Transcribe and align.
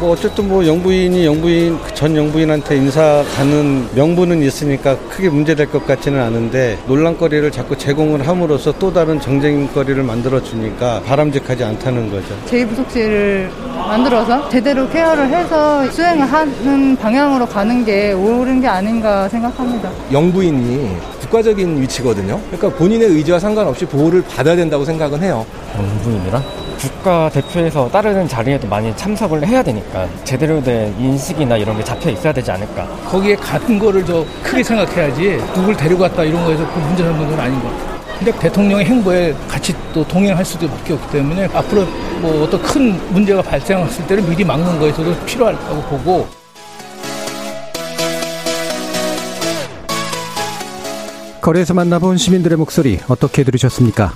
뭐 0.00 0.12
어쨌든 0.12 0.48
뭐 0.48 0.66
영부인이 0.66 1.26
영부인 1.26 1.78
전 1.92 2.16
영부인한테 2.16 2.74
인사 2.76 3.22
가는 3.36 3.86
명분은 3.94 4.42
있으니까 4.42 4.96
크게 5.10 5.28
문제될 5.28 5.70
것 5.70 5.86
같지는 5.86 6.18
않은데 6.18 6.78
논란거리를 6.86 7.50
자꾸 7.50 7.76
제공을 7.76 8.26
함으로써 8.26 8.72
또 8.78 8.90
다른 8.90 9.20
정쟁거리를 9.20 10.02
만들어 10.02 10.42
주니까 10.42 11.02
바람직하지 11.04 11.64
않다는 11.64 12.10
거죠. 12.10 12.34
제2부속실을 12.46 13.50
만들어서 13.76 14.48
제대로 14.48 14.88
케어를 14.88 15.28
해서 15.28 15.86
수행을 15.90 16.24
하는 16.32 16.96
방향으로 16.96 17.44
가는 17.44 17.84
게 17.84 18.12
옳은 18.12 18.62
게 18.62 18.68
아닌가 18.68 19.28
생각합니다. 19.28 19.90
영부인이 20.10 20.96
국가적인 21.20 21.78
위치거든요. 21.82 22.40
그러니까 22.50 22.78
본인의 22.78 23.06
의지와 23.08 23.38
상관없이 23.38 23.84
보호를 23.84 24.22
받아야 24.22 24.56
된다고 24.56 24.82
생각은 24.82 25.22
해요. 25.22 25.44
영부인이라 25.76 26.69
국가 26.80 27.28
대표에서 27.28 27.90
따르는 27.90 28.26
자리에도 28.26 28.66
많이 28.66 28.96
참석을 28.96 29.46
해야 29.46 29.62
되니까 29.62 30.08
제대로 30.24 30.62
된 30.62 30.98
인식이나 30.98 31.58
이런 31.58 31.76
게 31.76 31.84
잡혀 31.84 32.08
있어야 32.10 32.32
되지 32.32 32.50
않을까. 32.50 32.86
거기에 33.06 33.36
가는 33.36 33.78
거를 33.78 34.02
더 34.02 34.24
크게 34.42 34.62
생각해야지 34.62 35.38
누굴 35.54 35.76
데려갔다 35.76 36.24
이런 36.24 36.42
거에서 36.44 36.66
그 36.72 36.78
문제 36.78 37.04
삼는 37.04 37.28
건 37.28 37.38
아닌 37.38 37.62
것 37.62 37.68
같아요. 37.68 38.00
근데 38.18 38.38
대통령의 38.38 38.84
행보에 38.86 39.34
같이 39.46 39.74
또 39.92 40.06
동행할 40.06 40.44
수도 40.44 40.68
밖에 40.68 40.94
없기 40.94 41.10
때문에 41.10 41.48
앞으로 41.52 41.84
뭐 42.20 42.44
어떤 42.44 42.60
큰 42.62 42.98
문제가 43.12 43.42
발생했을 43.42 44.06
때를 44.06 44.22
미리 44.22 44.44
막는 44.44 44.78
거에서도 44.78 45.14
필요하다고 45.24 45.82
보고 45.82 46.28
거리에서 51.40 51.72
만나본 51.72 52.18
시민들의 52.18 52.58
목소리 52.58 53.00
어떻게 53.08 53.44
들으셨습니까? 53.44 54.12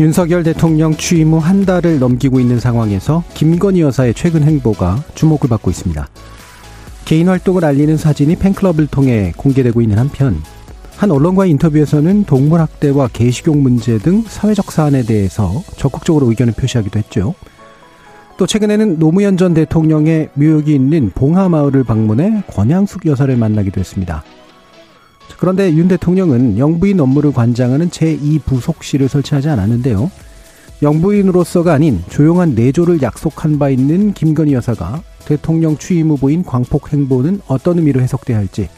윤석열 0.00 0.42
대통령 0.42 0.96
취임 0.96 1.32
후 1.32 1.38
한 1.38 1.64
달을 1.64 2.00
넘기고 2.00 2.40
있는 2.40 2.58
상황에서 2.58 3.22
김건희 3.34 3.80
여사의 3.82 4.14
최근 4.14 4.42
행보가 4.42 5.04
주목을 5.14 5.48
받고 5.48 5.70
있습니다. 5.70 6.08
개인 7.04 7.28
활동을 7.28 7.64
알리는 7.64 7.96
사진이 7.96 8.36
팬클럽을 8.36 8.88
통해 8.88 9.32
공개되고 9.36 9.80
있는 9.80 9.98
한편 9.98 10.42
한 10.96 11.10
언론과의 11.10 11.50
인터뷰에서는 11.52 12.24
동물학대와 12.24 13.08
개식용 13.12 13.62
문제 13.62 13.98
등 13.98 14.24
사회적 14.26 14.72
사안에 14.72 15.02
대해서 15.02 15.62
적극적으로 15.76 16.28
의견을 16.30 16.54
표시하기도 16.54 16.98
했죠. 16.98 17.34
또 18.36 18.46
최근에는 18.46 18.98
노무현 18.98 19.36
전 19.36 19.54
대통령의 19.54 20.30
묘역이 20.34 20.74
있는 20.74 21.10
봉하마을을 21.10 21.84
방문해 21.84 22.42
권양숙 22.48 23.06
여사를 23.06 23.36
만나기도 23.36 23.78
했습니다. 23.78 24.24
그런데 25.38 25.72
윤 25.74 25.88
대통령은 25.88 26.58
영부인 26.58 27.00
업무를 27.00 27.32
관장하는 27.32 27.90
제2부속실을 27.90 29.08
설치하지 29.08 29.48
않았는데요. 29.48 30.10
영부인으로서가 30.82 31.72
아닌 31.72 32.02
조용한 32.10 32.54
내조를 32.54 33.02
약속한 33.02 33.58
바 33.58 33.70
있는 33.70 34.12
김건희 34.12 34.52
여사가 34.54 35.02
대통령 35.24 35.78
취임 35.78 36.10
후보인 36.10 36.44
광폭 36.44 36.92
행보는 36.92 37.40
어떤 37.46 37.78
의미로 37.78 38.00
해석돼야 38.00 38.36
할지, 38.36 38.68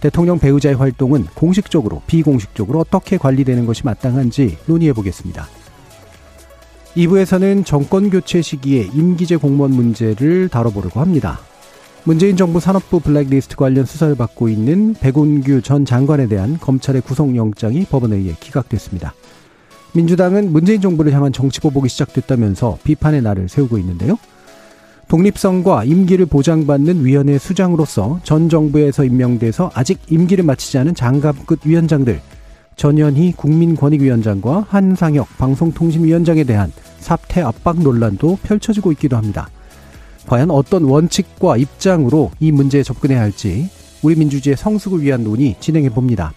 대통령 0.00 0.38
배우자의 0.38 0.74
활동은 0.74 1.26
공식적으로, 1.34 2.02
비공식적으로 2.06 2.80
어떻게 2.80 3.16
관리되는 3.16 3.64
것이 3.64 3.84
마땅한지 3.84 4.58
논의해 4.66 4.92
보겠습니다. 4.92 5.46
2부에서는 6.96 7.64
정권 7.64 8.10
교체 8.10 8.42
시기에 8.42 8.88
임기제 8.92 9.36
공무원 9.36 9.72
문제를 9.72 10.48
다뤄보려고 10.48 11.00
합니다. 11.00 11.40
문재인 12.06 12.36
정부 12.36 12.60
산업부 12.60 13.00
블랙리스트 13.00 13.56
관련 13.56 13.86
수사를 13.86 14.14
받고 14.14 14.50
있는 14.50 14.92
백운규 14.92 15.62
전 15.62 15.86
장관에 15.86 16.26
대한 16.26 16.58
검찰의 16.60 17.00
구속영장이 17.00 17.86
법원에 17.86 18.16
의해 18.16 18.36
기각됐습니다. 18.38 19.14
민주당은 19.94 20.52
문재인 20.52 20.82
정부를 20.82 21.12
향한 21.12 21.32
정치 21.32 21.60
보복이 21.60 21.88
시작됐다면서 21.88 22.78
비판의 22.84 23.22
날을 23.22 23.48
세우고 23.48 23.78
있는데요. 23.78 24.18
독립성과 25.08 25.84
임기를 25.84 26.26
보장받는 26.26 27.06
위원회 27.06 27.38
수장으로서 27.38 28.20
전 28.22 28.50
정부에서 28.50 29.04
임명돼서 29.04 29.70
아직 29.72 30.00
임기를 30.10 30.44
마치지 30.44 30.76
않은 30.76 30.94
장갑끝 30.94 31.60
위원장들, 31.64 32.20
전현희 32.76 33.32
국민권익위원장과 33.32 34.66
한상혁 34.68 35.38
방송통신위원장에 35.38 36.44
대한 36.44 36.70
사퇴 36.98 37.40
압박 37.40 37.80
논란도 37.80 38.40
펼쳐지고 38.42 38.92
있기도 38.92 39.16
합니다. 39.16 39.48
과연 40.26 40.50
어떤 40.50 40.84
원칙과 40.84 41.56
입장으로 41.56 42.30
이 42.40 42.52
문제에 42.52 42.82
접근해야 42.82 43.20
할지 43.20 43.68
우리 44.02 44.14
민주주의의 44.16 44.56
성숙을 44.56 45.02
위한 45.02 45.24
논의 45.24 45.56
진행해 45.60 45.90
봅니다. 45.90 46.32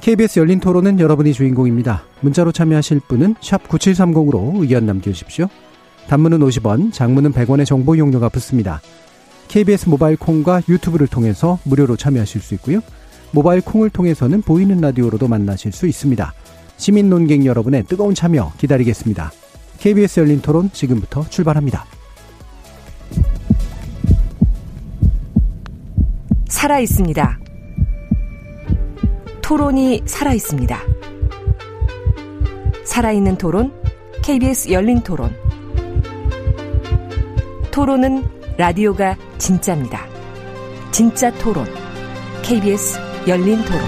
KBS 0.00 0.38
열린 0.38 0.60
토론은 0.60 0.98
여러분이 0.98 1.32
주인공입니다. 1.32 2.04
문자로 2.20 2.52
참여하실 2.52 3.00
분은 3.00 3.34
9730으로 3.34 4.60
의견 4.60 4.86
남겨주십시오. 4.86 5.48
단문은 6.08 6.38
50원, 6.40 6.92
장문은 6.92 7.32
100원의 7.32 7.66
정보 7.66 7.96
용료가 7.98 8.30
붙습니다. 8.30 8.80
KBS 9.48 9.88
모바일 9.88 10.16
콩과 10.16 10.62
유튜브를 10.68 11.06
통해서 11.06 11.58
무료로 11.64 11.96
참여하실 11.96 12.40
수 12.40 12.54
있고요. 12.54 12.80
모바일 13.32 13.60
콩을 13.60 13.90
통해서는 13.90 14.42
보이는 14.42 14.80
라디오로도 14.80 15.28
만나실 15.28 15.72
수 15.72 15.86
있습니다. 15.86 16.32
시민 16.78 17.10
논객 17.10 17.44
여러분의 17.44 17.84
뜨거운 17.84 18.14
참여 18.14 18.54
기다리겠습니다. 18.58 19.30
KBS 19.78 20.20
열린 20.20 20.40
토론 20.40 20.70
지금부터 20.72 21.28
출발합니다. 21.28 21.99
살아 26.50 26.80
있습니다. 26.80 27.38
토론이 29.40 30.02
살아 30.04 30.32
있습니다. 30.34 30.78
살아있는 32.84 33.38
토론, 33.38 33.72
KBS 34.22 34.70
열린 34.72 35.00
토론. 35.00 35.34
토론은 37.70 38.24
라디오가 38.58 39.16
진짜입니다. 39.38 40.04
진짜 40.90 41.30
토론, 41.38 41.66
KBS 42.42 42.98
열린 43.28 43.64
토론. 43.64 43.80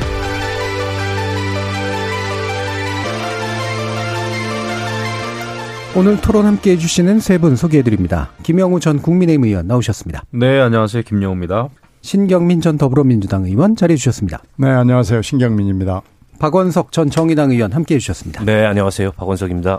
오늘 5.95 6.19
토론 6.23 6.47
함께 6.47 6.71
해주시는 6.73 7.21
세 7.21 7.37
분 7.39 7.55
소개해드립니다. 7.55 8.31
김영우 8.45 8.81
전 8.81 9.03
국민의힘 9.03 9.45
의원 9.45 9.67
나오셨습니다. 9.67 10.23
네, 10.31 10.59
안녕하세요. 10.61 11.03
김영우입니다. 11.03 11.69
신경민 12.03 12.61
전 12.61 12.77
더불어민주당 12.77 13.45
의원 13.45 13.77
자리해 13.77 13.97
주셨습니다. 13.97 14.43
네, 14.57 14.69
안녕하세요. 14.69 15.23
신경민입니다. 15.23 16.03
박원석 16.39 16.91
전 16.91 17.09
정의당 17.09 17.53
의원 17.53 17.73
함께 17.73 17.95
해 17.95 17.99
주셨습니다. 18.01 18.45
네, 18.45 18.67
안녕하세요. 18.67 19.13
박원석입니다. 19.13 19.79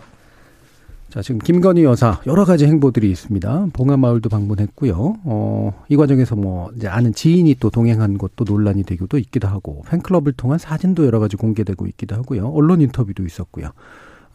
자, 1.10 1.22
지금 1.22 1.38
김건희 1.40 1.84
여사 1.84 2.22
여러 2.26 2.46
가지 2.46 2.66
행보들이 2.66 3.12
있습니다. 3.12 3.68
봉화마을도 3.74 4.30
방문했고요. 4.30 5.18
어, 5.26 5.84
이 5.90 5.98
과정에서 5.98 6.36
뭐 6.36 6.72
이제 6.76 6.88
아는 6.88 7.14
지인이 7.14 7.56
또 7.60 7.70
동행한 7.70 8.18
것도 8.18 8.46
논란이 8.48 8.84
되기도 8.84 9.18
있기도 9.20 9.48
하고 9.50 9.84
팬클럽을 9.90 10.32
통한 10.34 10.58
사진도 10.58 11.06
여러 11.06 11.20
가지 11.20 11.36
공개되고 11.36 11.86
있기도 11.88 12.16
하고요. 12.16 12.48
언론 12.48 12.82
인터뷰도 12.82 13.26
있었고요. 13.26 13.72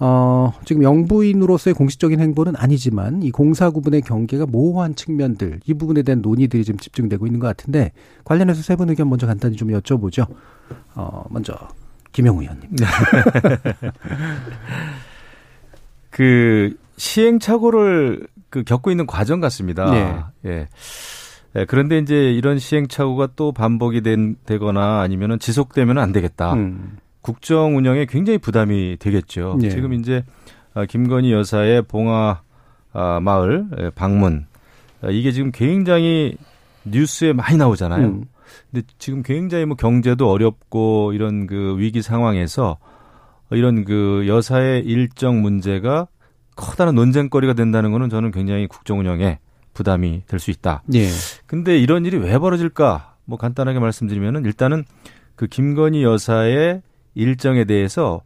어, 0.00 0.52
지금 0.64 0.82
영부인으로서의 0.84 1.74
공식적인 1.74 2.20
행보는 2.20 2.54
아니지만 2.56 3.22
이 3.22 3.30
공사 3.32 3.70
구분의 3.70 4.02
경계가 4.02 4.46
모호한 4.46 4.94
측면들 4.94 5.60
이 5.66 5.74
부분에 5.74 6.02
대한 6.02 6.22
논의들이 6.22 6.64
지금 6.64 6.78
집중되고 6.78 7.26
있는 7.26 7.40
것 7.40 7.46
같은데 7.48 7.92
관련해서 8.24 8.62
세 8.62 8.76
분 8.76 8.88
의견 8.90 9.08
먼저 9.08 9.26
간단히 9.26 9.56
좀 9.56 9.68
여쭤보죠. 9.68 10.26
어, 10.94 11.24
먼저 11.30 11.54
김영우 12.12 12.42
의원님. 12.42 12.70
그 16.10 16.74
시행착오를 16.96 18.26
그 18.50 18.62
겪고 18.64 18.90
있는 18.90 19.06
과정 19.06 19.40
같습니다. 19.40 19.90
네. 19.90 20.50
예. 20.50 20.68
예, 21.56 21.64
그런데 21.64 21.98
이제 21.98 22.32
이런 22.32 22.58
시행착오가 22.58 23.30
또 23.36 23.52
반복이 23.52 24.02
된, 24.02 24.36
되거나 24.44 25.00
아니면은 25.00 25.38
지속되면 25.38 25.98
안 25.98 26.12
되겠다. 26.12 26.52
음. 26.54 26.98
국정 27.28 27.76
운영에 27.76 28.06
굉장히 28.06 28.38
부담이 28.38 28.96
되겠죠. 28.98 29.58
네. 29.60 29.68
지금 29.68 29.92
이제 29.92 30.24
아, 30.72 30.86
김건희 30.86 31.30
여사의 31.30 31.82
봉화 31.82 32.40
아, 32.94 33.20
마을 33.20 33.66
예, 33.78 33.90
방문 33.90 34.46
아, 35.02 35.10
이게 35.10 35.30
지금 35.30 35.50
굉장히 35.52 36.38
뉴스에 36.84 37.34
많이 37.34 37.58
나오잖아요. 37.58 38.06
음. 38.06 38.24
근데 38.70 38.86
지금 38.96 39.22
굉장히 39.22 39.66
뭐 39.66 39.76
경제도 39.76 40.30
어렵고 40.30 41.12
이런 41.12 41.46
그 41.46 41.76
위기 41.78 42.00
상황에서 42.00 42.78
이런 43.50 43.84
그 43.84 44.24
여사의 44.26 44.84
일정 44.86 45.42
문제가 45.42 46.06
커다란 46.56 46.94
논쟁거리가 46.94 47.52
된다는 47.52 47.92
거는 47.92 48.08
저는 48.08 48.30
굉장히 48.30 48.66
국정 48.66 49.00
운영에 49.00 49.38
부담이 49.74 50.22
될 50.26 50.40
수 50.40 50.50
있다. 50.50 50.82
예. 50.94 51.08
근데 51.44 51.78
이런 51.78 52.06
일이 52.06 52.16
왜 52.16 52.38
벌어질까? 52.38 53.16
뭐 53.26 53.36
간단하게 53.36 53.80
말씀드리면은 53.80 54.46
일단은 54.46 54.84
그 55.36 55.46
김건희 55.46 56.02
여사의 56.04 56.80
일정에 57.18 57.64
대해서 57.64 58.22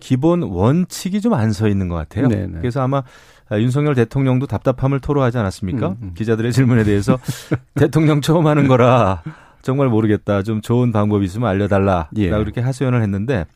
기본 0.00 0.42
원칙이 0.42 1.20
좀 1.20 1.32
안 1.32 1.50
서 1.52 1.68
있는 1.68 1.88
것 1.88 1.94
같아요. 1.96 2.28
네네. 2.28 2.58
그래서 2.58 2.82
아마 2.82 3.02
아, 3.48 3.58
윤석열 3.58 3.94
대통령도 3.94 4.46
답답함을 4.46 5.00
토로하지 5.00 5.38
않았습니까? 5.38 5.88
음, 5.88 5.96
음. 6.02 6.10
기자들의 6.14 6.52
질문에 6.52 6.84
대해서 6.84 7.18
대통령 7.74 8.20
처음 8.20 8.46
하는 8.46 8.68
거라 8.68 9.22
정말 9.62 9.88
모르겠다. 9.88 10.42
좀 10.42 10.60
좋은 10.60 10.92
방법이 10.92 11.24
있으면 11.24 11.48
알려달라. 11.48 12.08
예. 12.16 12.28
라고 12.30 12.42
이렇게 12.42 12.60
하소연을 12.60 13.02
했는데 13.02 13.46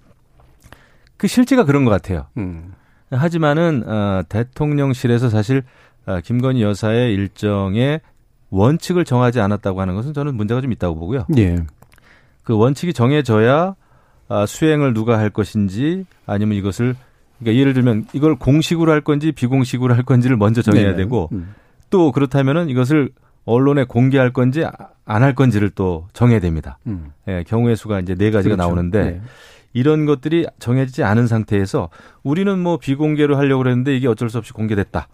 그 1.17 1.26
실제가 1.26 1.64
그런 1.64 1.85
것 1.85 1.90
같아요. 1.90 2.26
음. 2.37 2.73
하지만은 3.11 3.85
어, 3.87 4.23
대통령실에서 4.29 5.29
사실 5.31 5.62
어, 6.06 6.20
김건희 6.23 6.62
여사의 6.62 7.12
일정에 7.14 8.00
원칙을 8.50 9.05
정하지 9.05 9.40
않았다고 9.40 9.81
하는 9.81 9.94
것은 9.94 10.14
저는 10.14 10.35
문제가 10.35 10.61
좀 10.61 10.73
있다고 10.73 10.99
보고요. 10.99 11.26
예. 11.37 11.56
그 12.44 12.56
원칙이 12.56 12.93
정해져야 12.94 13.55
아, 13.56 13.75
수행을 14.46 14.94
누가 14.94 15.19
할 15.19 15.30
것인지 15.30 16.04
아니면 16.26 16.56
이것을 16.58 16.94
그러니까 17.38 17.60
예를 17.60 17.72
들면 17.75 18.06
이걸 18.12 18.36
공식으로 18.36 18.90
할 18.92 19.00
건지 19.00 19.32
비공식으로 19.32 19.94
할 19.94 20.02
건지를 20.02 20.36
먼저 20.36 20.60
정해야 20.62 20.90
네. 20.90 20.96
되고 20.96 21.28
음. 21.32 21.54
또 21.90 22.12
그렇다면은 22.12 22.69
이것을 22.69 23.10
언론에 23.44 23.84
공개할 23.84 24.32
건지 24.32 24.64
안 25.06 25.22
할 25.22 25.34
건지를 25.34 25.70
또 25.70 26.06
정해야 26.12 26.38
됩니다. 26.40 26.78
음. 26.86 27.12
예, 27.28 27.42
경우의 27.46 27.76
수가 27.76 28.00
이제 28.00 28.14
네 28.14 28.30
가지가 28.30 28.56
그렇죠. 28.56 28.69
나오는데 28.69 29.04
네. 29.04 29.20
이런 29.72 30.04
것들이 30.04 30.46
정해지지 30.58 31.02
않은 31.02 31.26
상태에서 31.26 31.88
우리는 32.22 32.58
뭐 32.58 32.76
비공개로 32.76 33.36
하려고 33.36 33.62
그랬는데 33.62 33.96
이게 33.96 34.06
어쩔 34.08 34.28
수 34.28 34.36
없이 34.36 34.52
공개됐다. 34.52 35.08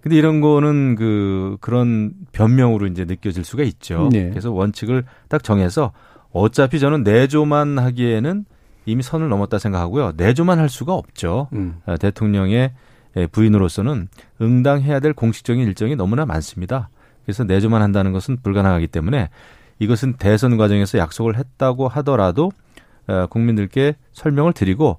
근데 0.00 0.16
이런 0.16 0.40
거는 0.40 0.94
그 0.96 1.56
그런 1.60 2.12
변명으로 2.32 2.86
이제 2.86 3.04
느껴질 3.04 3.44
수가 3.44 3.62
있죠. 3.64 4.08
네. 4.12 4.30
그래서 4.30 4.50
원칙을 4.52 5.04
딱 5.28 5.42
정해서 5.44 5.92
어차피 6.32 6.78
저는 6.80 7.02
내조만 7.02 7.78
하기에는 7.78 8.44
이미 8.86 9.02
선을 9.02 9.28
넘었다 9.28 9.58
생각하고요. 9.58 10.12
내조만 10.16 10.58
할 10.58 10.68
수가 10.68 10.94
없죠. 10.94 11.48
음. 11.52 11.80
어, 11.86 11.96
대통령의 11.96 12.72
예, 13.16 13.26
부인으로서는 13.26 14.08
응당해야 14.40 15.00
될 15.00 15.12
공식적인 15.12 15.66
일정이 15.66 15.96
너무나 15.96 16.26
많습니다. 16.26 16.88
그래서 17.24 17.44
내조만 17.44 17.82
한다는 17.82 18.12
것은 18.12 18.38
불가능하기 18.42 18.88
때문에 18.88 19.30
이것은 19.78 20.14
대선 20.14 20.56
과정에서 20.56 20.98
약속을 20.98 21.36
했다고 21.36 21.88
하더라도 21.88 22.52
어, 23.08 23.26
국민들께 23.26 23.96
설명을 24.12 24.52
드리고 24.52 24.98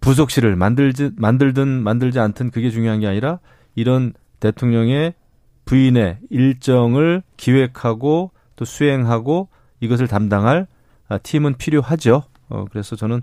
부속실을 0.00 0.56
만들지 0.56 1.10
만들든 1.16 1.68
만들지 1.68 2.20
않든 2.20 2.50
그게 2.50 2.70
중요한 2.70 3.00
게 3.00 3.06
아니라 3.06 3.40
이런 3.74 4.12
대통령의 4.40 5.14
부인의 5.64 6.18
일정을 6.30 7.22
기획하고 7.36 8.30
또 8.54 8.64
수행하고 8.64 9.48
이것을 9.80 10.06
담당할 10.06 10.66
아, 11.08 11.18
팀은 11.18 11.56
필요하죠. 11.56 12.24
어, 12.48 12.64
그래서 12.70 12.96
저는 12.96 13.22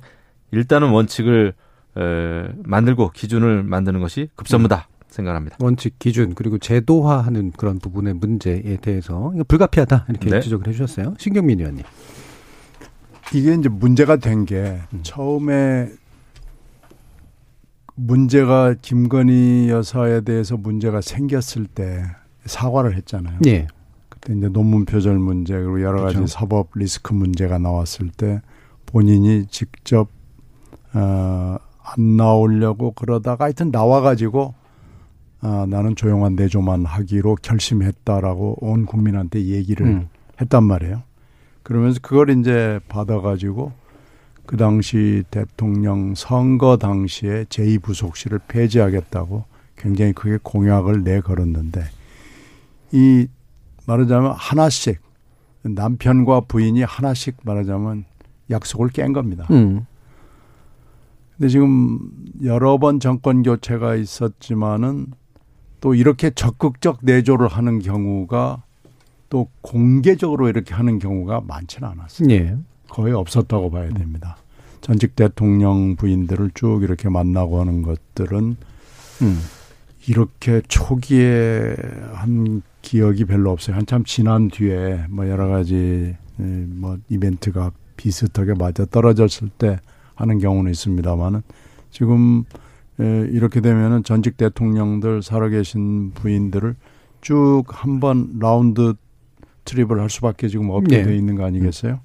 일단은 0.52 0.90
원칙을 0.90 1.54
에, 1.98 2.54
만들고 2.64 3.12
기준을 3.12 3.64
만드는 3.64 4.00
것이 4.00 4.30
급선무다 4.36 4.88
생각합니다. 5.10 5.58
원칙, 5.60 5.98
기준 6.00 6.34
그리고 6.34 6.58
제도화하는 6.58 7.52
그런 7.52 7.80
부분의 7.80 8.16
문제에 8.16 8.78
대해서 8.78 9.31
이거 9.36 9.44
불가피하다 9.44 10.08
이렇게 10.10 10.30
네. 10.30 10.40
지적을 10.42 10.68
해주셨어요. 10.68 11.16
신경민 11.20 11.60
의원님. 11.60 11.84
이게 13.34 13.54
이제 13.54 13.70
문제가 13.70 14.18
된게 14.18 14.80
음. 14.94 15.00
처음에 15.04 15.92
문제가 17.96 18.74
김건희 18.81 19.70
여사에 19.70 20.22
대해서 20.22 20.58
문제가 20.58 21.02
생겼을 21.02 21.68
때 21.68 22.04
사과를 22.46 22.96
했잖아요. 22.96 23.40
예. 23.46 23.68
그때 24.10 24.34
이제 24.34 24.50
논문 24.50 24.86
표절 24.86 25.18
문제 25.20 25.54
그리고 25.54 25.81
여러 25.81 26.02
가지 26.02 26.16
그렇죠. 26.16 26.28
사법 26.31 26.70
리스크 26.75 27.14
문제가 27.14 27.60
나왔을 27.60 28.10
때 28.10 28.42
본인이 28.94 29.48
직접 29.48 30.07
어, 30.94 31.57
안 31.81 32.16
나오려고 32.16 32.92
그러다가 32.92 33.45
하여튼 33.45 33.72
나와가지고 33.72 34.54
아, 35.42 35.66
나는 35.68 35.95
조용한 35.95 36.36
내조만 36.36 36.86
하기로 36.86 37.38
결심했다라고 37.42 38.60
온 38.62 38.86
국민한테 38.86 39.45
얘기를 39.45 39.88
음. 39.88 40.10
했단 40.40 40.63
말이에요. 40.63 41.01
그러면서 41.63 42.00
그걸 42.01 42.30
이제 42.30 42.80
받아가지고 42.88 43.74
그 44.45 44.57
당시 44.57 45.24
대통령 45.31 46.13
선거 46.16 46.78
당시에 46.78 47.46
제2부속실을 47.46 48.42
폐지하겠다고 48.48 49.44
굉장히 49.75 50.13
크게 50.13 50.38
공약을 50.44 51.04
내걸었는데 51.04 51.84
이 52.92 53.28
말하자면 53.88 54.34
하나씩 54.38 55.01
남편과 55.63 56.42
부인이 56.42 56.84
하나씩 56.84 57.38
말하자면 57.44 58.06
약속을 58.53 58.89
깬 58.89 59.11
겁니다. 59.11 59.45
음. 59.51 59.85
근데 61.35 61.50
지금 61.50 62.00
여러 62.44 62.77
번 62.77 63.00
정권 63.00 63.44
교체가 63.44 63.95
있었지만은 63.95 65.07
또 65.81 65.94
이렇게 65.95 66.29
적극적 66.29 67.00
내조를 67.01 67.50
하는 67.50 67.79
경우가 67.79 68.63
또 69.29 69.50
공개적으로 69.61 70.47
이렇게 70.47 70.73
하는 70.73 71.00
경우가 71.00 71.41
많지는 71.45 71.89
않았어요. 71.89 72.29
예. 72.29 72.55
거의 72.88 73.13
없었다고 73.13 73.71
봐야 73.71 73.89
됩니다. 73.89 74.38
전직 74.81 75.15
대통령 75.15 75.95
부인들을 75.95 76.51
쭉 76.53 76.83
이렇게 76.83 77.09
만나고 77.09 77.59
하는 77.59 77.81
것들은 77.81 78.55
음. 79.23 79.39
이렇게 80.07 80.61
초기에 80.67 81.75
한 82.13 82.61
기억이 82.81 83.25
별로 83.25 83.51
없어요. 83.51 83.75
한참 83.75 84.03
지난 84.03 84.50
뒤에 84.50 85.05
뭐 85.09 85.27
여러 85.27 85.47
가지 85.47 86.15
에, 86.39 86.44
뭐 86.44 86.97
이벤트가 87.09 87.71
비슷하게 87.98 88.54
맞아 88.56 88.86
떨어졌을 88.86 89.50
때 89.50 89.80
하는 90.16 90.40
경우는 90.40 90.72
있습니다만은 90.72 91.42
지금 91.92 92.44
에, 93.00 93.28
이렇게 93.31 93.62
되면은 93.62 94.04
전직 94.04 94.38
대통령들 94.38 95.24
살아계신 95.24 96.12
부인들을 96.13 96.75
쭉 97.22 97.63
한 97.69 98.00
번 98.00 98.38
라운드 98.40 98.94
트립을 99.66 100.00
할 100.00 100.10
수밖에 100.10 100.48
지금 100.50 100.69
없게 100.69 100.98
네. 100.98 101.04
돼 101.04 101.16
있는 101.16 101.36
거 101.36 101.45
아니겠어요? 101.45 102.01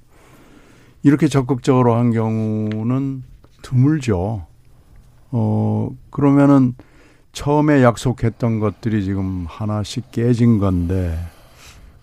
이렇게 1.03 1.27
적극적으로 1.29 1.95
한 1.95 2.13
경우는 2.13 3.23
드물죠. 3.63 4.47
어, 5.31 5.91
그러면은 6.11 6.75
처음에 7.33 7.83
약속했던 7.83 8.61
것들이 8.61 9.05
지금 9.05 9.45
하나씩 9.49 10.11
깨진 10.13 10.59
건데, 10.59 11.19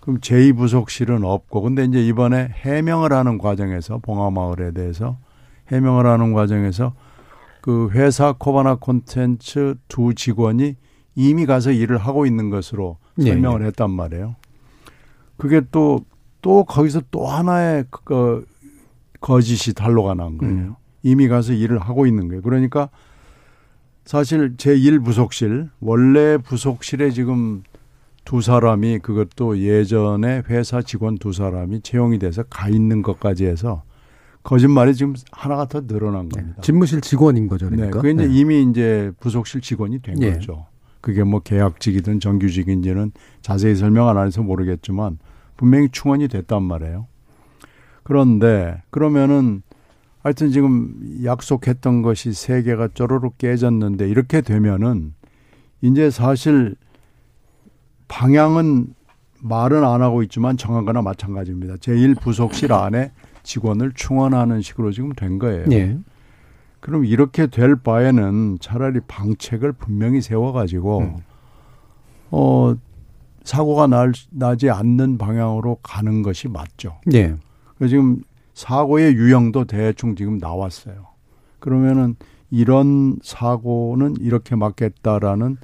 그럼 0.06 0.20
제2부속실은 0.20 1.24
없고, 1.24 1.62
근데 1.62 1.84
이제 1.84 2.00
이번에 2.06 2.50
해명을 2.62 3.12
하는 3.12 3.38
과정에서, 3.38 3.98
봉화마을에 3.98 4.70
대해서 4.70 5.18
해명을 5.72 6.06
하는 6.06 6.32
과정에서 6.32 6.94
그 7.60 7.90
회사 7.90 8.32
코바나 8.32 8.76
콘텐츠 8.76 9.74
두 9.88 10.14
직원이 10.14 10.76
이미 11.16 11.44
가서 11.44 11.72
일을 11.72 11.98
하고 11.98 12.24
있는 12.24 12.50
것으로 12.50 12.98
예, 13.18 13.24
설명을 13.24 13.62
예. 13.62 13.66
했단 13.66 13.90
말이에요. 13.90 14.36
그게 15.38 15.60
또, 15.72 16.04
또 16.40 16.62
거기서 16.62 17.02
또 17.10 17.26
하나의 17.26 17.86
그 17.90 18.46
거짓이 19.20 19.74
단로가 19.74 20.14
난 20.14 20.38
거예요. 20.38 20.54
음. 20.54 20.74
이미 21.02 21.26
가서 21.26 21.52
일을 21.52 21.80
하고 21.80 22.06
있는 22.06 22.28
거예요. 22.28 22.42
그러니까 22.42 22.90
사실 24.04 24.56
제1 24.56 25.04
부속실, 25.04 25.68
원래 25.80 26.38
부속실에 26.38 27.10
지금 27.10 27.64
두 28.26 28.40
사람이 28.40 28.98
그것도 28.98 29.60
예전에 29.60 30.42
회사 30.50 30.82
직원 30.82 31.16
두 31.16 31.32
사람이 31.32 31.80
채용이 31.82 32.18
돼서 32.18 32.42
가 32.42 32.68
있는 32.68 33.00
것까지 33.00 33.46
해서 33.46 33.84
거짓말이 34.42 34.94
지금 34.94 35.14
하나가 35.30 35.66
더 35.66 35.86
늘어난 35.86 36.28
겁니다. 36.28 36.60
집무실 36.60 37.00
직원인 37.00 37.46
거죠, 37.46 37.70
네, 37.70 37.76
그러니까. 37.76 38.00
그게 38.00 38.12
이제 38.12 38.26
네. 38.26 38.34
이미 38.34 38.62
이제 38.62 39.12
부속실 39.20 39.60
직원이 39.60 40.02
된 40.02 40.20
예. 40.22 40.32
거죠. 40.32 40.66
그게 41.00 41.22
뭐 41.22 41.38
계약직이든 41.38 42.18
정규직인지는 42.18 43.12
자세히 43.42 43.76
설명 43.76 44.08
안 44.08 44.26
해서 44.26 44.42
모르겠지만 44.42 45.18
분명히 45.56 45.88
충원이 45.88 46.26
됐단 46.26 46.64
말이에요. 46.64 47.06
그런데 48.02 48.82
그러면은 48.90 49.62
하여튼 50.18 50.50
지금 50.50 51.22
약속했던 51.22 52.02
것이 52.02 52.32
세 52.32 52.62
개가 52.62 52.88
쪼르륵 52.88 53.38
깨졌는데 53.38 54.08
이렇게 54.08 54.40
되면은 54.40 55.14
이제 55.80 56.10
사실 56.10 56.74
방향은 58.08 58.94
말은 59.40 59.84
안 59.84 60.02
하고 60.02 60.22
있지만 60.22 60.56
정한 60.56 60.84
거나 60.84 61.02
마찬가지입니다. 61.02 61.74
제1 61.74 62.20
부속실 62.20 62.72
안에 62.72 63.12
직원을 63.42 63.92
충원하는 63.94 64.62
식으로 64.62 64.92
지금 64.92 65.12
된 65.12 65.38
거예요. 65.38 65.66
예. 65.70 65.98
그럼 66.80 67.04
이렇게 67.04 67.46
될 67.46 67.76
바에는 67.76 68.58
차라리 68.60 69.00
방책을 69.06 69.72
분명히 69.72 70.20
세워가지고 70.20 70.98
음. 71.00 71.16
어 72.30 72.76
사고가 73.44 73.86
날, 73.86 74.12
나지 74.30 74.70
않는 74.70 75.18
방향으로 75.18 75.78
가는 75.82 76.22
것이 76.22 76.48
맞죠. 76.48 76.98
예. 77.14 77.36
그 77.78 77.88
지금 77.88 78.22
사고의 78.54 79.14
유형도 79.14 79.66
대충 79.66 80.16
지금 80.16 80.38
나왔어요. 80.38 81.06
그러면은 81.60 82.16
이런 82.50 83.18
사고는 83.22 84.16
이렇게 84.20 84.56
막겠다라는 84.56 85.56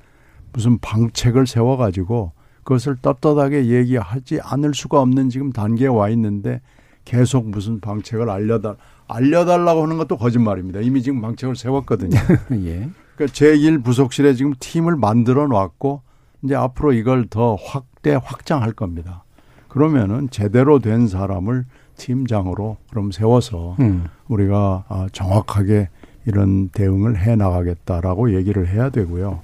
무슨 0.52 0.78
방책을 0.78 1.46
세워가지고 1.46 2.32
그것을 2.64 2.96
떳떳하게 2.96 3.66
얘기하지 3.66 4.40
않을 4.42 4.74
수가 4.74 5.00
없는 5.00 5.30
지금 5.30 5.52
단계에 5.52 5.88
와 5.88 6.08
있는데 6.10 6.60
계속 7.04 7.48
무슨 7.48 7.80
방책을 7.80 8.30
알려달 8.30 8.76
알려달라고 9.08 9.82
하는 9.82 9.98
것도 9.98 10.16
거짓말입니다. 10.16 10.80
이미 10.80 11.02
지금 11.02 11.20
방책을 11.20 11.56
세웠거든요. 11.56 12.16
예. 12.64 12.88
그러니까 13.16 13.16
그러니까 13.16 13.26
제1 13.26 13.84
부속실에 13.84 14.34
지금 14.34 14.54
팀을 14.58 14.96
만들어 14.96 15.46
놨고 15.46 16.02
이제 16.42 16.54
앞으로 16.54 16.92
이걸 16.92 17.26
더 17.28 17.56
확대 17.56 18.14
확장할 18.14 18.72
겁니다. 18.72 19.24
그러면은 19.68 20.28
제대로 20.30 20.78
된 20.78 21.08
사람을 21.08 21.64
팀장으로 21.96 22.78
그럼 22.90 23.10
세워서 23.10 23.76
음. 23.80 24.06
우리가 24.28 24.84
아, 24.88 25.06
정확하게 25.12 25.88
이런 26.26 26.68
대응을 26.68 27.18
해 27.18 27.36
나가겠다라고 27.36 28.34
얘기를 28.34 28.68
해야 28.68 28.90
되고요. 28.90 29.40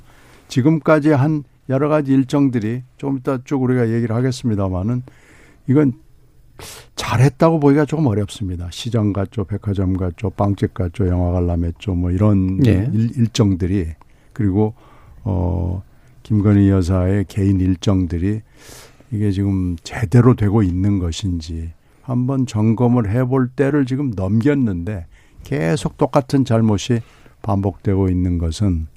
지금까지 0.48 1.10
한 1.10 1.44
여러 1.68 1.88
가지 1.88 2.12
일정들이 2.12 2.82
좀 2.96 3.18
이따 3.18 3.38
쭉 3.44 3.62
우리가 3.62 3.90
얘기를 3.90 4.16
하겠습니다만은 4.16 5.02
이건 5.68 5.92
잘했다고 6.96 7.60
보기가 7.60 7.84
조금 7.84 8.06
어렵습니다. 8.06 8.68
시장 8.70 9.12
갔죠, 9.12 9.44
백화점 9.44 9.96
갔죠, 9.96 10.30
빵집 10.30 10.74
갔죠, 10.74 11.06
영화 11.08 11.30
관람했죠, 11.32 11.94
뭐 11.94 12.10
이런 12.10 12.64
예. 12.66 12.90
일, 12.92 13.16
일정들이 13.16 13.86
그리고 14.32 14.74
어 15.24 15.82
김건희 16.22 16.68
여사의 16.68 17.26
개인 17.28 17.60
일정들이 17.60 18.42
이게 19.10 19.30
지금 19.30 19.76
제대로 19.82 20.34
되고 20.34 20.62
있는 20.62 20.98
것인지 20.98 21.72
한번 22.02 22.46
점검을 22.46 23.10
해볼 23.10 23.50
때를 23.50 23.86
지금 23.86 24.10
넘겼는데 24.14 25.06
계속 25.44 25.96
똑같은 25.96 26.44
잘못이 26.44 27.00
반복되고 27.42 28.08
있는 28.08 28.38
것은 28.38 28.88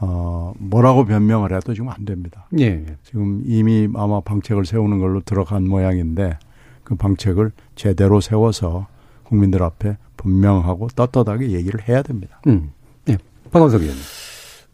어 0.00 0.52
뭐라고 0.58 1.04
변명을 1.04 1.52
해도 1.54 1.74
지금 1.74 1.88
안 1.88 2.04
됩니다. 2.04 2.46
예. 2.58 2.84
지금 3.02 3.42
이미 3.44 3.88
아마 3.94 4.20
방책을 4.20 4.64
세우는 4.64 4.98
걸로 4.98 5.20
들어간 5.20 5.68
모양인데 5.68 6.38
그 6.84 6.94
방책을 6.94 7.52
제대로 7.74 8.20
세워서 8.20 8.86
국민들 9.24 9.62
앞에 9.62 9.96
분명하고 10.16 10.88
떳떳하게 10.88 11.50
얘기를 11.50 11.86
해야 11.88 12.02
됩니다. 12.02 12.40
음. 12.46 12.70
예. 13.08 13.18
박원석 13.50 13.82
의원님. 13.82 14.02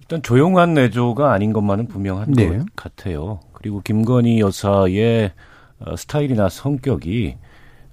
일단 0.00 0.22
조용한 0.22 0.74
내조가 0.74 1.32
아닌 1.32 1.52
것만은 1.52 1.88
분명한 1.88 2.32
네. 2.32 2.58
것 2.58 2.66
같아요. 2.76 3.40
그리고 3.52 3.80
김건희 3.80 4.40
여사의 4.40 5.32
어, 5.78 5.96
스타일이나 5.96 6.50
성격이 6.50 7.36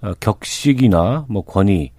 어, 0.02 0.14
격식이나 0.20 1.26
뭐 1.30 1.44
권위 1.44 1.92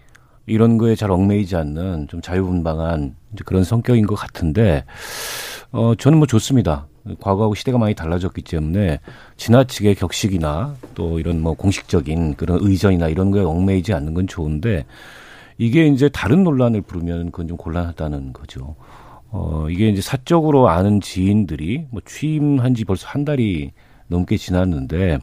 이런 0.47 0.79
거에 0.79 0.95
잘 0.95 1.11
얽매이지 1.11 1.57
않는 1.57 2.09
좀 2.09 2.21
자유분방한 2.21 3.15
이제 3.33 3.43
그런 3.45 3.65
성격인 3.65 4.07
것 4.07 4.15
같은데 4.15 4.85
어 5.71 5.95
저는 5.95 6.19
뭐 6.19 6.27
좋습니다. 6.27 6.87
과거하고 7.21 7.55
시대가 7.55 7.79
많이 7.79 7.95
달라졌기 7.95 8.43
때문에 8.43 9.01
지나치게 9.37 9.95
격식이나 9.95 10.77
또 10.95 11.19
이런 11.19 11.41
뭐 11.41 11.55
공식적인 11.55 12.35
그런 12.35 12.59
의전이나 12.61 13.09
이런 13.09 13.31
거에 13.31 13.43
얽매이지 13.43 13.93
않는 13.93 14.15
건 14.15 14.27
좋은데 14.27 14.85
이게 15.59 15.87
이제 15.87 16.09
다른 16.09 16.45
논란을 16.45 16.83
부르면 16.83 17.31
그건 17.31 17.49
좀 17.49 17.57
곤란하다는 17.57 18.33
거죠. 18.33 18.77
어, 19.31 19.67
이게 19.71 19.89
이제 19.89 20.01
사적으로 20.01 20.69
아는 20.69 21.01
지인들이 21.01 21.87
뭐 21.91 22.03
취임한 22.05 22.75
지 22.75 22.85
벌써 22.85 23.09
한 23.09 23.25
달이 23.25 23.73
넘게 24.09 24.37
지났는데 24.37 25.19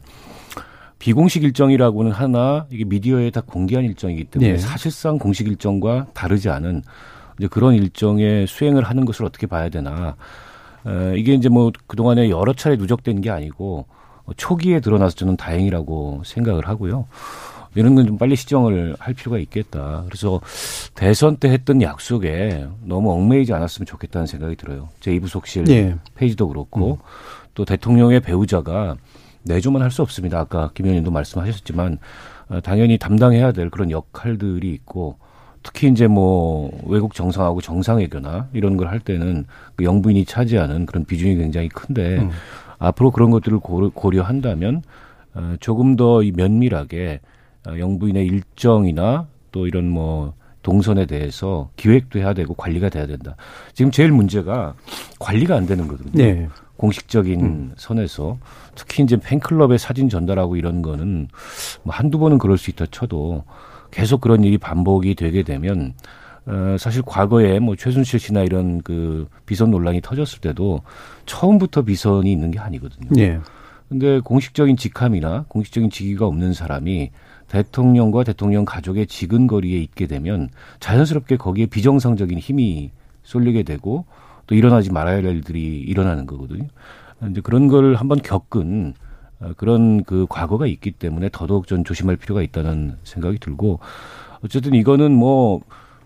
비공식 1.00 1.42
일정이라고는 1.42 2.12
하나 2.12 2.66
이게 2.70 2.84
미디어에 2.84 3.30
다 3.30 3.40
공개한 3.40 3.84
일정이기 3.86 4.24
때문에 4.24 4.52
네. 4.52 4.58
사실상 4.58 5.18
공식 5.18 5.48
일정과 5.48 6.06
다르지 6.14 6.50
않은 6.50 6.82
이제 7.38 7.48
그런 7.48 7.74
일정의 7.74 8.46
수행을 8.46 8.84
하는 8.84 9.04
것을 9.06 9.24
어떻게 9.24 9.46
봐야 9.46 9.70
되나. 9.70 10.14
에, 10.86 11.18
이게 11.18 11.32
이제 11.34 11.48
뭐 11.48 11.72
그동안에 11.86 12.28
여러 12.30 12.52
차례 12.52 12.76
누적된 12.76 13.22
게 13.22 13.30
아니고 13.30 13.86
어, 14.24 14.32
초기에 14.36 14.80
드러나서 14.80 15.16
저는 15.16 15.36
다행이라고 15.38 16.22
생각을 16.24 16.68
하고요. 16.68 17.06
이런 17.74 17.94
건 17.94 18.06
좀 18.06 18.18
빨리 18.18 18.36
시정을 18.36 18.96
할 18.98 19.14
필요가 19.14 19.38
있겠다. 19.38 20.02
그래서 20.06 20.40
대선 20.94 21.36
때 21.36 21.48
했던 21.50 21.80
약속에 21.80 22.66
너무 22.84 23.12
얽매이지 23.12 23.54
않았으면 23.54 23.86
좋겠다는 23.86 24.26
생각이 24.26 24.56
들어요. 24.56 24.88
제 25.00 25.14
이부속실 25.14 25.68
예. 25.70 25.96
페이지도 26.14 26.48
그렇고 26.48 26.98
또 27.54 27.64
대통령의 27.64 28.20
배우자가 28.20 28.96
내조만 29.42 29.82
할 29.82 29.90
수 29.90 30.02
없습니다. 30.02 30.38
아까 30.40 30.70
김 30.74 30.86
의원님도 30.86 31.10
말씀하셨지만 31.10 31.98
어, 32.48 32.60
당연히 32.60 32.98
담당해야 32.98 33.52
될 33.52 33.70
그런 33.70 33.90
역할들이 33.90 34.72
있고 34.74 35.18
특히 35.62 35.88
이제 35.88 36.06
뭐 36.06 36.70
외국 36.86 37.14
정상하고 37.14 37.60
정상외교나 37.60 38.48
이런 38.52 38.76
걸 38.76 38.88
할 38.88 38.98
때는 39.00 39.44
그 39.76 39.84
영부인이 39.84 40.24
차지하는 40.24 40.86
그런 40.86 41.04
비중이 41.04 41.36
굉장히 41.36 41.68
큰데 41.68 42.18
음. 42.18 42.30
앞으로 42.78 43.10
그런 43.10 43.30
것들을 43.30 43.58
고려, 43.60 43.90
고려 43.90 44.22
한다면 44.22 44.82
어, 45.34 45.54
조금 45.60 45.96
더 45.96 46.22
이 46.22 46.32
면밀하게 46.32 47.20
어, 47.68 47.78
영부인의 47.78 48.26
일정이나 48.26 49.26
또 49.52 49.66
이런 49.66 49.88
뭐 49.88 50.32
동선에 50.62 51.06
대해서 51.06 51.70
기획도 51.76 52.18
해야 52.18 52.34
되고 52.34 52.54
관리가 52.54 52.88
돼야 52.90 53.06
된다. 53.06 53.36
지금 53.74 53.90
제일 53.90 54.12
문제가 54.12 54.74
관리가 55.18 55.56
안 55.56 55.66
되는 55.66 55.88
거거든요. 55.88 56.12
네. 56.14 56.48
공식적인 56.76 57.72
선에서 57.76 58.38
특히 58.80 59.02
이제 59.02 59.18
팬클럽에 59.18 59.76
사진 59.76 60.08
전달하고 60.08 60.56
이런 60.56 60.80
거는 60.80 61.28
뭐 61.82 61.94
한두 61.94 62.18
번은 62.18 62.38
그럴 62.38 62.56
수 62.56 62.70
있다 62.70 62.86
쳐도 62.90 63.44
계속 63.90 64.22
그런 64.22 64.42
일이 64.42 64.56
반복이 64.56 65.16
되게 65.16 65.42
되면 65.42 65.92
어, 66.46 66.76
사실 66.78 67.02
과거에 67.02 67.58
뭐 67.58 67.76
최순실 67.76 68.18
씨나 68.18 68.42
이런 68.42 68.80
그 68.80 69.28
비선 69.44 69.70
논란이 69.70 70.00
터졌을 70.00 70.40
때도 70.40 70.80
처음부터 71.26 71.82
비선이 71.82 72.32
있는 72.32 72.50
게 72.50 72.58
아니거든요. 72.58 73.10
예. 73.18 73.38
근데 73.90 74.18
공식적인 74.20 74.78
직함이나 74.78 75.44
공식적인 75.48 75.90
직위가 75.90 76.24
없는 76.24 76.54
사람이 76.54 77.10
대통령과 77.48 78.24
대통령 78.24 78.64
가족의 78.64 79.08
지근 79.08 79.46
거리에 79.46 79.78
있게 79.78 80.06
되면 80.06 80.48
자연스럽게 80.78 81.36
거기에 81.36 81.66
비정상적인 81.66 82.38
힘이 82.38 82.92
쏠리게 83.24 83.64
되고 83.64 84.06
또 84.46 84.54
일어나지 84.54 84.90
말아야 84.90 85.16
할 85.16 85.24
일들이 85.26 85.80
일어나는 85.80 86.24
거거든요. 86.26 86.66
이제 87.30 87.40
그런 87.40 87.68
걸 87.68 87.94
한번 87.94 88.20
겪은 88.22 88.94
어, 89.40 89.52
그런 89.56 90.04
그 90.04 90.26
과거가 90.28 90.66
있기 90.66 90.92
때문에 90.92 91.30
더더욱 91.32 91.66
좀 91.66 91.84
조심할 91.84 92.16
필요가 92.16 92.42
있다는 92.42 92.96
생각이 93.04 93.38
들고 93.38 93.80
어쨌든 94.42 94.74
이거는 94.74 95.12
뭐 95.12 95.60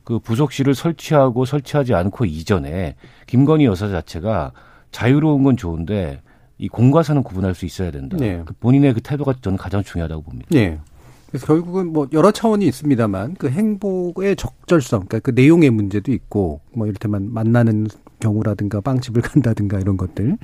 그 0.05 0.19
부속실을 0.19 0.75
설치하고 0.75 1.47
설치하지 1.47 1.95
않고 1.95 2.27
이전에 2.27 2.95
김건희 3.27 3.65
여사 3.65 3.89
자체가 3.89 4.53
자유로운 4.93 5.43
건 5.43 5.57
좋은데 5.57 6.21
이 6.59 6.69
공과 6.69 7.03
사는 7.03 7.23
구분할 7.23 7.55
수 7.55 7.65
있어야 7.65 7.91
된다. 7.91 8.17
네. 8.19 8.43
그 8.45 8.55
본인의 8.61 8.95
그 8.95 9.01
태도가 9.01 9.35
저는 9.41 9.59
가장 9.59 9.83
중요하다고 9.83 10.23
봅니다. 10.23 10.49
예. 10.55 10.79
그래서 11.27 11.47
결국은 11.47 11.93
뭐 11.93 12.07
여러 12.13 12.31
차원이 12.31 12.65
있습니다만 12.67 13.35
그 13.35 13.51
행복의 13.51 14.37
적절성, 14.37 15.07
그러니까 15.07 15.19
그 15.19 15.31
내용의 15.33 15.71
문제도 15.71 16.13
있고 16.13 16.61
뭐 16.73 16.87
이를테면 16.87 17.33
만나는 17.33 17.89
경우라든가 18.21 18.81
빵집을 18.83 19.23
간다든가 19.23 19.81
이런 19.81 19.97
것들. 19.97 20.39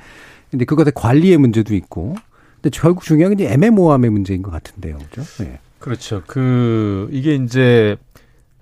근데 0.51 0.65
그것의 0.65 0.93
관리의 0.95 1.39
문제도 1.39 1.75
있고. 1.75 2.15
근데 2.57 2.71
결국 2.77 3.05
중요한 3.05 3.37
게 3.37 3.45
이제 3.45 3.53
애매모호함의 3.55 4.11
문제인 4.11 4.43
것 4.43 4.51
같은데요. 4.51 4.99
그죠? 4.99 5.23
예. 5.45 5.59
그렇죠. 5.79 6.23
그 6.27 7.09
이게 7.11 7.35
이제 7.35 7.97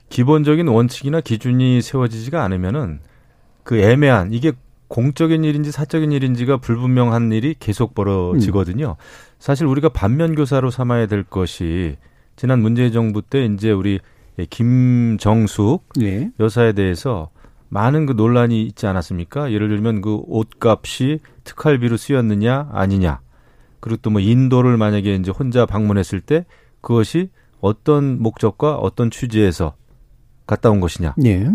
기본적인 0.09 0.69
원칙이나 0.69 1.21
기준이 1.21 1.83
세워지지가 1.83 2.43
않으면은 2.45 3.01
그 3.65 3.79
애매한 3.79 4.33
이게 4.33 4.53
공적인 4.87 5.45
일인지 5.45 5.71
사적인 5.73 6.13
일인지가 6.13 6.59
불분명한 6.59 7.33
일이 7.33 7.55
계속 7.59 7.95
벌어지거든요. 7.95 8.97
사실 9.39 9.67
우리가 9.67 9.91
반면 9.91 10.35
교사로 10.35 10.71
삼아야 10.71 11.07
될 11.07 11.25
것이 11.25 11.97
지난 12.37 12.61
문재인 12.61 12.93
정부 12.93 13.21
때 13.21 13.45
이제 13.45 13.71
우리 13.71 13.99
김정숙 14.49 15.85
예. 16.01 16.31
여사에 16.39 16.73
대해서 16.73 17.31
많은 17.69 18.07
그 18.07 18.13
논란이 18.13 18.63
있지 18.65 18.87
않았습니까? 18.87 19.53
예를 19.53 19.69
들면 19.69 20.01
그 20.01 20.21
옷값이 20.27 21.21
특활비로 21.45 21.97
쓰였느냐 21.97 22.71
아니냐. 22.73 23.21
그리고 23.81 23.99
또 24.03 24.11
뭐 24.11 24.21
인도를 24.21 24.77
만약에 24.77 25.15
이제 25.15 25.31
혼자 25.31 25.67
방문했을 25.67 26.21
때 26.21 26.45
그것이 26.81 27.31
어떤 27.61 28.21
목적과 28.21 28.77
어떤 28.77 29.11
취지에서 29.11 29.75
갔다 30.47 30.71
온 30.71 30.81
것이냐. 30.81 31.15
예. 31.25 31.51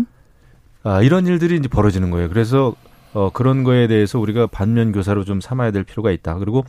아, 0.82 1.02
이런 1.02 1.26
일들이 1.26 1.56
이제 1.56 1.68
벌어지는 1.68 2.10
거예요. 2.10 2.28
그래서 2.28 2.74
어, 3.12 3.30
그런 3.32 3.64
거에 3.64 3.86
대해서 3.86 4.18
우리가 4.18 4.46
반면 4.46 4.92
교사로 4.92 5.24
좀 5.24 5.40
삼아야 5.40 5.70
될 5.70 5.84
필요가 5.84 6.10
있다. 6.10 6.34
그리고 6.38 6.64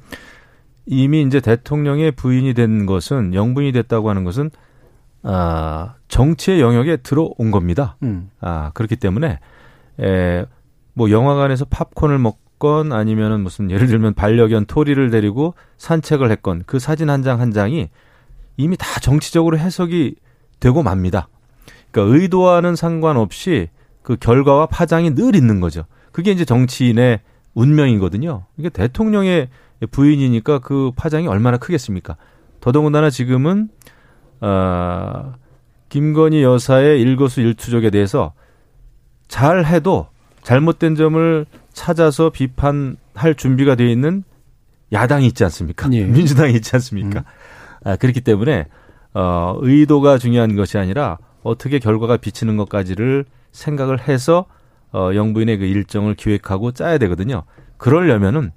이미 0.86 1.22
이제 1.24 1.40
대통령의 1.40 2.12
부인이 2.12 2.54
된 2.54 2.86
것은 2.86 3.34
영부인이 3.34 3.72
됐다고 3.74 4.10
하는 4.10 4.24
것은 4.24 4.52
아, 5.28 5.96
정치의 6.08 6.62
영역에 6.62 6.98
들어온 6.98 7.50
겁니다. 7.52 7.98
음. 8.04 8.30
아, 8.40 8.72
그렇기 8.76 8.96
때문에 8.96 9.40
에, 10.00 10.46
뭐 10.94 11.10
영화관에서 11.10 11.66
팝콘을 11.66 12.20
먹건 12.20 12.94
아니면은 12.94 13.42
무슨 13.42 13.72
예를 13.72 13.88
들면 13.88 14.14
반려견 14.14 14.66
토리를 14.68 15.10
데리고 15.10 15.56
산책을 15.78 16.30
했건 16.32 16.64
그 16.68 16.78
사진 16.78 17.10
한 17.10 17.24
장한 17.24 17.52
장이 17.52 17.90
이미 18.58 18.78
다 18.78 19.00
정치적으로 19.00 19.58
해석이 19.58 20.16
되고 20.60 20.84
맙니다. 20.84 21.28
그러니까 21.92 22.16
의도와는 22.16 22.76
상관없이 22.76 23.70
그 24.04 24.18
결과와 24.18 24.68
파장이 24.68 25.16
늘 25.16 25.36
있는 25.36 25.60
거죠. 25.60 25.86
그게 26.12 26.32
이제 26.32 26.46
정치인의 26.46 27.22
운명이거든요. 27.56 28.46
이게 28.58 28.70
대통령의 28.70 29.50
부인이니까 29.90 30.60
그 30.60 30.92
파장이 30.96 31.28
얼마나 31.28 31.58
크겠습니까? 31.58 32.16
더더군다나 32.62 33.10
지금은 33.10 33.70
아 34.48 35.34
김건희 35.90 36.44
여사의 36.44 37.02
일거수일투족에 37.02 37.90
대해서 37.90 38.34
잘 39.28 39.66
해도 39.66 40.08
잘못된 40.44 40.94
점을 40.96 41.46
찾아서 41.74 42.30
비판할 42.30 43.34
준비가 43.36 43.74
되어 43.74 43.88
있는 43.88 44.24
야당이 44.92 45.26
있지 45.28 45.44
않습니까? 45.46 45.90
예. 45.94 46.04
민주당이 46.06 46.54
있지 46.54 46.76
않습니까? 46.76 47.24
아, 47.84 47.96
그렇기 47.96 48.22
때문에 48.22 48.68
어, 49.16 49.58
의도가 49.62 50.20
중요한 50.20 50.56
것이 50.56 50.78
아니라 50.78 51.18
어떻게 51.42 51.80
결과가 51.80 52.18
비치는 52.18 52.56
것까지를 52.58 53.26
생각을 53.52 54.08
해서 54.08 54.46
어, 54.94 55.10
영부인의 55.16 55.58
그 55.58 55.66
일정을 55.66 56.14
기획하고 56.14 56.72
짜야 56.72 57.00
되거든요. 57.00 57.44
그러려면은 57.78 58.52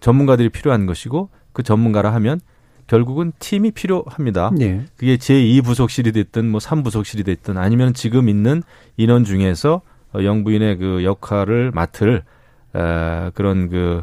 전문가들이 0.00 0.48
필요한 0.48 0.86
것이고 0.86 1.28
그 1.52 1.62
전문가라 1.62 2.14
하면 2.14 2.40
결국은 2.86 3.32
팀이 3.38 3.70
필요합니다. 3.70 4.52
예. 4.60 4.84
그게 4.96 5.16
제2부속실이 5.16 6.12
됐든 6.14 6.50
뭐 6.50 6.60
3부속실이 6.60 7.24
됐든 7.24 7.56
아니면 7.56 7.94
지금 7.94 8.28
있는 8.28 8.62
인원 8.96 9.24
중에서 9.24 9.80
어, 10.14 10.22
영부인의 10.22 10.76
그 10.78 11.04
역할을 11.04 11.70
맡을 11.72 12.22
에, 12.74 13.30
그런 13.34 13.68
그 13.70 14.02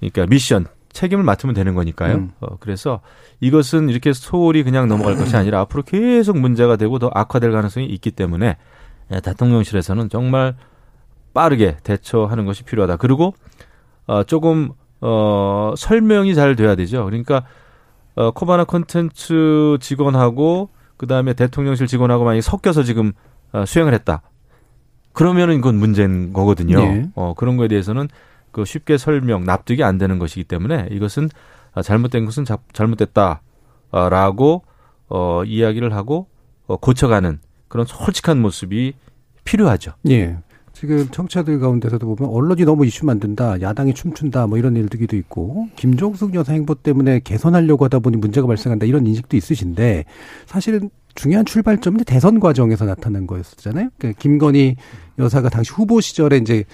그러니까 0.00 0.26
미션 0.26 0.66
책임을 0.92 1.24
맡으면 1.24 1.54
되는 1.54 1.74
거니까요. 1.74 2.14
음. 2.14 2.32
어, 2.40 2.56
그래서 2.60 3.00
이것은 3.40 3.88
이렇게 3.88 4.12
소홀히 4.12 4.62
그냥 4.62 4.88
넘어갈 4.88 5.16
것이 5.16 5.36
아니라 5.36 5.60
앞으로 5.60 5.82
계속 5.82 6.38
문제가 6.38 6.76
되고 6.76 6.98
더 6.98 7.10
악화될 7.12 7.52
가능성이 7.52 7.86
있기 7.86 8.12
때문에 8.12 8.56
예, 9.12 9.20
대통령실에서는 9.20 10.08
정말 10.08 10.54
빠르게 11.34 11.76
대처하는 11.82 12.46
것이 12.46 12.62
필요하다. 12.62 12.96
그리고 12.96 13.34
어, 14.06 14.22
조금 14.22 14.70
어, 15.00 15.74
설명이 15.76 16.34
잘 16.34 16.56
돼야 16.56 16.74
되죠. 16.76 17.04
그러니까 17.04 17.44
어, 18.14 18.30
코바나 18.30 18.64
콘텐츠 18.64 19.76
직원하고 19.80 20.70
그 20.96 21.06
다음에 21.06 21.34
대통령실 21.34 21.86
직원하고 21.86 22.24
만약에 22.24 22.40
섞여서 22.40 22.82
지금 22.84 23.12
어, 23.52 23.64
수행을 23.64 23.94
했다. 23.94 24.22
그러면은 25.12 25.56
이건 25.56 25.76
문제인 25.76 26.32
거거든요. 26.32 26.78
네. 26.78 27.10
어, 27.14 27.34
그런 27.36 27.56
거에 27.56 27.68
대해서는 27.68 28.08
그 28.50 28.64
쉽게 28.64 28.98
설명, 28.98 29.44
납득이 29.44 29.82
안 29.82 29.98
되는 29.98 30.18
것이기 30.18 30.44
때문에 30.44 30.88
이것은 30.90 31.28
아, 31.72 31.82
잘못된 31.82 32.24
것은 32.24 32.44
자, 32.44 32.58
잘못됐다라고 32.72 34.64
어, 35.08 35.44
이야기를 35.44 35.94
하고 35.94 36.28
어, 36.66 36.76
고쳐가는 36.76 37.40
그런 37.68 37.86
솔직한 37.86 38.40
모습이 38.40 38.94
필요하죠. 39.44 39.92
예. 40.08 40.38
지금 40.74 41.08
청취자들 41.10 41.60
가운데서도 41.60 42.14
보면 42.14 42.30
언론이 42.30 42.64
너무 42.64 42.84
이슈 42.84 43.06
만든다, 43.06 43.60
야당이 43.60 43.94
춤춘다, 43.94 44.48
뭐 44.48 44.58
이런 44.58 44.76
일들도 44.76 45.16
있고, 45.16 45.68
김종숙 45.76 46.34
여사 46.34 46.52
행보 46.52 46.74
때문에 46.74 47.20
개선하려고 47.20 47.84
하다 47.84 48.00
보니 48.00 48.16
문제가 48.16 48.46
발생한다, 48.46 48.84
이런 48.84 49.06
인식도 49.06 49.36
있으신데, 49.36 50.04
사실은 50.46 50.90
중요한 51.14 51.46
출발점은 51.46 52.04
대선 52.04 52.40
과정에서 52.40 52.84
나타난 52.84 53.26
거였잖아요. 53.26 53.88
그러니까 53.96 54.20
김건희 54.20 54.74
여사가 55.18 55.48
당시 55.48 55.72
후보 55.72 56.00
시절에 56.00 56.38
이제 56.38 56.64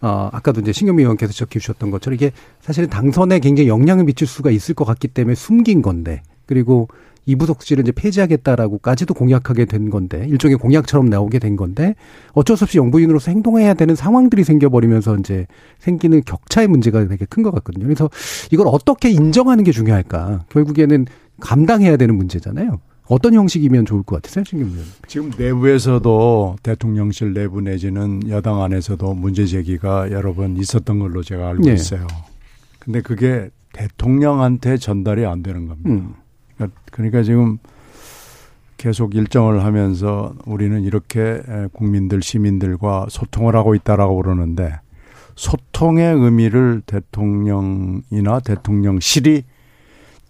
어, 0.00 0.30
아까도 0.32 0.62
이제 0.62 0.72
신경미 0.72 1.02
의원께서 1.02 1.30
지적해 1.30 1.58
주셨던 1.58 1.90
것처럼 1.90 2.14
이게 2.14 2.32
사실은 2.62 2.88
당선에 2.88 3.38
굉장히 3.40 3.68
영향을 3.68 4.04
미칠 4.04 4.26
수가 4.26 4.50
있을 4.50 4.74
것 4.74 4.86
같기 4.86 5.08
때문에 5.08 5.34
숨긴 5.34 5.82
건데, 5.82 6.22
그리고 6.46 6.88
이부속실을 7.26 7.82
이제 7.82 7.92
폐지하겠다라고까지도 7.92 9.14
공약하게 9.14 9.64
된 9.66 9.90
건데 9.90 10.26
일종의 10.28 10.56
공약처럼 10.56 11.06
나오게 11.06 11.38
된 11.38 11.56
건데 11.56 11.94
어쩔 12.32 12.56
수 12.56 12.64
없이 12.64 12.78
영부인으로서 12.78 13.30
행동해야 13.30 13.74
되는 13.74 13.94
상황들이 13.94 14.44
생겨버리면서 14.44 15.16
이제 15.16 15.46
생기는 15.78 16.22
격차의 16.24 16.68
문제가 16.68 17.06
되게 17.06 17.24
큰 17.26 17.42
것 17.42 17.50
같거든요. 17.52 17.84
그래서 17.84 18.08
이걸 18.52 18.66
어떻게 18.68 19.10
인정하는 19.10 19.64
게 19.64 19.72
중요할까? 19.72 20.44
결국에는 20.50 21.06
감당해야 21.40 21.96
되는 21.96 22.14
문제잖아요. 22.16 22.80
어떤 23.06 23.34
형식이면 23.34 23.86
좋을 23.86 24.02
것 24.04 24.16
같으세요, 24.16 24.44
신경 24.44 24.68
의원? 24.68 24.84
지금 25.08 25.30
내부에서도 25.36 26.56
대통령실 26.62 27.32
내부 27.34 27.60
내지는 27.60 28.28
여당 28.28 28.62
안에서도 28.62 29.14
문제 29.14 29.46
제기가 29.46 30.12
여러 30.12 30.32
번 30.34 30.56
있었던 30.56 30.98
걸로 30.98 31.22
제가 31.22 31.48
알고 31.48 31.62
네. 31.64 31.72
있어요. 31.72 32.06
근데 32.78 33.00
그게 33.00 33.50
대통령한테 33.72 34.76
전달이 34.76 35.26
안 35.26 35.42
되는 35.42 35.66
겁니다. 35.66 35.90
음. 35.90 36.14
그러니까- 36.90 37.22
지금 37.22 37.58
계속 38.76 39.14
일정을 39.14 39.62
하면서 39.64 40.34
우리는 40.46 40.82
이렇게 40.82 41.20
에, 41.46 41.66
국민들 41.72 42.22
시민들과 42.22 43.06
소통을 43.10 43.54
하고 43.54 43.74
있다라고 43.74 44.16
그러는데 44.16 44.80
소통의 45.36 46.14
의미를 46.14 46.82
대통령이나 46.86 48.40
대통령실이 48.44 49.42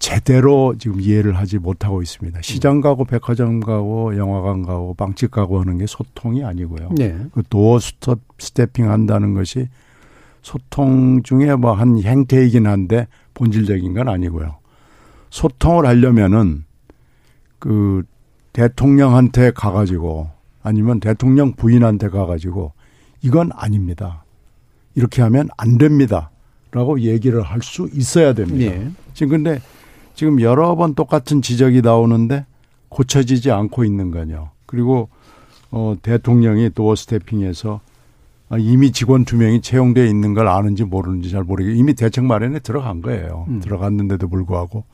제대로 0.00 0.74
지금 0.78 1.00
이해를 1.00 1.36
하지 1.36 1.58
못하고 1.58 2.00
있습니다. 2.02 2.40
시장 2.42 2.80
가고 2.80 3.04
백화점 3.04 3.60
가고 3.60 4.16
영화관 4.16 4.62
가고 4.62 4.94
빵집 4.94 5.30
가고 5.30 5.60
하는 5.60 5.78
게 5.78 5.86
소통이 5.86 6.42
아니고요. 6.42 6.90
네. 6.96 7.16
그 7.32 7.42
도어 7.48 7.78
스톱 7.78 8.20
스태핑 8.38 8.90
한다는 8.90 9.34
것이 9.34 9.68
소통 10.42 11.22
중에 11.22 11.54
뭐 11.54 11.74
한 11.74 12.00
행태이긴 12.02 12.66
한데 12.66 13.08
본질적인 13.34 13.92
건 13.92 14.08
아니고요. 14.08 14.56
소통을 15.30 15.86
하려면은 15.86 16.64
그 17.58 18.02
대통령한테 18.52 19.52
가가지고 19.52 20.28
아니면 20.62 21.00
대통령 21.00 21.52
부인한테 21.52 22.08
가가지고 22.08 22.72
이건 23.22 23.50
아닙니다. 23.54 24.24
이렇게 24.94 25.22
하면 25.22 25.48
안 25.56 25.78
됩니다. 25.78 26.30
라고 26.72 27.00
얘기를 27.00 27.42
할 27.42 27.62
수 27.62 27.88
있어야 27.92 28.32
됩니다. 28.32 28.72
예. 28.72 28.90
지금 29.14 29.30
근데 29.42 29.60
지금 30.14 30.40
여러 30.40 30.76
번 30.76 30.94
똑같은 30.94 31.42
지적이 31.42 31.82
나오는데 31.82 32.46
고쳐지지 32.88 33.50
않고 33.50 33.84
있는 33.84 34.10
거죠. 34.10 34.50
그리고 34.66 35.08
어 35.70 35.96
대통령이 36.02 36.70
도어 36.70 36.94
스태핑에서 36.96 37.80
아, 38.50 38.56
이미 38.58 38.90
직원 38.90 39.24
두 39.24 39.36
명이 39.36 39.62
채용돼 39.62 40.08
있는 40.08 40.34
걸 40.34 40.48
아는지 40.48 40.84
모르는지 40.84 41.30
잘 41.30 41.44
모르겠 41.44 41.76
이미 41.76 41.94
대책 41.94 42.24
마련에 42.24 42.58
들어간 42.58 43.00
거예요. 43.00 43.46
음. 43.48 43.60
들어갔는데도 43.60 44.28
불구하고 44.28 44.84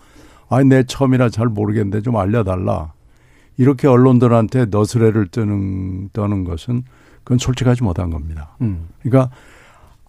아니 0.48 0.68
내 0.68 0.84
처음이라 0.84 1.30
잘 1.30 1.46
모르겠는데 1.46 2.02
좀 2.02 2.16
알려달라. 2.16 2.92
이렇게 3.56 3.88
언론들한테 3.88 4.66
너스레를 4.66 5.28
뜨는 5.28 6.10
떠는 6.12 6.44
것은 6.44 6.84
그건 7.24 7.38
솔직하지 7.38 7.82
못한 7.82 8.10
겁니다. 8.10 8.56
음. 8.60 8.88
그러니까 9.02 9.34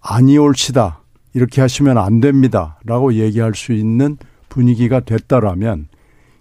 아니 0.01 0.37
옳시다 0.37 1.01
이렇게 1.33 1.61
하시면 1.61 1.97
안 1.97 2.19
됩니다라고 2.19 3.13
얘기할 3.13 3.55
수 3.55 3.73
있는 3.73 4.17
분위기가 4.49 4.99
됐다라면 4.99 5.87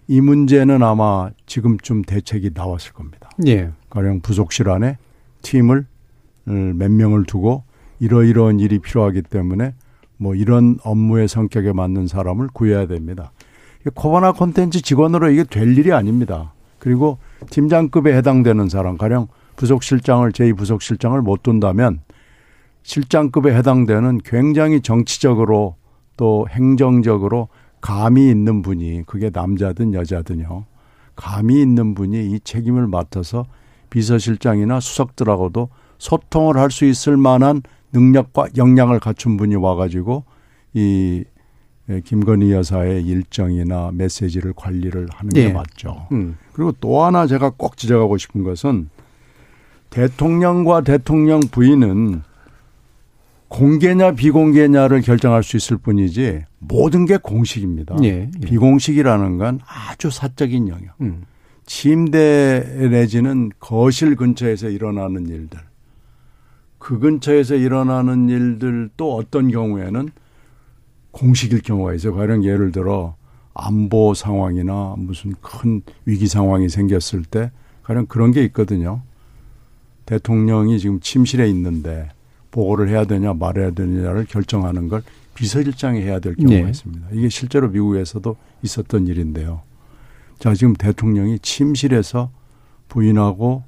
이 0.07 0.21
문제는 0.21 0.83
아마 0.83 1.29
지금쯤 1.45 2.03
대책이 2.03 2.51
나왔을 2.53 2.93
겁니다. 2.93 3.29
예. 3.45 3.71
가령 3.89 4.21
부속실 4.21 4.69
안에 4.69 4.97
팀을 5.41 5.85
어, 6.47 6.51
몇 6.51 6.91
명을 6.91 7.25
두고 7.25 7.63
이러이러한 7.99 8.59
일이 8.59 8.79
필요하기 8.79 9.23
때문에 9.23 9.73
뭐 10.17 10.35
이런 10.35 10.77
업무의 10.83 11.27
성격에 11.27 11.73
맞는 11.73 12.07
사람을 12.07 12.47
구해야 12.53 12.87
됩니다. 12.87 13.31
코바나 13.93 14.31
콘텐츠 14.31 14.81
직원으로 14.81 15.29
이게 15.31 15.43
될 15.43 15.77
일이 15.77 15.91
아닙니다. 15.91 16.53
그리고 16.79 17.17
팀장급에 17.49 18.15
해당되는 18.15 18.69
사람, 18.69 18.97
가령 18.97 19.27
부속실장을 19.55 20.31
제2부속실장을 20.31 21.19
못 21.21 21.43
둔다면 21.43 22.01
실장급에 22.83 23.55
해당되는 23.55 24.19
굉장히 24.23 24.81
정치적으로 24.81 25.75
또 26.15 26.47
행정적으로 26.49 27.49
감이 27.81 28.29
있는 28.29 28.61
분이 28.61 29.03
그게 29.05 29.29
남자든 29.31 29.93
여자든요. 29.93 30.65
감이 31.15 31.61
있는 31.61 31.95
분이 31.95 32.31
이 32.31 32.39
책임을 32.39 32.87
맡아서 32.87 33.45
비서실장이나 33.89 34.79
수석들하고도 34.79 35.69
소통을 35.97 36.57
할 36.57 36.69
수 36.69 36.85
있을 36.85 37.17
만한 37.17 37.61
능력과 37.93 38.49
역량을 38.55 38.99
갖춘 38.99 39.37
분이 39.37 39.55
와가지고 39.55 40.23
이 40.73 41.23
예, 41.25 41.36
김건희 42.03 42.51
여사의 42.51 43.05
일정이나 43.05 43.91
메시지를 43.93 44.53
관리를 44.53 45.07
하는 45.11 45.29
게 45.31 45.45
예. 45.45 45.53
맞죠. 45.53 46.07
음. 46.11 46.37
그리고 46.51 46.73
또 46.81 47.03
하나 47.03 47.27
제가 47.27 47.51
꼭 47.55 47.77
지적하고 47.77 48.17
싶은 48.17 48.43
것은 48.43 48.89
대통령과 49.89 50.81
대통령 50.81 51.39
부인은 51.39 52.23
공개냐 53.47 54.11
비공개냐를 54.11 55.01
결정할 55.01 55.43
수 55.43 55.55
있을 55.55 55.77
뿐이지 55.77 56.43
모든 56.59 57.05
게 57.05 57.15
공식입니다. 57.15 57.95
예. 58.03 58.07
예. 58.07 58.29
비공식이라는 58.41 59.37
건 59.37 59.59
아주 59.65 60.09
사적인 60.09 60.67
영역. 60.67 60.93
음. 60.99 61.23
침대 61.65 62.87
내지는 62.89 63.51
거실 63.59 64.15
근처에서 64.15 64.69
일어나는 64.69 65.27
일들. 65.27 65.59
그 66.79 66.99
근처에서 66.99 67.55
일어나는 67.55 68.29
일들 68.29 68.89
또 68.97 69.15
어떤 69.15 69.49
경우에는 69.51 70.09
공식일 71.17 71.63
경우가 71.63 71.95
있어요. 71.95 72.13
가령 72.13 72.43
예를 72.43 72.71
들어 72.71 73.15
안보 73.55 74.13
상황이나 74.13 74.93
무슨 74.99 75.33
큰 75.41 75.81
위기 76.05 76.27
상황이 76.27 76.69
생겼을 76.69 77.23
때 77.23 77.51
가령 77.81 78.05
그런 78.05 78.31
게 78.31 78.43
있거든요. 78.45 79.01
대통령이 80.05 80.79
지금 80.79 80.99
침실에 80.99 81.49
있는데 81.49 82.09
보고를 82.51 82.89
해야 82.89 83.05
되냐 83.05 83.33
말해야 83.33 83.71
되느냐를 83.71 84.25
결정하는 84.25 84.89
걸 84.89 85.01
비서실장이 85.33 86.01
해야 86.01 86.19
될 86.19 86.35
경우가 86.35 86.55
네. 86.55 86.69
있습니다. 86.69 87.07
이게 87.11 87.29
실제로 87.29 87.67
미국에서도 87.69 88.35
있었던 88.61 89.07
일인데요. 89.07 89.61
자, 90.39 90.53
지금 90.53 90.73
대통령이 90.73 91.39
침실에서 91.39 92.29
부인하고 92.89 93.63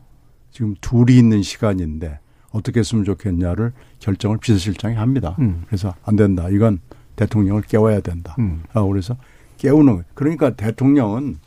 지금 0.52 0.76
둘이 0.82 1.18
있는 1.18 1.42
시간인데 1.42 2.20
어떻게 2.52 2.80
했으면 2.80 3.06
좋겠냐를 3.06 3.74
결정을 4.00 4.38
비서실장이 4.38 4.96
합니다. 4.96 5.36
음. 5.40 5.64
그래서 5.68 5.94
안 6.04 6.16
된다. 6.16 6.50
이건 6.50 6.80
대통령을 7.20 7.64
깨워야 7.64 8.00
된다. 8.00 8.36
음. 8.40 8.64
아, 8.74 8.82
그래서 8.84 9.18
깨우는 9.58 9.94
거예요. 9.94 10.06
그러니까 10.14 10.52
대통령은 10.52 11.38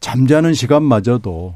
잠자는 0.00 0.52
시간마저도 0.52 1.54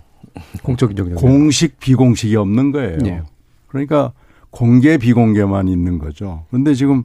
공적인 0.63 0.97
정령. 0.97 1.17
공식 1.17 1.79
비공식이 1.79 2.35
없는 2.37 2.73
거예요. 2.73 2.99
네. 2.99 3.23
그러니까 3.69 4.13
공개 4.51 4.97
비공개만 4.97 5.69
있는 5.69 5.99
거죠. 5.99 6.45
그런데 6.49 6.75
지금 6.75 7.05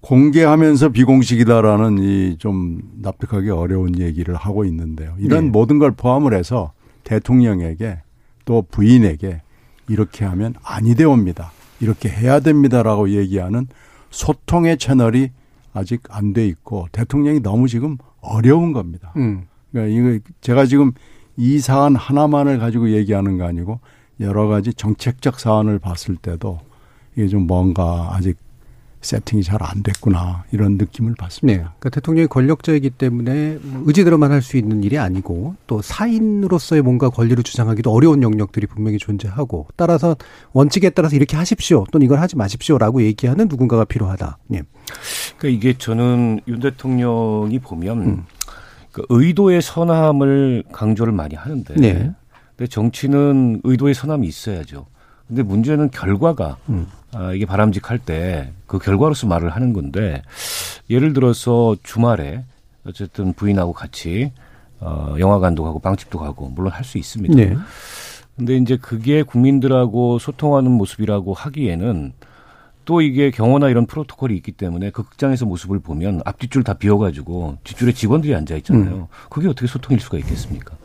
공개하면서 0.00 0.90
비공식이다라는 0.90 1.98
이 1.98 2.36
좀 2.38 2.80
납득하기 3.00 3.50
어려운 3.50 3.98
얘기를 3.98 4.34
하고 4.34 4.64
있는데요. 4.64 5.14
이런 5.18 5.44
네. 5.46 5.50
모든 5.50 5.78
걸 5.78 5.92
포함을 5.92 6.34
해서 6.34 6.72
대통령에게 7.04 8.00
또 8.44 8.62
부인에게 8.70 9.42
이렇게 9.88 10.24
하면 10.24 10.54
아니 10.62 10.94
되옵니다. 10.94 11.52
이렇게 11.80 12.08
해야 12.08 12.40
됩니다라고 12.40 13.10
얘기하는 13.10 13.66
소통의 14.10 14.78
채널이 14.78 15.30
아직 15.72 16.02
안 16.08 16.32
돼 16.32 16.46
있고 16.46 16.88
대통령이 16.92 17.40
너무 17.40 17.68
지금 17.68 17.98
어려운 18.20 18.72
겁니다. 18.72 19.12
음. 19.16 19.46
그러니까 19.70 19.94
이거 19.94 20.24
제가 20.40 20.66
지금 20.66 20.92
이 21.36 21.58
사안 21.58 21.96
하나만을 21.96 22.58
가지고 22.58 22.90
얘기하는 22.90 23.36
거 23.36 23.44
아니고 23.44 23.80
여러 24.20 24.46
가지 24.46 24.72
정책적 24.72 25.38
사안을 25.38 25.78
봤을 25.78 26.16
때도 26.16 26.60
이게 27.14 27.28
좀 27.28 27.46
뭔가 27.46 28.10
아직 28.14 28.38
세팅이 29.06 29.42
잘 29.42 29.56
안 29.62 29.82
됐구나 29.82 30.44
이런 30.52 30.76
느낌을 30.76 31.12
네. 31.12 31.14
받습니다. 31.18 31.58
그러니까 31.78 31.90
대통령이 31.90 32.26
권력자이기 32.28 32.90
때문에 32.90 33.58
뭐 33.62 33.82
의지대로만 33.86 34.32
할 34.32 34.42
수 34.42 34.56
있는 34.56 34.84
일이 34.84 34.98
아니고 34.98 35.56
또 35.66 35.80
사인으로서의 35.82 36.82
뭔가 36.82 37.08
권리를 37.08 37.42
주장하기도 37.42 37.90
어려운 37.90 38.22
영역들이 38.22 38.66
분명히 38.66 38.98
존재하고 38.98 39.66
따라서 39.76 40.16
원칙에 40.52 40.90
따라서 40.90 41.16
이렇게 41.16 41.36
하십시오 41.36 41.84
또는 41.90 42.04
이걸 42.04 42.20
하지 42.20 42.36
마십시오라고 42.36 43.02
얘기하는 43.02 43.48
누군가가 43.48 43.84
필요하다. 43.84 44.38
예. 44.54 44.62
그러니까 45.38 45.48
이게 45.48 45.78
저는 45.78 46.40
윤 46.46 46.60
대통령이 46.60 47.58
보면 47.58 47.98
음. 48.02 48.24
그 48.92 49.04
의도의 49.08 49.62
선함을 49.62 50.64
강조를 50.72 51.12
많이 51.12 51.34
하는데 51.34 51.74
네. 51.74 52.12
근데 52.56 52.68
정치는 52.68 53.60
의도의 53.64 53.94
선함이 53.94 54.26
있어야죠. 54.26 54.86
근데 55.28 55.42
문제는 55.42 55.90
결과가 55.90 56.56
음. 56.68 56.86
아, 57.12 57.32
이게 57.32 57.46
바람직할 57.46 57.98
때 57.98 58.52
그 58.66 58.78
결과로서 58.78 59.26
말을 59.26 59.50
하는 59.50 59.72
건데 59.72 60.22
예를 60.90 61.12
들어서 61.12 61.76
주말에 61.82 62.44
어쨌든 62.84 63.32
부인하고 63.32 63.72
같이 63.72 64.32
어, 64.80 65.16
영화관도 65.18 65.62
가고 65.62 65.78
빵집도 65.78 66.18
가고 66.18 66.48
물론 66.48 66.72
할 66.72 66.84
수 66.84 66.98
있습니다. 66.98 67.34
네. 67.34 67.56
근데 68.36 68.56
이제 68.56 68.76
그게 68.76 69.22
국민들하고 69.22 70.18
소통하는 70.18 70.70
모습이라고 70.72 71.32
하기에는 71.32 72.12
또 72.84 73.00
이게 73.00 73.30
경호나 73.30 73.70
이런 73.70 73.86
프로토콜이 73.86 74.36
있기 74.36 74.52
때문에 74.52 74.90
그 74.90 75.02
극장에서 75.04 75.46
모습을 75.46 75.78
보면 75.80 76.20
앞뒷줄 76.24 76.62
다 76.62 76.74
비워가지고 76.74 77.58
뒷줄에 77.64 77.92
직원들이 77.92 78.34
앉아 78.34 78.54
있잖아요. 78.56 79.08
그게 79.30 79.48
어떻게 79.48 79.66
소통일 79.66 80.00
수가 80.00 80.18
있겠습니까? 80.18 80.76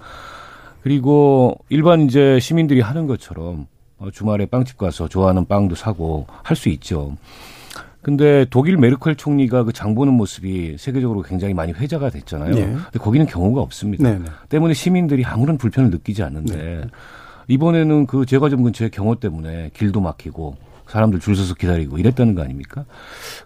그리고 0.82 1.58
일반 1.70 2.02
이제 2.02 2.40
시민들이 2.40 2.80
하는 2.82 3.06
것처럼 3.06 3.68
어, 3.68 3.68
주말에 4.12 4.46
빵집 4.46 4.78
가서 4.78 5.08
좋아하는 5.08 5.46
빵도 5.46 5.76
사고 5.76 6.26
할 6.44 6.56
수 6.58 6.70
있죠. 6.70 7.16
근데 8.02 8.46
독일 8.50 8.78
메르켈 8.78 9.16
총리가 9.16 9.64
그 9.64 9.72
장 9.74 9.94
보는 9.94 10.14
모습이 10.14 10.78
세계적으로 10.80 11.22
굉장히 11.22 11.54
많이 11.54 11.72
회자가 11.72 12.10
됐잖아요. 12.10 12.56
네. 12.56 12.66
근데 12.66 13.00
거기는 13.00 13.26
경우가 13.28 13.62
없습니다. 13.62 14.04
네. 14.10 14.18
네. 14.18 14.26
때문에 14.50 14.74
시민들이 14.74 15.24
아무런 15.24 15.58
불편을 15.60 15.92
느끼지 15.92 16.24
않는데 16.24 16.86
이번에는 17.48 18.08
그 18.08 18.26
제과점 18.26 18.64
근처의 18.64 18.90
경호 18.90 19.16
때문에 19.16 19.70
길도 19.76 20.02
막히고 20.02 20.56
사람들 20.88 21.20
줄 21.20 21.36
서서 21.36 21.54
기다리고 21.54 21.98
이랬다는 22.00 22.34
거 22.36 22.42
아닙니까? 22.42 22.86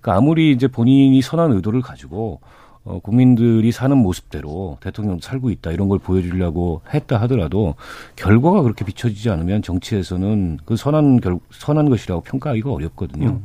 그러니까 0.02 0.16
아무리 0.18 0.52
이제 0.52 0.68
본인이 0.68 1.22
선한 1.22 1.52
의도를 1.52 1.82
가지고 1.82 2.40
어, 2.86 3.00
국민들이 3.00 3.72
사는 3.72 3.98
모습대로 3.98 4.78
대통령 4.80 5.20
살고 5.20 5.50
있다 5.50 5.72
이런 5.72 5.90
걸 5.90 5.98
보여주려고 6.00 6.82
했다 6.94 7.20
하더라도 7.22 7.76
결과가 8.16 8.62
그렇게 8.62 8.86
비춰지지 8.86 9.30
않으면 9.32 9.64
정치에서는 9.64 10.60
그 10.66 10.76
선한 10.76 11.20
결, 11.20 11.40
선한 11.52 11.90
것이라고 11.90 12.22
평가하기가 12.22 12.72
어렵거든요. 12.72 13.42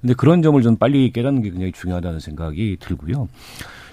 근데 0.00 0.14
그런 0.14 0.42
점을 0.42 0.60
좀 0.62 0.76
빨리 0.76 1.12
깨닫는 1.12 1.42
게 1.42 1.50
굉장히 1.50 1.72
중요하다는 1.72 2.20
생각이 2.20 2.78
들고요. 2.80 3.28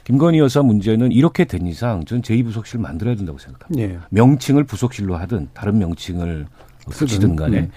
김건희 0.06 0.40
여사 0.40 0.64
문제는 0.64 1.12
이렇게 1.12 1.46
된 1.46 1.68
이상 1.68 2.06
전 2.06 2.22
제2부속실 2.22 2.80
만들어야 2.80 3.16
된다고 3.16 3.38
생각합니다. 3.38 3.82
예. 3.82 4.00
명칭을 4.10 4.64
부속실로 4.64 5.18
하든 5.18 5.50
다른 5.54 5.78
명칭을 5.80 6.48
붙이든 6.90 7.36
간에 7.36 7.60
음. 7.60 7.72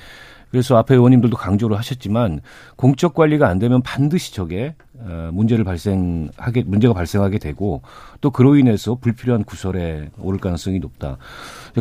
그래서 0.51 0.77
앞에 0.77 0.95
의원님들도 0.95 1.37
강조를 1.37 1.77
하셨지만 1.77 2.41
공적 2.77 3.15
관리가 3.15 3.49
안 3.49 3.59
되면 3.59 3.83
반드시 3.83 4.33
저게 4.35 4.75
어, 4.90 4.90
문제를 5.33 5.65
발생하게 5.65 6.65
문제가 6.67 6.95
발생하게 6.95 7.39
되고 7.39 7.83
또 8.21 8.31
그로 8.31 8.57
인해서 8.57 8.95
불필요한 8.95 9.45
구설에 9.45 10.11
오를 10.19 10.39
가능성이 10.39 10.79
높다. 10.79 11.17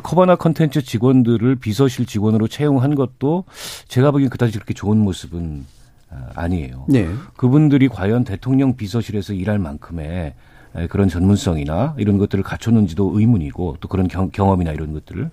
커바나 0.04 0.36
컨텐츠 0.36 0.84
직원들을 0.84 1.56
비서실 1.58 2.06
직원으로 2.06 2.48
채용한 2.48 2.96
것도 2.96 3.46
제가 3.88 4.12
보기엔 4.12 4.30
그다지 4.30 4.54
그렇게 4.54 4.74
좋은 4.74 4.98
모습은 4.98 5.66
아, 6.12 6.30
아니에요. 6.36 6.86
네. 6.90 7.08
그분들이 7.38 7.88
과연 7.88 8.24
대통령 8.24 8.76
비서실에서 8.76 9.34
일할 9.34 9.60
만큼의 9.60 10.34
에, 10.76 10.88
그런 10.88 11.08
전문성이나 11.08 11.96
이런 11.98 12.18
것들을 12.18 12.44
갖췄는지도 12.44 13.20
의문이고 13.20 13.78
또 13.80 13.88
그런 13.88 14.08
경, 14.08 14.30
경험이나 14.32 14.72
이런 14.72 14.94
것들을 14.94 15.30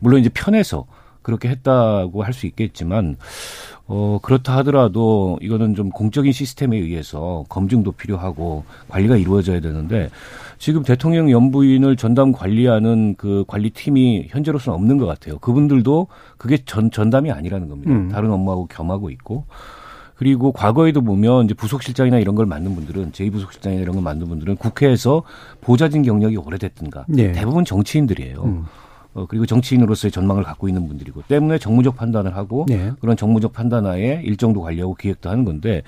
물론 0.00 0.20
이제 0.20 0.30
편해서 0.32 0.86
그렇게 1.22 1.48
했다고 1.48 2.22
할 2.22 2.34
수 2.34 2.46
있겠지만 2.46 3.16
어 3.86 4.18
그렇다 4.22 4.56
하더라도 4.58 5.38
이거는 5.42 5.74
좀 5.74 5.90
공적인 5.90 6.32
시스템에 6.32 6.78
의해서 6.78 7.44
검증도 7.50 7.92
필요하고 7.92 8.64
관리가 8.88 9.16
이루어져야 9.16 9.60
되는데 9.60 10.08
지금 10.58 10.82
대통령 10.82 11.30
연부인을 11.30 11.96
전담 11.96 12.32
관리하는 12.32 13.14
그 13.18 13.44
관리팀이 13.46 14.28
현재로서는 14.30 14.74
없는 14.78 14.96
것 14.96 15.04
같아요. 15.04 15.38
그분들도 15.38 16.06
그게 16.38 16.58
전 16.64 16.90
전담이 16.90 17.30
아니라는 17.30 17.68
겁니다. 17.68 17.92
음. 17.92 18.08
다른 18.08 18.30
업무하고 18.30 18.66
겸하고 18.66 19.10
있고 19.10 19.44
그리고 20.16 20.52
과거에도 20.52 21.02
보면 21.02 21.44
이제 21.44 21.54
부속실장이나 21.54 22.18
이런 22.18 22.34
걸 22.34 22.46
맡는 22.46 22.74
분들은 22.74 23.12
제2부속실장이나 23.12 23.82
이런 23.82 23.96
걸 23.96 24.04
맡는 24.04 24.26
분들은 24.26 24.56
국회에서 24.56 25.24
보좌진 25.60 26.02
경력이 26.02 26.36
오래됐든가 26.36 27.06
예. 27.18 27.32
대부분 27.32 27.64
정치인들이에요. 27.64 28.42
음. 28.44 28.64
어, 29.14 29.26
그리고 29.26 29.46
정치인으로서의 29.46 30.10
전망을 30.10 30.42
갖고 30.42 30.68
있는 30.68 30.88
분들이고 30.88 31.22
때문에 31.28 31.58
정무적 31.58 31.96
판단을 31.96 32.36
하고 32.36 32.66
예. 32.70 32.92
그런 33.00 33.16
정무적 33.16 33.52
판단하에 33.52 34.22
일정도 34.24 34.60
관리하고 34.60 34.94
기획도 34.94 35.30
하는 35.30 35.44
건데 35.44 35.82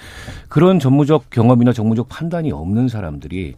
그런 0.49 0.79
전무적 0.79 1.31
경험이나 1.31 1.73
정무적 1.73 2.09
판단이 2.09 2.53
없는 2.53 2.89
사람들이 2.89 3.55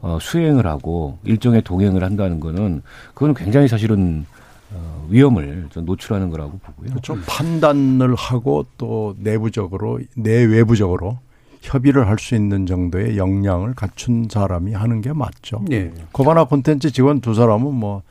어, 0.00 0.18
수행을 0.20 0.66
하고 0.66 1.18
일정에 1.24 1.60
동행을 1.60 2.02
한다는 2.02 2.40
거는 2.40 2.82
그거는 3.12 3.34
굉장히 3.34 3.68
사실은 3.68 4.24
어, 4.72 5.06
위험을 5.10 5.66
좀 5.70 5.84
노출하는 5.84 6.30
거라고 6.30 6.58
보고요. 6.58 6.90
그렇죠. 6.90 7.18
판단을 7.26 8.14
하고 8.14 8.64
또 8.78 9.14
내부적으로 9.18 10.00
내외부적으로 10.16 11.18
협의를 11.60 12.08
할 12.08 12.18
수 12.18 12.34
있는 12.34 12.64
정도의 12.64 13.18
역량을 13.18 13.74
갖춘 13.74 14.28
사람이 14.30 14.72
하는 14.72 15.02
게 15.02 15.12
맞죠. 15.12 15.62
네. 15.68 15.92
코바나 16.12 16.44
콘텐츠 16.44 16.90
직원 16.90 17.20
두 17.20 17.34
사람은 17.34 17.74
뭐 17.74 18.02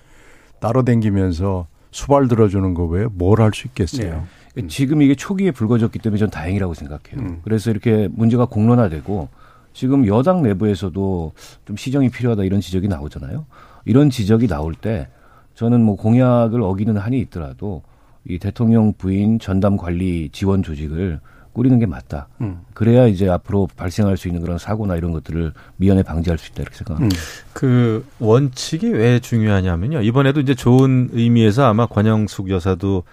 따로 0.59 0.83
댕기면서 0.83 1.67
수발 1.91 2.27
들어주는 2.27 2.73
거 2.73 2.85
외에 2.85 3.05
뭘 3.11 3.41
할 3.41 3.51
수 3.53 3.67
있겠어요. 3.67 4.25
네. 4.55 4.67
지금 4.67 5.01
이게 5.01 5.15
초기에 5.15 5.51
불거졌기 5.51 5.99
때문에 5.99 6.19
전 6.19 6.29
다행이라고 6.29 6.73
생각해요. 6.73 7.19
음. 7.27 7.41
그래서 7.43 7.71
이렇게 7.71 8.07
문제가 8.11 8.45
공론화되고 8.45 9.29
지금 9.73 10.05
여당 10.07 10.41
내부에서도 10.41 11.31
좀 11.65 11.77
시정이 11.77 12.09
필요하다 12.09 12.43
이런 12.43 12.59
지적이 12.59 12.87
나오잖아요. 12.89 13.45
이런 13.85 14.09
지적이 14.09 14.47
나올 14.47 14.73
때 14.75 15.07
저는 15.55 15.81
뭐 15.81 15.95
공약을 15.95 16.61
어기는 16.61 16.97
한이 16.97 17.19
있더라도 17.21 17.83
이 18.27 18.37
대통령 18.39 18.93
부인 18.93 19.39
전담 19.39 19.77
관리 19.77 20.29
지원 20.31 20.61
조직을 20.63 21.19
꾸리는 21.53 21.77
게 21.79 21.85
맞다. 21.85 22.27
음. 22.41 22.61
그래야 22.73 23.07
이제 23.07 23.27
앞으로 23.27 23.67
발생할 23.75 24.17
수 24.17 24.27
있는 24.27 24.41
그런 24.41 24.57
사고나 24.57 24.95
이런 24.95 25.11
것들을 25.11 25.53
미연에 25.77 26.03
방지할 26.03 26.37
수 26.37 26.51
있다 26.51 26.61
이렇게 26.61 26.77
생각합니다. 26.77 27.15
음. 27.15 27.19
그 27.53 28.05
원칙이 28.19 28.89
왜 28.89 29.19
중요하냐면요. 29.19 30.01
이번에도 30.01 30.39
이제 30.39 30.55
좋은 30.55 31.09
의미에서 31.11 31.65
아마 31.65 31.85
권영숙 31.85 32.49
여사도 32.49 33.03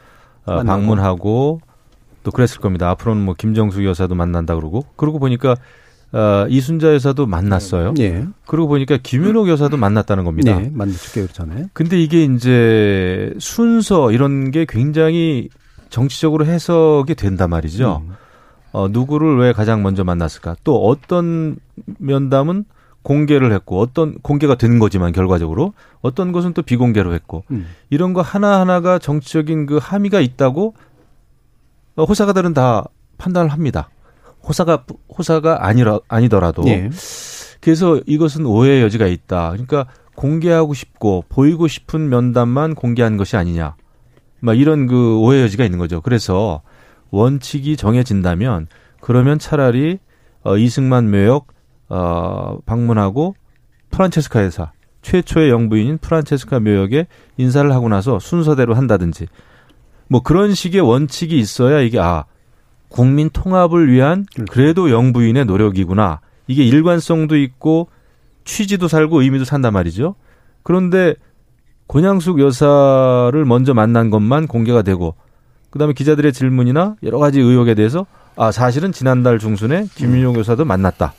어. 0.45 0.63
방문하고 0.63 1.61
또 2.23 2.31
그랬을 2.31 2.61
겁니다. 2.61 2.91
앞으로는 2.91 3.25
뭐 3.25 3.35
김정숙 3.35 3.85
여사도 3.85 4.15
만난다 4.15 4.55
그러고 4.55 4.85
그러고 4.97 5.19
보니까 5.19 5.57
어, 6.13 6.47
이순자 6.49 6.95
여사도 6.95 7.27
만났어요. 7.27 7.95
예. 7.99 8.25
그러고 8.47 8.69
보니까 8.69 8.97
김윤옥 9.03 9.49
여사도 9.49 9.77
만났다는 9.77 10.25
겁니다. 10.25 10.59
네. 10.59 10.71
만났죠. 10.73 11.13
개월 11.13 11.29
전에. 11.29 11.67
근데 11.73 12.01
이게 12.01 12.25
이제 12.25 13.35
순서 13.39 14.13
이런 14.13 14.51
게 14.51 14.67
굉장히 14.69 15.49
정치적으로 15.91 16.47
해석이 16.47 17.15
된단 17.17 17.51
말이죠. 17.51 18.03
음. 18.07 18.15
어, 18.77 18.89
누구를 18.89 19.39
왜 19.39 19.55
가장 19.55 19.83
먼저 19.83 20.05
만났을까? 20.05 20.55
또 20.63 20.87
어떤 20.87 21.57
면담은 21.97 22.67
공개를 23.01 23.51
했고 23.55 23.81
어떤 23.81 24.19
공개가 24.19 24.55
된 24.55 24.79
거지만 24.79 25.13
결과적으로 25.13 25.73
어떤 26.03 26.31
것은 26.31 26.53
또 26.53 26.61
비공개로 26.61 27.15
했고 27.15 27.43
음. 27.51 27.67
이런 27.89 28.13
거 28.13 28.21
하나하나가 28.21 28.99
정치적인 28.99 29.65
그 29.65 29.79
함의가 29.79 30.21
있다고 30.21 30.75
어, 31.95 32.05
호사가들은 32.05 32.53
다 32.53 32.85
판단을 33.17 33.51
합니다. 33.51 33.89
호사가 34.47 34.85
호사가 35.17 35.67
아니라 35.67 36.01
아니더라도 36.07 36.63
예. 36.67 36.91
그래서 37.63 37.99
이것은 38.05 38.45
오해의 38.45 38.83
여지가 38.83 39.07
있다. 39.07 39.53
그러니까 39.53 39.87
공개하고 40.17 40.75
싶고 40.75 41.25
보이고 41.31 41.67
싶은 41.67 42.11
면담만 42.11 42.75
공개한 42.75 43.17
것이 43.17 43.39
아니냐. 43.39 43.75
막 44.41 44.59
이런 44.59 44.87
그 44.87 45.17
오해 45.17 45.41
여지가 45.41 45.65
있는 45.65 45.79
거죠. 45.79 46.03
그래서 46.03 46.61
원칙이 47.11 47.77
정해진다면 47.77 48.69
그러면 49.01 49.39
차라리 49.39 49.99
어, 50.43 50.57
이승만 50.57 51.11
묘역 51.11 51.49
어, 51.89 52.59
방문하고 52.67 53.35
프란체스카 53.91 54.45
여사 54.45 54.73
최초의 55.03 55.51
영부인인 55.51 55.99
프란체스카 55.99 56.61
묘역에 56.61 57.07
인사를 57.37 57.73
하고 57.73 57.89
나서 57.89 58.19
순서대로 58.19 58.75
한다든지 58.75 59.27
뭐 60.09 60.23
그런 60.23 60.55
식의 60.55 60.81
원칙이 60.81 61.39
있어야 61.39 61.81
이게 61.81 61.99
아 61.99 62.25
국민 62.89 63.31
통합을 63.31 63.91
위한 63.91 64.25
그래도 64.51 64.91
영부인의 64.91 65.45
노력이구나. 65.45 66.21
이게 66.47 66.65
일관성도 66.65 67.37
있고 67.37 67.89
취지도 68.45 68.89
살고 68.89 69.23
의미도 69.23 69.45
산단 69.45 69.73
말이죠. 69.73 70.15
그런데 70.63 71.15
권양숙 71.89 72.41
여사를 72.41 73.45
먼저 73.45 73.75
만난 73.75 74.11
것만 74.11 74.47
공개가 74.47 74.83
되고 74.83 75.15
그다음에 75.71 75.93
기자들의 75.93 76.33
질문이나 76.33 76.97
여러 77.03 77.19
가지 77.19 77.41
의혹에 77.41 77.75
대해서 77.75 78.07
아 78.37 78.53
사실은 78.53 78.93
지난달 78.93 79.39
중순에 79.39 79.87
김윤용 79.95 80.37
여사도 80.37 80.65
만났다. 80.65 81.15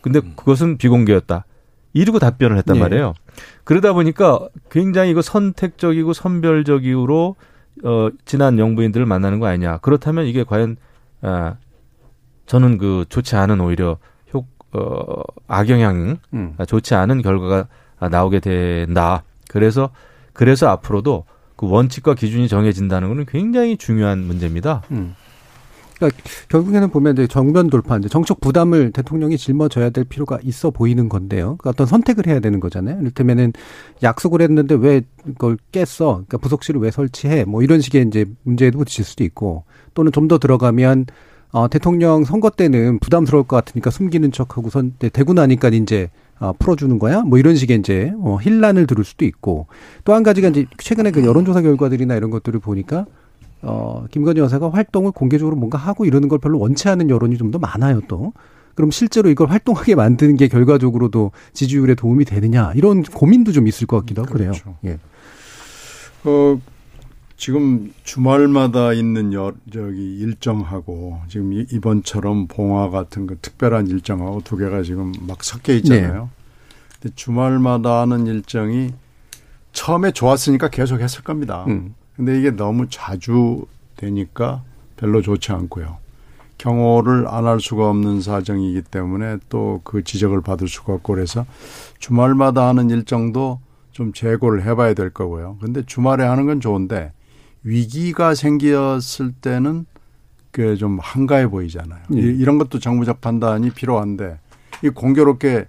근데 0.00 0.20
그것은 0.20 0.78
비공개였다. 0.78 1.44
이러고 1.92 2.18
답변을 2.18 2.56
했단 2.58 2.74
네. 2.74 2.80
말이에요. 2.80 3.14
그러다 3.64 3.92
보니까 3.92 4.48
굉장히 4.70 5.10
이거 5.10 5.22
선택적이고 5.22 6.12
선별적으로 6.12 7.36
어 7.84 8.08
지난 8.24 8.58
영부인들을 8.58 9.04
만나는 9.06 9.40
거 9.40 9.46
아니냐. 9.46 9.78
그렇다면 9.78 10.26
이게 10.26 10.44
과연 10.44 10.76
아 11.22 11.56
저는 12.46 12.78
그 12.78 13.04
좋지 13.08 13.36
않은 13.36 13.60
오히려 13.60 13.98
효 14.32 14.44
어, 14.72 15.22
악영향 15.48 16.18
음. 16.34 16.54
아, 16.58 16.64
좋지 16.64 16.94
않은 16.94 17.22
결과가 17.22 17.68
나오게 18.10 18.40
된다. 18.40 19.24
그래서 19.48 19.90
그래서 20.32 20.68
앞으로도 20.68 21.24
그 21.60 21.68
원칙과 21.68 22.14
기준이 22.14 22.48
정해진다는 22.48 23.10
것은 23.10 23.26
굉장히 23.28 23.76
중요한 23.76 24.20
문제입니다. 24.20 24.80
음. 24.92 25.14
그러니까 25.96 26.22
결국에는 26.48 26.88
보면 26.88 27.12
이제 27.12 27.26
정면 27.26 27.68
돌파, 27.68 27.98
이제 27.98 28.08
정책 28.08 28.40
부담을 28.40 28.92
대통령이 28.92 29.36
짊어져야 29.36 29.90
될 29.90 30.04
필요가 30.04 30.38
있어 30.42 30.70
보이는 30.70 31.10
건데요. 31.10 31.56
그러니까 31.58 31.68
어떤 31.68 31.86
선택을 31.86 32.26
해야 32.26 32.40
되는 32.40 32.60
거잖아요. 32.60 32.98
이를테면은 33.02 33.52
약속을 34.02 34.40
했는데 34.40 34.74
왜 34.74 35.02
그걸 35.22 35.58
깼어? 35.70 35.84
그러니까 35.98 36.38
부속실을 36.38 36.80
왜 36.80 36.90
설치해? 36.90 37.44
뭐 37.44 37.62
이런 37.62 37.82
식의 37.82 38.06
이제 38.06 38.24
문제에도 38.42 38.78
부딪힐 38.78 39.04
수도 39.04 39.22
있고 39.22 39.64
또는 39.92 40.12
좀 40.12 40.28
더 40.28 40.38
들어가면 40.38 41.04
어, 41.52 41.68
대통령 41.68 42.24
선거 42.24 42.48
때는 42.48 43.00
부담스러울 43.00 43.44
것 43.44 43.56
같으니까 43.56 43.90
숨기는 43.90 44.32
척하고선 44.32 44.94
되고 45.12 45.34
나니까 45.34 45.68
이제 45.68 46.08
아, 46.40 46.52
풀어주는 46.58 46.98
거야? 46.98 47.20
뭐 47.22 47.38
이런 47.38 47.54
식의 47.54 47.78
이제 47.78 48.12
어, 48.18 48.38
힐난을 48.40 48.86
들을 48.86 49.04
수도 49.04 49.24
있고 49.24 49.66
또 50.04 50.14
한 50.14 50.22
가지가 50.22 50.48
이제 50.48 50.66
최근에 50.78 51.10
그 51.12 51.24
여론조사 51.24 51.60
결과들이나 51.62 52.16
이런 52.16 52.30
것들을 52.30 52.58
보니까 52.60 53.06
어, 53.62 54.06
김건희 54.10 54.40
여사가 54.40 54.70
활동을 54.70 55.12
공개적으로 55.12 55.54
뭔가 55.54 55.76
하고 55.78 56.06
이러는 56.06 56.28
걸 56.28 56.38
별로 56.38 56.58
원치 56.58 56.88
않는 56.88 57.10
여론이 57.10 57.36
좀 57.36 57.50
더 57.50 57.58
많아요, 57.58 58.00
또. 58.08 58.32
그럼 58.74 58.90
실제로 58.90 59.28
이걸 59.28 59.48
활동하게 59.50 59.94
만드는 59.96 60.36
게 60.38 60.48
결과적으로도 60.48 61.32
지지율에 61.52 61.94
도움이 61.94 62.24
되느냐, 62.24 62.72
이런 62.74 63.02
고민도 63.02 63.52
좀 63.52 63.68
있을 63.68 63.86
것 63.86 63.98
같기도 63.98 64.22
하고 64.22 64.32
그래요. 64.32 64.52
그렇죠. 64.52 64.76
예. 64.86 64.98
어, 66.24 66.58
지금 67.44 67.90
주말마다 68.04 68.92
있는 68.92 69.32
여, 69.32 69.54
저기 69.72 70.18
일정하고 70.18 71.20
지금 71.28 71.54
이- 71.54 71.66
이번처럼 71.72 72.48
봉화 72.48 72.90
같은 72.90 73.26
그 73.26 73.38
특별한 73.40 73.86
일정하고 73.86 74.42
두 74.44 74.58
개가 74.58 74.82
지금 74.82 75.10
막 75.26 75.42
섞여 75.42 75.72
있잖아요. 75.72 76.28
근데 77.00 77.14
주말마다 77.16 78.02
하는 78.02 78.26
일정이 78.26 78.92
처음에 79.72 80.10
좋았으니까 80.10 80.68
계속 80.68 81.00
했을 81.00 81.22
겁니다. 81.24 81.64
음. 81.68 81.94
근데 82.14 82.38
이게 82.38 82.50
너무 82.50 82.88
자주 82.90 83.64
되니까 83.96 84.62
별로 84.98 85.22
좋지 85.22 85.50
않고요. 85.52 85.96
경호를 86.58 87.26
안 87.26 87.46
할 87.46 87.58
수가 87.58 87.88
없는 87.88 88.20
사정이기 88.20 88.82
때문에 88.82 89.38
또 89.48 89.80
그 89.82 90.04
지적을 90.04 90.42
받을 90.42 90.68
수가 90.68 90.92
없고 90.92 91.14
그래서 91.14 91.46
주말마다 92.00 92.68
하는 92.68 92.90
일정도 92.90 93.60
좀 93.92 94.12
재고를 94.12 94.62
해봐야 94.66 94.92
될 94.92 95.08
거고요. 95.08 95.56
근데 95.62 95.82
주말에 95.86 96.22
하는 96.24 96.44
건 96.44 96.60
좋은데 96.60 97.12
위기가 97.62 98.34
생겼을 98.34 99.32
때는 99.40 99.86
그 100.52 100.76
좀 100.76 100.98
한가해 101.00 101.48
보이잖아요. 101.48 102.00
예. 102.16 102.20
이- 102.20 102.36
이런 102.38 102.58
것도 102.58 102.78
정부적 102.80 103.20
판단이 103.20 103.70
필요한데 103.70 104.38
이 104.82 104.88
공교롭게 104.88 105.66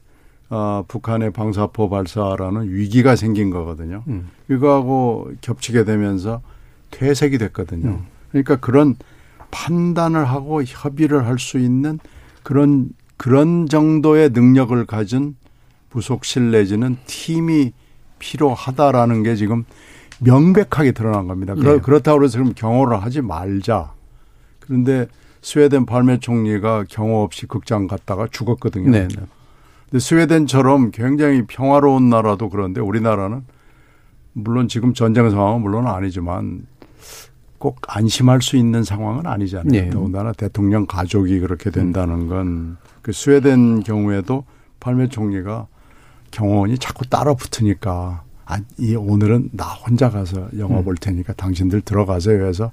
어, 0.49 0.83
북한의 0.87 1.31
방사포 1.31 1.89
발사라는 1.89 2.69
위기가 2.73 3.15
생긴 3.15 3.51
거거든요. 3.51 4.03
음. 4.07 4.29
이거하고 4.49 5.31
겹치게 5.41 5.85
되면서 5.85 6.41
퇴색이 6.89 7.37
됐거든요. 7.37 8.01
그러니까 8.31 8.57
그런 8.57 8.95
판단을 9.51 10.25
하고 10.25 10.61
협의를 10.63 11.25
할 11.25 11.37
수 11.39 11.57
있는 11.59 11.99
그런 12.43 12.89
그런 13.17 13.67
정도의 13.69 14.31
능력을 14.31 14.83
가진 14.87 15.35
부속실 15.89 16.51
내지는 16.51 16.97
팀이 17.05 17.71
필요하다라는 18.19 19.23
게 19.23 19.35
지금 19.35 19.63
명백하게 20.23 20.91
드러난 20.91 21.27
겁니다. 21.27 21.55
그렇, 21.55 21.73
네. 21.75 21.79
그렇다고 21.79 22.23
해서 22.23 22.37
그럼 22.37 22.53
경호를 22.55 23.01
하지 23.01 23.21
말자. 23.21 23.93
그런데 24.59 25.07
스웨덴 25.41 25.85
발매 25.85 26.19
총리가 26.19 26.85
경호 26.89 27.23
없이 27.23 27.45
극장 27.47 27.87
갔다가 27.87 28.27
죽었거든요. 28.29 28.89
네. 28.91 29.07
네. 29.07 29.15
근데 29.89 29.99
스웨덴처럼 29.99 30.91
굉장히 30.91 31.45
평화로운 31.47 32.09
나라도 32.09 32.49
그런데 32.49 32.79
우리나라는 32.79 33.43
물론 34.33 34.67
지금 34.67 34.93
전쟁 34.93 35.29
상황은 35.29 35.61
물론 35.61 35.87
아니지만 35.87 36.65
꼭 37.57 37.79
안심할 37.87 38.41
수 38.41 38.55
있는 38.55 38.83
상황은 38.83 39.27
아니잖아요. 39.27 39.69
네. 39.69 39.89
더군다나 39.89 40.31
대통령 40.31 40.85
가족이 40.85 41.39
그렇게 41.39 41.69
된다는 41.71 42.27
건 42.27 42.77
그 43.01 43.11
스웨덴 43.11 43.81
경우에도 43.83 44.45
팔메 44.79 45.09
총리가 45.09 45.67
경호원이 46.31 46.77
자꾸 46.77 47.05
따라 47.07 47.33
붙으니까 47.33 48.23
아, 48.51 48.59
이 48.77 48.95
오늘은 48.95 49.51
나 49.53 49.65
혼자 49.65 50.09
가서 50.09 50.49
영화 50.57 50.79
음. 50.79 50.83
볼 50.83 50.95
테니까 50.97 51.31
당신들 51.33 51.81
들어가세요 51.81 52.45
해서 52.45 52.71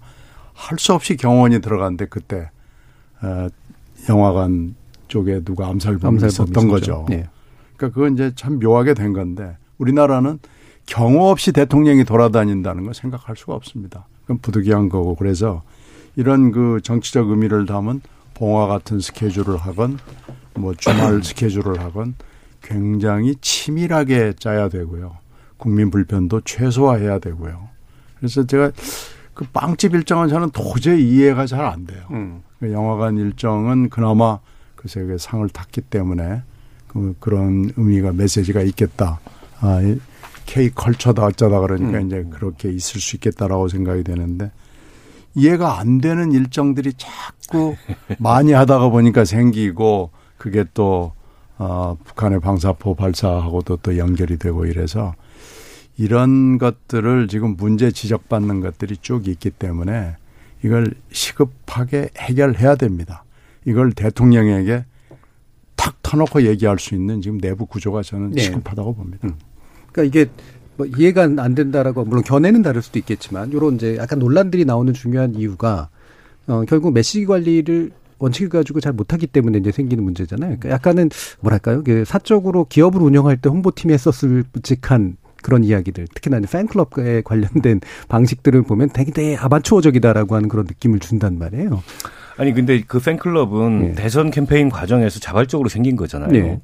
할 0.52 0.76
수 0.76 0.92
없이 0.92 1.16
경호원이 1.16 1.60
들어갔는데 1.60 2.06
그때 2.06 2.50
어, 3.22 3.46
영화관 4.08 4.74
쪽에 5.06 5.40
누가 5.44 5.68
암살범이 5.68 6.16
있었던. 6.26 6.68
거죠. 6.68 7.06
네. 7.08 7.28
그러니까 7.76 7.94
그건 7.94 8.14
이제 8.14 8.32
참 8.34 8.58
묘하게 8.58 8.94
된 8.94 9.12
건데 9.12 9.56
우리나라는 9.78 10.40
경호 10.86 11.30
없이 11.30 11.52
대통령이 11.52 12.04
돌아다닌다는 12.04 12.84
거 12.84 12.92
생각할 12.92 13.36
수가 13.36 13.54
없습니다. 13.54 14.06
그건 14.22 14.38
부득이한 14.38 14.88
거고 14.88 15.14
그래서 15.14 15.62
이런 16.16 16.50
그 16.50 16.80
정치적 16.82 17.30
의미를 17.30 17.66
담은 17.66 18.00
봉화 18.34 18.66
같은 18.66 18.98
스케줄을 18.98 19.56
하건 19.56 19.98
뭐 20.54 20.74
주말 20.74 21.22
스케줄을 21.24 21.78
하건 21.78 22.16
굉장히 22.62 23.36
치밀하게 23.40 24.32
짜야 24.40 24.68
되고요. 24.68 25.16
국민 25.58 25.90
불편도 25.90 26.42
최소화해야 26.42 27.18
되고요. 27.18 27.68
그래서 28.16 28.46
제가 28.46 28.72
그 29.34 29.44
빵집 29.52 29.94
일정은 29.94 30.28
저는 30.28 30.50
도저히 30.50 31.08
이해가 31.08 31.46
잘 31.46 31.64
안 31.64 31.86
돼요. 31.86 32.04
음. 32.10 32.42
그 32.58 32.72
영화관 32.72 33.18
일정은 33.18 33.88
그나마 33.90 34.38
그 34.74 34.88
상을 35.18 35.48
탔기 35.48 35.82
때문에 35.82 36.42
그 36.88 37.14
그런 37.20 37.70
의미가 37.76 38.12
메시지가 38.12 38.62
있겠다. 38.62 39.20
아, 39.60 39.80
이 39.82 40.00
K 40.46 40.70
컬처다 40.70 41.26
어쩌다 41.26 41.60
그러니까 41.60 41.98
음. 41.98 42.06
이제 42.06 42.24
그렇게 42.30 42.70
있을 42.70 43.00
수 43.00 43.16
있겠다라고 43.16 43.68
생각이 43.68 44.02
되는데 44.02 44.50
이해가 45.34 45.78
안 45.78 45.98
되는 46.00 46.32
일정들이 46.32 46.94
자꾸 46.96 47.76
많이 48.18 48.52
하다가 48.52 48.88
보니까 48.88 49.24
생기고 49.24 50.10
그게 50.38 50.64
또 50.74 51.12
어, 51.58 51.96
북한의 52.04 52.40
방사포 52.40 52.94
발사하고도 52.94 53.78
또 53.82 53.98
연결이 53.98 54.38
되고 54.38 54.64
이래서 54.64 55.14
이런 55.98 56.58
것들을 56.58 57.26
지금 57.26 57.56
문제 57.56 57.90
지적받는 57.90 58.60
것들이 58.60 58.96
쭉 58.98 59.26
있기 59.26 59.50
때문에 59.50 60.16
이걸 60.64 60.94
시급하게 61.10 62.10
해결해야 62.16 62.76
됩니다. 62.76 63.24
이걸 63.64 63.92
대통령에게 63.92 64.84
탁 65.74 65.96
터놓고 66.02 66.42
얘기할 66.42 66.78
수 66.78 66.94
있는 66.94 67.20
지금 67.20 67.40
내부 67.40 67.66
구조가 67.66 68.02
저는 68.02 68.30
네. 68.30 68.42
시급하다고 68.42 68.94
봅니다. 68.94 69.28
그러니까 69.92 70.02
이게 70.04 70.30
뭐 70.76 70.86
이해가 70.86 71.24
안 71.38 71.54
된다라고 71.56 72.04
물론 72.04 72.22
견해는 72.22 72.62
다를 72.62 72.80
수도 72.80 73.00
있겠지만 73.00 73.52
요런 73.52 73.74
이제 73.74 73.96
약간 73.96 74.20
논란들이 74.20 74.64
나오는 74.64 74.92
중요한 74.94 75.34
이유가 75.34 75.88
어 76.46 76.64
결국 76.66 76.92
메시지 76.92 77.26
관리를 77.26 77.90
원칙을 78.20 78.48
가지고 78.48 78.80
잘 78.80 78.92
못하기 78.92 79.26
때문에 79.28 79.58
이제 79.58 79.72
생기는 79.72 80.02
문제잖아요. 80.04 80.58
그러니까 80.58 80.70
약간은 80.70 81.10
뭐랄까요? 81.40 81.82
그 81.82 82.04
사적으로 82.04 82.66
기업을 82.66 83.02
운영할 83.02 83.36
때 83.36 83.48
홍보팀이 83.48 83.92
했었을 83.92 84.44
묵직한 84.52 85.16
그런 85.42 85.64
이야기들 85.64 86.06
특히나 86.14 86.40
팬클럽에 86.50 87.22
관련된 87.24 87.80
방식들을 88.08 88.62
보면 88.62 88.90
되게 88.92 89.12
되게 89.12 89.36
아마추어적이다라고 89.36 90.34
하는 90.36 90.48
그런 90.48 90.66
느낌을 90.66 90.98
준단 91.00 91.38
말이에요. 91.38 91.82
아니 92.36 92.52
근데 92.54 92.82
그 92.86 93.00
팬클럽은 93.00 93.80
네. 93.80 93.92
대선 93.94 94.30
캠페인 94.30 94.68
과정에서 94.68 95.18
자발적으로 95.20 95.68
생긴 95.68 95.96
거잖아요. 95.96 96.30
네. 96.30 96.60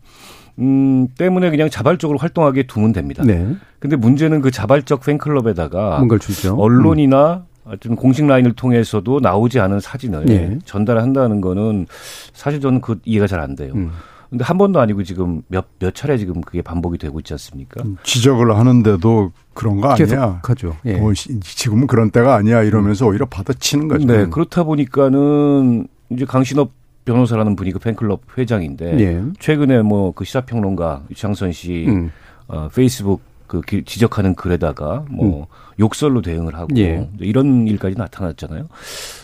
음, 0.61 1.09
때문에 1.19 1.51
그냥 1.51 1.69
자발적으로 1.69 2.19
활동하게 2.19 2.65
두면 2.69 2.93
됩니다. 2.93 3.25
네. 3.27 3.57
근데 3.81 3.97
문제는 3.97 4.41
그 4.41 4.51
자발적 4.53 5.03
팬클럽에다가 5.05 5.97
뭔가를 5.99 6.21
주죠. 6.21 6.55
언론이나 6.57 7.45
좀 7.81 7.97
공식 7.97 8.27
라인을 8.27 8.53
통해서도 8.53 9.21
나오지 9.21 9.59
않은 9.59 9.81
사진을 9.81 10.25
네. 10.27 10.59
전달한다는 10.65 11.41
거는 11.41 11.87
사실 12.33 12.61
저는 12.61 12.81
그 12.81 13.01
이해가 13.05 13.27
잘 13.27 13.41
안 13.41 13.57
돼요. 13.57 13.73
음. 13.75 13.91
근데 14.35 14.43
한 14.45 14.59
번도 14.59 14.81
아니고 14.81 15.05
지금 15.05 15.43
몇, 15.47 15.67
몇 15.79 15.95
차례 15.95 16.19
지금 16.19 16.41
그게 16.41 16.61
반복이 16.61 16.99
되고 16.99 17.21
있지 17.21 17.33
않습니까? 17.35 17.85
지적을 18.03 18.57
하는데도 18.57 19.31
그런 19.53 19.81
거 19.81 19.91
아니야. 19.91 20.07
계속하죠. 20.07 20.77
예. 20.87 20.95
뭐 20.97 21.15
시- 21.15 21.39
지금은 21.39 21.87
그런 21.87 22.11
때가 22.11 22.35
아니야 22.35 22.65
이러면서 22.65 23.07
오히려 23.07 23.27
받아치는 23.27 23.87
거죠. 23.87 24.05
네, 24.09 24.27
그렇다 24.27 24.65
보니까는 24.65 25.87
이제 26.11 26.25
강신업 26.25 26.73
변호사라는 27.05 27.55
분이 27.55 27.71
그 27.71 27.79
팬클럽 27.79 28.23
회장인데 28.37 28.99
예. 28.99 29.23
최근에 29.39 29.83
뭐 29.83 30.11
그 30.11 30.25
시사평론가 30.25 31.05
유창선 31.13 31.53
씨 31.53 31.85
음. 31.87 32.11
어, 32.49 32.69
페이스북 32.75 33.21
그 33.47 33.61
기- 33.61 33.85
지적하는 33.85 34.35
글에다가 34.35 35.05
뭐 35.11 35.47
욕설로 35.79 36.23
대응을 36.23 36.57
하고 36.57 36.67
음. 36.73 36.77
예. 36.79 37.09
이런 37.21 37.69
일까지 37.69 37.95
나타났잖아요. 37.97 38.67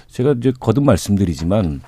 제가 0.06 0.34
이제 0.38 0.52
거듭 0.60 0.84
말씀드리지만 0.84 1.80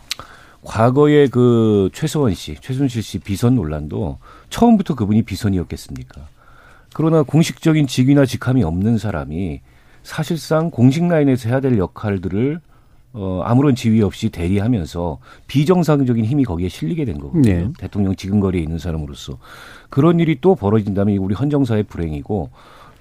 과거에 0.64 1.26
그 1.28 1.90
최서원 1.92 2.34
씨, 2.34 2.56
최순실 2.60 3.02
씨 3.02 3.18
비선 3.18 3.56
논란도 3.56 4.18
처음부터 4.48 4.94
그분이 4.94 5.22
비선이었겠습니까? 5.22 6.20
그러나 6.94 7.22
공식적인 7.22 7.86
직위나 7.86 8.26
직함이 8.26 8.62
없는 8.62 8.98
사람이 8.98 9.60
사실상 10.02 10.70
공식 10.70 11.06
라인에서 11.06 11.48
해야 11.48 11.60
될 11.60 11.78
역할들을 11.78 12.60
어, 13.14 13.42
아무런 13.44 13.74
지위 13.74 14.00
없이 14.02 14.30
대리하면서 14.30 15.18
비정상적인 15.46 16.24
힘이 16.24 16.44
거기에 16.44 16.68
실리게 16.68 17.04
된 17.04 17.18
거거든요. 17.18 17.42
네. 17.42 17.68
대통령 17.78 18.16
지근거리에 18.16 18.62
있는 18.62 18.78
사람으로서. 18.78 19.38
그런 19.90 20.18
일이 20.18 20.38
또 20.40 20.54
벌어진다면 20.54 21.18
우리 21.18 21.34
헌정사의 21.34 21.82
불행이고 21.84 22.50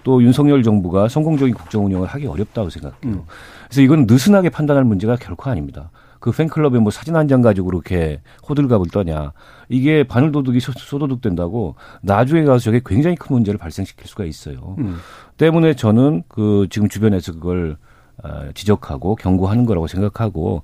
또 0.03 0.23
윤석열 0.23 0.63
정부가 0.63 1.07
성공적인 1.07 1.53
국정 1.53 1.85
운영을 1.85 2.07
하기 2.09 2.27
어렵다고 2.27 2.69
생각해요. 2.69 3.25
그래서 3.67 3.81
이건 3.81 4.05
느슨하게 4.05 4.49
판단할 4.49 4.83
문제가 4.83 5.15
결코 5.15 5.49
아닙니다. 5.49 5.91
그 6.21 6.31
팬클럽에 6.31 6.79
뭐 6.79 6.91
사진 6.91 7.15
한 7.15 7.27
장 7.27 7.41
가지고 7.41 7.67
그렇게 7.67 8.21
호들갑을 8.47 8.87
떠냐. 8.91 9.33
이게 9.69 10.03
바늘도둑이 10.03 10.59
소- 10.59 10.71
소도둑된다고 10.71 11.75
나중에 12.01 12.43
가서 12.43 12.59
저게 12.59 12.81
굉장히 12.85 13.15
큰 13.15 13.33
문제를 13.35 13.57
발생시킬 13.57 14.07
수가 14.07 14.23
있어요. 14.25 14.75
음. 14.79 14.97
때문에 15.37 15.73
저는 15.75 16.23
그 16.27 16.67
지금 16.69 16.87
주변에서 16.89 17.33
그걸 17.33 17.77
어, 18.23 18.49
지적하고 18.53 19.15
경고하는 19.15 19.65
거라고 19.65 19.87
생각하고 19.87 20.61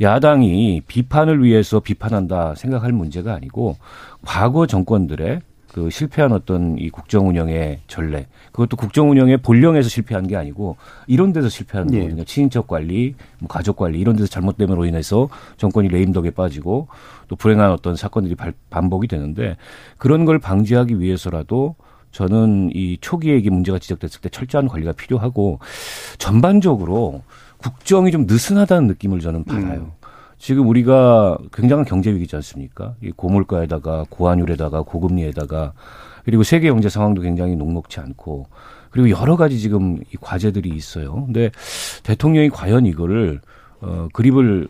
야당이 0.00 0.82
비판을 0.86 1.42
위해서 1.44 1.80
비판한다 1.80 2.54
생각할 2.54 2.92
문제가 2.92 3.34
아니고 3.34 3.76
과거 4.24 4.66
정권들의 4.66 5.40
그 5.74 5.90
실패한 5.90 6.30
어떤 6.30 6.78
이 6.78 6.88
국정 6.88 7.28
운영의 7.28 7.80
전례 7.88 8.28
그것도 8.52 8.76
국정 8.76 9.10
운영의 9.10 9.38
본령에서 9.38 9.88
실패한 9.88 10.28
게 10.28 10.36
아니고 10.36 10.76
이런 11.08 11.32
데서 11.32 11.48
실패한 11.48 11.92
예. 11.94 11.98
거거든요. 11.98 12.22
친인척 12.22 12.68
관리, 12.68 13.16
뭐 13.40 13.48
가족 13.48 13.74
관리 13.74 13.98
이런 13.98 14.14
데서 14.14 14.28
잘못됨으로 14.28 14.86
인해서 14.86 15.28
정권이 15.56 15.88
레임덕에 15.88 16.30
빠지고 16.30 16.86
또 17.26 17.34
불행한 17.34 17.72
어떤 17.72 17.96
사건들이 17.96 18.36
발- 18.36 18.52
반복이 18.70 19.08
되는데 19.08 19.56
그런 19.98 20.24
걸 20.24 20.38
방지하기 20.38 21.00
위해서라도 21.00 21.74
저는 22.12 22.70
이 22.72 22.96
초기에 23.00 23.36
이게 23.36 23.50
문제가 23.50 23.80
지적됐을 23.80 24.20
때 24.20 24.28
철저한 24.28 24.68
관리가 24.68 24.92
필요하고 24.92 25.58
전반적으로 26.18 27.22
국정이 27.56 28.12
좀 28.12 28.26
느슨하다는 28.26 28.86
느낌을 28.86 29.18
저는 29.18 29.42
받아요. 29.42 29.90
지금 30.38 30.68
우리가 30.68 31.38
굉장한 31.52 31.84
경제 31.84 32.12
위기지 32.12 32.36
않습니까? 32.36 32.94
이 33.02 33.10
고물가에다가 33.10 34.04
고환율에다가 34.10 34.82
고금리에다가 34.82 35.72
그리고 36.24 36.42
세계 36.42 36.68
경제 36.68 36.88
상황도 36.88 37.22
굉장히 37.22 37.56
녹록치 37.56 38.00
않고 38.00 38.46
그리고 38.90 39.10
여러 39.10 39.36
가지 39.36 39.58
지금 39.58 39.98
이 40.12 40.16
과제들이 40.20 40.68
있어요. 40.70 41.26
근데 41.26 41.50
대통령이 42.02 42.50
과연 42.50 42.86
이거를 42.86 43.40
어 43.80 44.08
그립을 44.12 44.68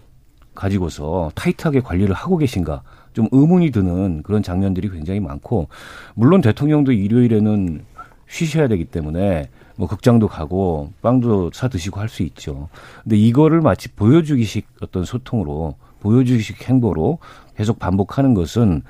가지고서 0.55 1.31
타이트하게 1.35 1.81
관리를 1.81 2.15
하고 2.15 2.39
계신가 2.39 2.83
좀 3.13 3.29
의문이 3.31 3.71
드는 3.71 4.23
그런 4.23 4.43
장면들이 4.43 4.91
굉장히 4.91 5.21
많고 5.21 5.69
물론 6.15 6.41
대통령도 6.41 6.93
일요일에는 6.93 7.85
쉬셔야 8.29 8.69
되기 8.69 8.85
때문에 8.85 9.51
뭐 9.77 9.89
극장도 9.89 10.29
가고 10.29 10.91
빵도 11.03 11.51
사 11.53 11.69
드시고 11.69 12.01
할 12.01 12.09
수 12.09 12.23
있죠. 12.23 12.69
근데 13.03 13.17
이거를 13.17 13.61
마치 13.61 13.89
보여주기식 13.91 14.67
어떤 14.83 15.05
소통으로 15.05 15.75
보여주기식 16.01 16.69
행보로 16.69 17.19
계속 17.57 17.79
반복하는 17.79 18.35
것은 18.35 18.83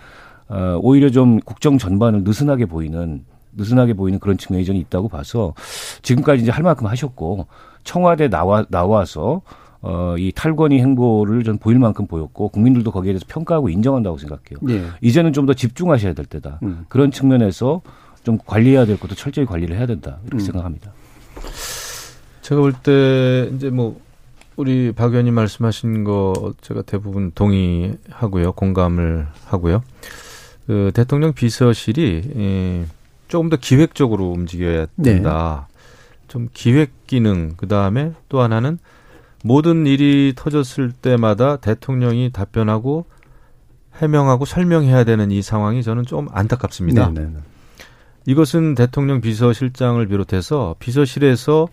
어, 0.48 0.78
오히려 0.82 1.10
좀 1.10 1.40
국정 1.40 1.78
전반을 1.78 2.22
느슨하게 2.24 2.66
보이는 2.66 3.24
느슨하게 3.56 3.94
보이는 3.94 4.18
그런 4.18 4.36
측면이 4.36 4.64
저는 4.66 4.80
있다고 4.80 5.08
봐서 5.08 5.54
지금까지 6.02 6.42
이제 6.42 6.50
할 6.50 6.62
만큼 6.62 6.86
하셨고 6.86 7.46
청와대 7.84 8.28
나와 8.28 8.64
나와서 8.68 9.42
어, 9.80 10.16
이 10.18 10.32
탈권위 10.34 10.80
행보를 10.80 11.44
전 11.44 11.58
보일 11.58 11.78
만큼 11.78 12.06
보였고 12.06 12.48
국민들도 12.48 12.90
거기에 12.90 13.12
대해서 13.12 13.26
평가하고 13.28 13.68
인정한다고 13.68 14.16
생각해요. 14.18 14.58
예. 14.70 14.86
이제는 15.02 15.32
좀 15.32 15.46
더 15.46 15.52
집중하셔야 15.54 16.14
될 16.14 16.24
때다. 16.26 16.58
음. 16.62 16.86
그런 16.88 17.10
측면에서 17.10 17.82
좀 18.24 18.38
관리해야 18.44 18.86
될 18.86 18.98
것도 18.98 19.14
철저히 19.14 19.46
관리를 19.46 19.76
해야 19.76 19.86
된다. 19.86 20.18
이렇게 20.26 20.42
음. 20.42 20.46
생각합니다. 20.46 20.92
제가 22.42 22.60
볼 22.60 22.72
때 22.82 23.50
이제 23.54 23.70
뭐 23.70 24.00
우리 24.56 24.92
박 24.92 25.10
의원님 25.10 25.34
말씀하신 25.34 26.04
거 26.04 26.54
제가 26.60 26.82
대부분 26.82 27.32
동의하고요, 27.34 28.52
공감을 28.52 29.26
하고요. 29.46 29.82
그 30.66 30.90
대통령 30.94 31.32
비서실이 31.32 32.32
예, 32.36 32.86
조금 33.28 33.48
더 33.50 33.56
기획적으로 33.56 34.30
움직여야 34.30 34.86
된다. 35.02 35.68
좀 36.28 36.48
기획 36.52 37.06
기능 37.06 37.54
그 37.56 37.68
다음에 37.68 38.12
또 38.28 38.40
하나는 38.40 38.78
모든 39.42 39.86
일이 39.86 40.32
터졌을 40.34 40.90
때마다 40.92 41.56
대통령이 41.56 42.30
답변하고 42.32 43.04
해명하고 43.98 44.44
설명해야 44.44 45.04
되는 45.04 45.30
이 45.30 45.42
상황이 45.42 45.82
저는 45.82 46.04
좀 46.04 46.28
안타깝습니다. 46.32 47.10
네, 47.10 47.20
네, 47.20 47.26
네. 47.26 47.38
이것은 48.26 48.74
대통령 48.74 49.20
비서실장을 49.20 50.06
비롯해서 50.06 50.76
비서실에서 50.78 51.68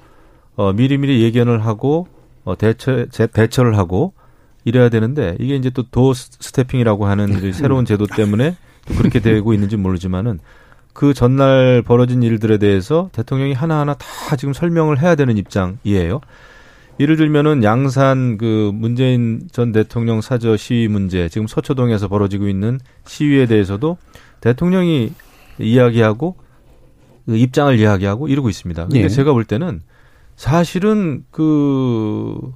어, 0.55 0.73
미리미리 0.73 1.23
예견을 1.23 1.65
하고 1.65 2.07
어, 2.43 2.57
대처 2.57 3.05
제, 3.09 3.27
대처를 3.27 3.77
하고 3.77 4.13
이래야 4.65 4.89
되는데 4.89 5.35
이게 5.39 5.55
이제 5.55 5.69
또 5.69 5.83
도 5.83 6.13
스태핑이라고 6.13 7.05
하는 7.05 7.39
그 7.39 7.51
새로운 7.53 7.85
제도 7.85 8.05
때문에 8.05 8.55
또 8.87 8.93
그렇게 8.95 9.19
되고 9.19 9.53
있는지 9.53 9.77
모르지만은 9.77 10.39
그 10.93 11.13
전날 11.13 11.81
벌어진 11.81 12.21
일들에 12.21 12.57
대해서 12.57 13.09
대통령이 13.13 13.53
하나하나 13.53 13.93
다 13.93 14.35
지금 14.35 14.53
설명을 14.53 15.01
해야 15.01 15.15
되는 15.15 15.37
입장이에요. 15.37 16.19
예를 16.99 17.15
들면은 17.15 17.63
양산 17.63 18.37
그 18.37 18.71
문재인 18.73 19.41
전 19.51 19.71
대통령 19.71 20.21
사저 20.21 20.57
시위 20.57 20.87
문제 20.87 21.29
지금 21.29 21.47
서초동에서 21.47 22.07
벌어지고 22.09 22.47
있는 22.47 22.79
시위에 23.05 23.45
대해서도 23.45 23.97
대통령이 24.41 25.13
이야기하고 25.59 26.35
그 27.25 27.37
입장을 27.37 27.77
이야기하고 27.77 28.27
이러고 28.27 28.49
있습니다. 28.49 28.83
근데 28.83 29.03
예. 29.03 29.09
제가 29.09 29.33
볼 29.33 29.45
때는 29.45 29.81
사실은 30.35 31.23
그 31.31 32.51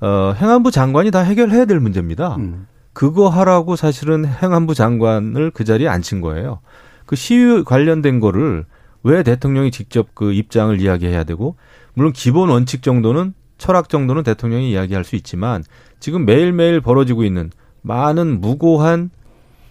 어, 0.00 0.34
행안부 0.36 0.70
장관이 0.70 1.10
다 1.10 1.20
해결해야 1.20 1.64
될 1.64 1.80
문제입니다. 1.80 2.36
음. 2.36 2.66
그거 2.92 3.28
하라고 3.28 3.76
사실은 3.76 4.24
행안부 4.24 4.74
장관을 4.74 5.50
그 5.52 5.64
자리에 5.64 5.88
앉힌 5.88 6.20
거예요. 6.20 6.60
그 7.06 7.16
시위 7.16 7.62
관련된 7.64 8.20
거를 8.20 8.64
왜 9.02 9.22
대통령이 9.22 9.70
직접 9.70 10.14
그 10.14 10.32
입장을 10.32 10.80
이야기해야 10.80 11.24
되고 11.24 11.56
물론 11.94 12.12
기본 12.12 12.48
원칙 12.48 12.82
정도는 12.82 13.34
철학 13.56 13.88
정도는 13.88 14.22
대통령이 14.22 14.70
이야기할 14.70 15.04
수 15.04 15.16
있지만 15.16 15.64
지금 16.00 16.24
매일매일 16.24 16.80
벌어지고 16.80 17.24
있는 17.24 17.50
많은 17.82 18.40
무고한 18.40 19.10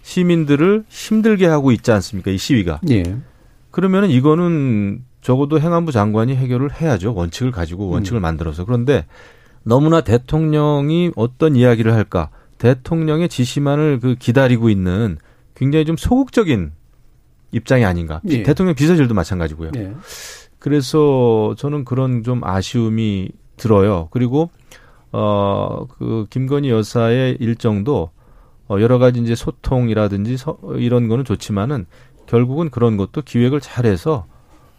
시민들을 0.07 0.85
힘들게 0.87 1.47
하고 1.47 1.73
있지 1.73 1.91
않습니까? 1.91 2.31
이 2.31 2.37
시위가. 2.37 2.79
예. 2.89 3.03
그러면은 3.71 4.09
이거는 4.09 5.03
적어도 5.21 5.59
행안부 5.59 5.91
장관이 5.91 6.33
해결을 6.33 6.71
해야죠. 6.79 7.13
원칙을 7.13 7.51
가지고 7.51 7.89
원칙을 7.89 8.21
만들어서. 8.21 8.63
그런데 8.63 9.05
너무나 9.63 9.99
대통령이 9.99 11.11
어떤 11.17 11.57
이야기를 11.57 11.93
할까? 11.93 12.29
대통령의 12.57 13.27
지시만을 13.27 13.99
그 13.99 14.15
기다리고 14.15 14.69
있는 14.69 15.17
굉장히 15.55 15.83
좀 15.83 15.97
소극적인 15.97 16.71
입장이 17.51 17.83
아닌가. 17.83 18.21
예. 18.29 18.43
대통령 18.43 18.75
비서실도 18.75 19.13
마찬가지고요. 19.13 19.71
예. 19.75 19.93
그래서 20.57 21.53
저는 21.57 21.83
그런 21.83 22.23
좀 22.23 22.45
아쉬움이 22.45 23.29
들어요. 23.57 24.07
그리고 24.11 24.51
어 25.11 25.85
그 25.97 26.27
김건희 26.29 26.69
여사의 26.69 27.37
일정도 27.41 28.11
어 28.69 28.79
여러 28.81 28.97
가지 28.97 29.21
이제 29.21 29.35
소통이라든지 29.35 30.37
서, 30.37 30.57
이런 30.75 31.07
거는 31.07 31.25
좋지만은 31.25 31.85
결국은 32.25 32.69
그런 32.69 32.97
것도 32.97 33.21
기획을 33.21 33.61
잘해서 33.61 34.25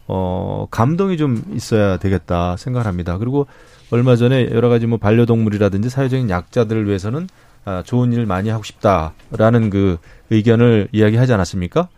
어, 0.07 0.67
감동이 0.71 1.17
좀 1.17 1.43
있어야 1.53 1.99
되겠다 1.99 2.57
생각합니다. 2.57 3.19
그리고 3.19 3.47
얼마 3.91 4.17
전에 4.17 4.49
여러 4.51 4.69
가지 4.69 4.87
뭐 4.87 4.99
반려동물이라든지 4.99 5.91
사회적인 5.91 6.31
약자들을 6.31 6.87
위해서는 6.87 7.29
아, 7.65 7.83
좋은 7.83 8.13
일 8.13 8.25
많이 8.25 8.49
하고 8.49 8.63
싶다라는 8.63 9.69
그 9.69 9.99
의견을 10.31 10.89
이야기하지 10.93 11.33
않았습니까? 11.35 11.89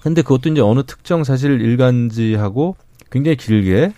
근데 0.00 0.22
그것도 0.22 0.48
이제 0.48 0.62
어느 0.62 0.82
특정 0.84 1.24
사실 1.24 1.60
일간지하고 1.60 2.76
굉장히 3.10 3.36
길게 3.36 3.72
예, 3.72 3.92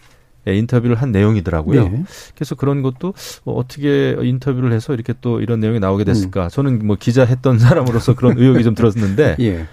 인터뷰를 0.46 0.96
한 0.96 1.12
내용이더라고요. 1.12 1.88
네. 1.88 2.04
그래서 2.34 2.54
그런 2.54 2.82
것도 2.82 3.14
뭐 3.44 3.54
어떻게 3.56 4.16
인터뷰를 4.20 4.72
해서 4.72 4.94
이렇게 4.94 5.14
또 5.20 5.40
이런 5.40 5.60
내용이 5.60 5.78
나오게 5.80 6.04
됐을까? 6.04 6.44
음. 6.44 6.48
저는 6.48 6.86
뭐 6.86 6.96
기자 6.98 7.24
했던 7.24 7.58
사람으로서 7.60 8.14
그런 8.14 8.38
의혹이 8.38 8.64
좀 8.64 8.74
들었는데 8.74 9.36
예. 9.40 9.66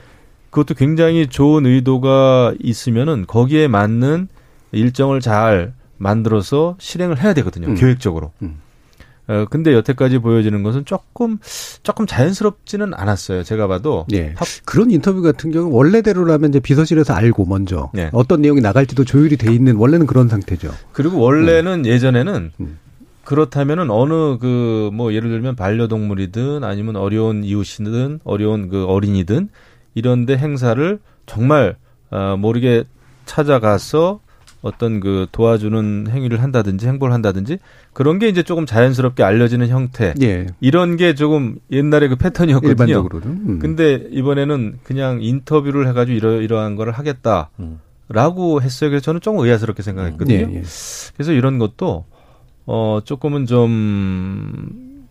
그것도 0.50 0.74
굉장히 0.76 1.28
좋은 1.28 1.66
의도가 1.66 2.54
있으면은 2.60 3.26
거기에 3.28 3.68
맞는 3.68 4.28
일정을 4.72 5.22
잘 5.22 5.74
만들어서 5.98 6.76
실행을 6.80 7.22
해야 7.22 7.34
되거든요. 7.34 7.68
음. 7.68 7.76
계획적으로. 7.76 8.32
음. 8.42 8.58
어, 9.30 9.46
근데 9.50 9.74
여태까지 9.74 10.18
보여지는 10.18 10.64
것은 10.64 10.86
조금 10.86 11.38
조금 11.84 12.06
자연스럽지는 12.06 12.94
않았어요. 12.94 13.44
제가 13.44 13.68
봐도. 13.68 14.06
네. 14.10 14.34
그런 14.66 14.92
인터뷰 14.92 15.22
같은 15.22 15.52
경우 15.52 15.72
원래대로라면 15.72 16.50
이제 16.50 16.60
비서실에서 16.60 17.14
알고 17.14 17.46
먼저 17.46 17.92
네. 17.94 18.10
어떤 18.12 18.42
내용이 18.42 18.60
나갈지도 18.60 19.06
조율이 19.06 19.38
돼 19.38 19.54
있는 19.54 19.76
원래는 19.76 20.08
그런 20.08 20.28
상태죠. 20.28 20.72
그리고 20.92 21.20
원래는 21.20 21.82
음. 21.82 21.86
예전에는 21.86 22.52
음. 22.60 22.80
그렇다면은 23.24 23.92
어느 23.92 24.40
그 24.40 24.90
뭐 24.92 25.14
예를 25.14 25.30
들면 25.30 25.56
반려동물이든 25.56 26.64
아니면 26.64 26.96
어려운 26.96 27.44
이웃이든 27.44 28.22
어려운 28.24 28.70
그 28.70 28.86
어린이든 28.86 29.50
이런데 29.94 30.36
행사를 30.38 31.00
정말 31.26 31.76
어 32.10 32.36
모르게 32.38 32.84
찾아가서 33.26 34.20
어떤 34.62 35.00
그 35.00 35.28
도와주는 35.32 36.08
행위를 36.10 36.42
한다든지 36.44 36.88
행보를 36.88 37.14
한다든지 37.14 37.60
그런 38.00 38.18
게 38.18 38.30
이제 38.30 38.44
조금 38.44 38.66
자연스럽게 38.66 39.24
알려지는 39.24 39.68
형태. 39.68 40.14
예. 40.22 40.46
이런 40.62 40.96
게 40.96 41.16
조금 41.16 41.58
옛날에 41.70 42.08
그 42.08 42.16
패턴이었거든요. 42.16 42.72
일반적으로는. 42.72 43.28
음. 43.28 43.60
근데 43.60 44.08
이번에는 44.12 44.80
그냥 44.84 45.22
인터뷰를 45.22 45.86
해가지고 45.90 46.16
이러, 46.16 46.42
이러한 46.42 46.78
거를 46.78 46.94
하겠다. 46.94 47.50
라고 48.08 48.62
했어요. 48.62 48.90
그래서 48.90 49.04
저는 49.04 49.20
조금 49.20 49.46
의아스럽게 49.46 49.84
생각했거든요. 49.84 50.34
예, 50.34 50.56
예. 50.60 50.64
그래서 51.14 51.34
이런 51.34 51.60
것도 51.60 52.06
어 52.66 53.02
조금은 53.04 53.46
좀 53.48 55.06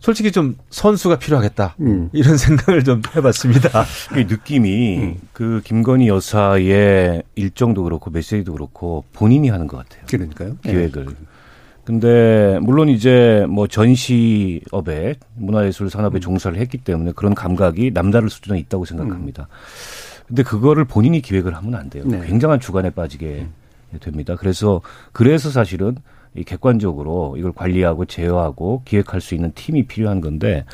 솔직히 0.00 0.30
좀 0.30 0.56
선수가 0.68 1.18
필요하겠다 1.18 1.76
음. 1.80 2.10
이런 2.12 2.36
생각을 2.36 2.84
좀 2.84 3.00
해봤습니다. 3.16 3.86
그 4.12 4.18
느낌이 4.18 4.98
음. 4.98 5.16
그 5.32 5.62
김건희 5.64 6.08
여사의 6.08 7.22
일정도 7.34 7.82
그렇고 7.82 8.10
메시지도 8.10 8.52
그렇고 8.52 9.04
본인이 9.14 9.48
하는 9.48 9.66
것 9.66 9.78
같아요. 9.78 10.04
그러니까요. 10.06 10.58
기획을. 10.62 11.06
네. 11.06 11.12
근데 11.86 12.58
물론 12.62 12.88
이제 12.88 13.46
뭐 13.48 13.68
전시업에 13.68 15.14
문화예술 15.36 15.88
산업에 15.88 16.18
음. 16.18 16.20
종사를 16.20 16.58
했기 16.58 16.78
때문에 16.78 17.12
그런 17.14 17.32
감각이 17.32 17.92
남다를 17.94 18.28
수준에 18.28 18.58
있다고 18.58 18.84
생각합니다. 18.84 19.44
음. 19.44 20.26
근데 20.26 20.42
그거를 20.42 20.84
본인이 20.84 21.22
기획을 21.22 21.54
하면 21.54 21.76
안 21.76 21.88
돼요. 21.88 22.02
네. 22.04 22.26
굉장한 22.26 22.58
주관에 22.58 22.90
빠지게 22.90 23.46
음. 23.92 23.98
됩니다. 24.00 24.34
그래서 24.34 24.80
그래서 25.12 25.48
사실은 25.50 25.96
이 26.36 26.44
객관적으로 26.44 27.36
이걸 27.38 27.52
관리하고 27.52 28.04
제어하고 28.04 28.82
기획할 28.84 29.20
수 29.20 29.34
있는 29.34 29.52
팀이 29.54 29.86
필요한 29.86 30.20
건데 30.20 30.64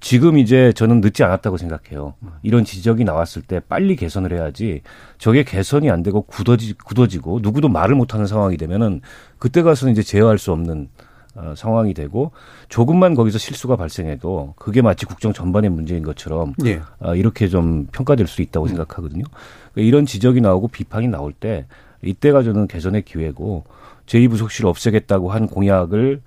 지금 0.00 0.38
이제 0.38 0.72
저는 0.72 1.00
늦지 1.00 1.24
않았다고 1.24 1.56
생각해요. 1.56 2.14
이런 2.42 2.64
지적이 2.64 3.04
나왔을 3.04 3.42
때 3.42 3.60
빨리 3.60 3.96
개선을 3.96 4.32
해야지 4.32 4.82
저게 5.18 5.44
개선이 5.44 5.90
안 5.90 6.02
되고 6.02 6.22
굳어지, 6.22 6.74
굳어지고 6.74 7.40
누구도 7.42 7.68
말을 7.68 7.94
못하는 7.94 8.26
상황이 8.26 8.56
되면은 8.56 9.00
그때 9.38 9.62
가서는 9.62 9.92
이제 9.92 10.02
제어할 10.02 10.38
수 10.38 10.52
없는 10.52 10.88
어, 11.36 11.54
상황이 11.56 11.94
되고 11.94 12.30
조금만 12.68 13.14
거기서 13.14 13.38
실수가 13.38 13.76
발생해도 13.76 14.54
그게 14.56 14.82
마치 14.82 15.04
국정 15.04 15.32
전반의 15.32 15.70
문제인 15.70 16.04
것처럼 16.04 16.54
예. 16.64 16.80
어, 17.00 17.16
이렇게 17.16 17.48
좀 17.48 17.86
평가될 17.90 18.28
수 18.28 18.40
있다고 18.40 18.66
음. 18.66 18.68
생각하거든요. 18.68 19.24
그러니까 19.72 19.88
이런 19.88 20.06
지적이 20.06 20.40
나오고 20.40 20.68
비판이 20.68 21.08
나올 21.08 21.32
때 21.32 21.66
이때가 22.02 22.42
저는 22.42 22.68
개선의 22.68 23.02
기회고 23.02 23.64
제2부속실을 24.06 24.66
없애겠다고 24.66 25.30
한 25.30 25.46
공약을 25.46 26.22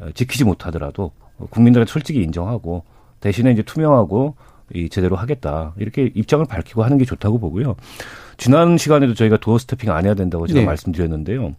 어, 0.00 0.06
지키지 0.14 0.44
못하더라도 0.44 1.12
국민들은 1.50 1.86
솔직히 1.86 2.22
인정하고 2.22 2.84
대신에 3.20 3.52
이제 3.52 3.62
투명하고 3.62 4.36
이 4.74 4.88
제대로 4.88 5.16
하겠다 5.16 5.74
이렇게 5.78 6.10
입장을 6.14 6.44
밝히고 6.46 6.82
하는 6.82 6.98
게 6.98 7.04
좋다고 7.04 7.38
보고요. 7.38 7.76
지난 8.36 8.78
시간에도 8.78 9.14
저희가 9.14 9.36
도어 9.36 9.58
스태핑 9.58 9.90
안 9.90 10.04
해야 10.04 10.14
된다고 10.14 10.46
제가 10.46 10.60
네. 10.60 10.66
말씀드렸는데요. 10.66 11.54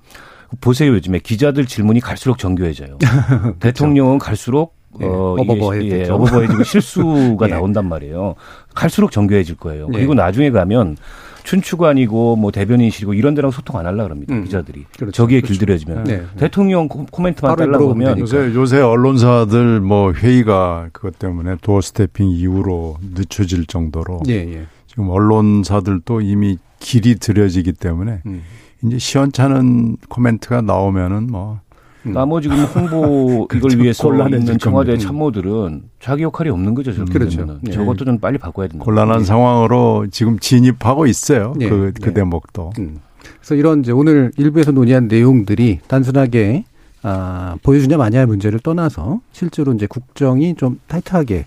보세요 0.61 0.93
요즘에 0.93 1.19
기자들 1.19 1.65
질문이 1.65 1.99
갈수록 1.99 2.37
정교해져요. 2.37 2.97
그렇죠. 2.97 3.55
대통령은 3.59 4.19
갈수록 4.19 4.75
네. 4.99 5.05
어, 5.05 5.35
어버버해지고 5.39 5.95
예, 5.95 6.03
어버버해지고 6.09 6.63
실수가 6.63 7.47
네. 7.47 7.53
나온단 7.53 7.87
말이에요. 7.87 8.35
갈수록 8.75 9.11
정교해질 9.11 9.55
거예요. 9.57 9.87
네. 9.87 9.97
그리고 9.97 10.13
나중에 10.13 10.51
가면 10.51 10.97
춘추관이고 11.43 12.35
뭐 12.35 12.51
대변인실이고 12.51 13.13
이런 13.13 13.35
데랑 13.35 13.51
소통 13.51 13.77
안 13.77 13.85
하려 13.85 14.03
그럽니다. 14.03 14.33
음. 14.33 14.43
기자들이. 14.43 14.85
그렇죠. 14.97 15.11
저기에 15.11 15.41
그렇죠. 15.41 15.53
길들여지면 15.53 16.03
네. 16.05 16.23
대통령 16.37 16.87
코멘트만 16.87 17.55
달라고 17.55 17.91
하면 17.91 18.19
요새 18.19 18.37
요새 18.53 18.79
언론사들 18.79 19.81
뭐 19.81 20.13
회의가 20.13 20.89
그것 20.93 21.19
때문에 21.19 21.57
도어 21.61 21.81
스태핑 21.81 22.29
이후로 22.29 22.97
늦춰질 23.13 23.65
정도로 23.65 24.21
예, 24.29 24.33
예. 24.33 24.65
지금 24.87 25.09
언론사들도 25.09 26.21
이미 26.21 26.57
길이 26.79 27.15
들여지기 27.15 27.73
때문에 27.73 28.21
음. 28.25 28.43
이제 28.83 28.97
시원찮은 28.97 29.97
코멘트가 30.09 30.61
나오면은 30.61 31.27
뭐 31.27 31.59
음. 32.05 32.13
나머지 32.13 32.49
그 32.49 32.55
홍보 32.55 33.47
이걸 33.53 33.79
위해서 33.79 34.13
있는 34.13 34.57
청와대 34.57 34.97
참모들은 34.97 35.83
자기 35.99 36.23
역할이 36.23 36.49
없는 36.49 36.75
거죠. 36.75 36.93
저렇게 36.93 37.13
그렇죠. 37.13 37.37
되면은. 37.37 37.59
네. 37.63 37.71
저것도 37.71 38.05
좀 38.05 38.19
빨리 38.19 38.37
바꿔야 38.37 38.67
된다. 38.67 38.83
곤란한 38.83 39.19
네. 39.19 39.25
상황으로 39.25 40.07
지금 40.11 40.39
진입하고 40.39 41.07
있어요. 41.07 41.53
네. 41.57 41.69
그, 41.69 41.93
그 41.93 42.09
네. 42.09 42.13
대목도. 42.13 42.73
음. 42.79 42.99
그래서 43.37 43.55
이런 43.55 43.79
이제 43.79 43.91
오늘 43.91 44.31
일부에서 44.37 44.71
논의한 44.71 45.07
내용들이 45.07 45.79
단순하게 45.87 46.65
아, 47.03 47.57
보여주냐 47.63 47.97
마냐의 47.97 48.25
문제를 48.25 48.59
떠나서 48.59 49.19
실제로 49.31 49.73
이제 49.73 49.87
국정이 49.87 50.55
좀 50.55 50.79
타이트하게 50.87 51.45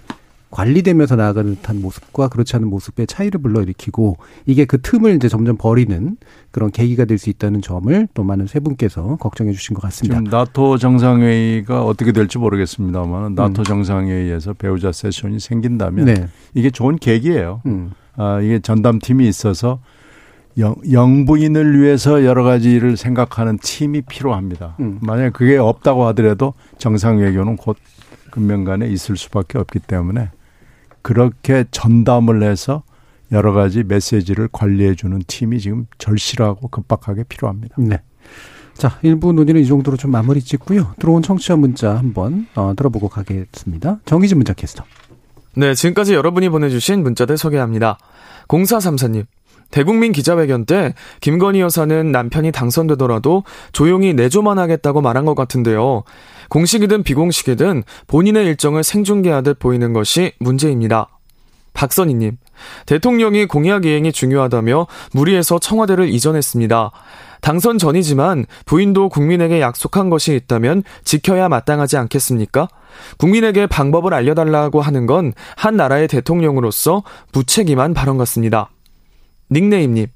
관리되면서 0.51 1.17
나아가는 1.17 1.57
듯한 1.57 1.83
모습과 1.83 2.29
그렇지 2.29 2.57
않은 2.57 2.69
모습의 2.69 3.07
차이를 3.09 3.41
불러일으키고 3.43 4.17
이게 4.47 4.65
그 4.65 4.81
틈을 4.81 5.17
이제 5.17 5.29
점점 5.29 5.57
버리는 5.57 6.17
그런 6.51 6.71
계기가 6.71 7.05
될 7.05 7.17
수 7.19 7.31
있다는 7.31 7.63
점을 7.63 8.09
또 8.15 8.23
많은 8.23 8.47
세 8.47 8.61
분께서 8.61 9.17
걱정해 9.17 9.53
주신 9.53 9.75
것 9.75 9.81
같습니다. 9.83 10.19
지금 10.19 10.31
나토 10.31 10.79
정상회의가 10.79 11.85
어떻게 11.85 12.13
될지 12.13 12.39
모르겠습니다만 12.39 13.35
나토 13.35 13.63
음. 13.63 13.65
정상회의에서 13.65 14.53
배우자 14.55 14.93
세션이 14.93 15.41
생긴다면 15.41 16.05
네. 16.05 16.29
이게 16.55 16.71
좋은 16.71 16.97
계기예요. 16.97 17.63
음. 17.67 17.93
아, 18.17 18.41
이게 18.41 18.59
전담팀이 18.59 19.27
있어서 19.29 19.81
영, 20.59 20.75
영부인을 20.91 21.81
위해서 21.81 22.25
여러 22.25 22.43
가지를 22.45 22.97
생각하는 22.97 23.59
팀이 23.59 24.03
필요합니다. 24.03 24.77
음. 24.81 24.99
만약 25.03 25.33
그게 25.33 25.59
없다고 25.59 26.07
하더라도 26.07 26.55
정상외교는 26.79 27.57
곧 27.57 27.77
근명간에 28.31 28.87
있을 28.89 29.17
수밖에 29.17 29.59
없기 29.59 29.81
때문에 29.81 30.31
그렇게 31.07 31.65
전담을 31.71 32.43
해서 32.43 32.83
여러 33.31 33.53
가지 33.53 33.85
메시지를 33.85 34.49
관리해 34.51 34.97
주는 34.97 35.23
팀이 35.25 35.61
지금 35.61 35.87
절실하고 35.99 36.67
급박하게 36.67 37.23
필요합니다. 37.29 37.77
네. 37.79 38.01
자, 38.75 38.99
일부 39.03 39.33
논의는 39.33 39.61
이 39.63 39.67
정도로 39.67 39.97
좀 39.97 40.11
마무리 40.11 40.41
짓고요. 40.41 40.95
들어온 40.99 41.23
청취자 41.23 41.55
문자 41.55 41.97
한번 41.97 42.49
어, 42.57 42.75
들어보고 42.77 43.09
가겠습니다. 43.09 44.01
정희진 44.05 44.37
문자 44.39 44.53
캐스터. 44.53 44.83
네, 45.55 45.75
지금까지 45.75 46.13
여러분이 46.13 46.49
보내주신 46.49 47.05
문자들 47.05 47.39
소개합니다. 47.39 47.99
0434님. 48.49 49.27
대국민 49.71 50.11
기자회견 50.11 50.65
때 50.65 50.95
김건희 51.21 51.61
여사는 51.61 52.11
남편이 52.11 52.51
당선되더라도 52.51 53.45
조용히 53.71 54.13
내조만 54.13 54.59
하겠다고 54.59 55.03
말한 55.03 55.25
것 55.25 55.37
같은데요. 55.37 56.03
공식이든 56.49 57.03
비공식이든 57.03 57.85
본인의 58.07 58.47
일정을 58.47 58.83
생중계하듯 58.85 59.59
보이는 59.59 59.93
것이 59.93 60.33
문제입니다. 60.39 61.09
박선희님, 61.75 62.39
대통령이 62.87 63.47
공약 63.47 63.85
이행이 63.85 64.13
중요하다며 64.13 64.87
무리해서 65.13 65.59
청와대를 65.59 66.09
이전했습니다. 66.09 66.91
당선 67.43 67.77
전이지만 67.77 68.47
부인도 68.65 69.11
국민에게 69.11 69.61
약속한 69.61 70.09
것이 70.09 70.35
있다면 70.35 70.85
지켜야 71.05 71.49
마땅하지 71.51 71.99
않겠습니까? 71.99 72.69
국민에게 73.19 73.67
방법을 73.67 74.15
알려달라고 74.15 74.81
하는 74.81 75.07
건 75.07 75.35
한 75.57 75.77
나라의 75.77 76.09
대통령으로서 76.09 77.03
무책임한 77.33 77.93
발언 77.93 78.17
같습니다. 78.19 78.71
닉네임님, 79.51 80.07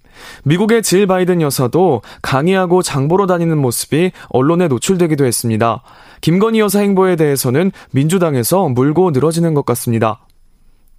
미국의 0.44 0.82
질 0.82 1.06
바이든 1.06 1.40
여사도 1.40 2.02
강의하고 2.22 2.82
장보러 2.82 3.26
다니는 3.26 3.58
모습이 3.58 4.12
언론에 4.28 4.68
노출되기도 4.68 5.24
했습니다. 5.24 5.82
김건희 6.20 6.60
여사 6.60 6.80
행보에 6.80 7.16
대해서는 7.16 7.72
민주당에서 7.92 8.68
물고 8.68 9.10
늘어지는 9.10 9.54
것 9.54 9.64
같습니다. 9.66 10.26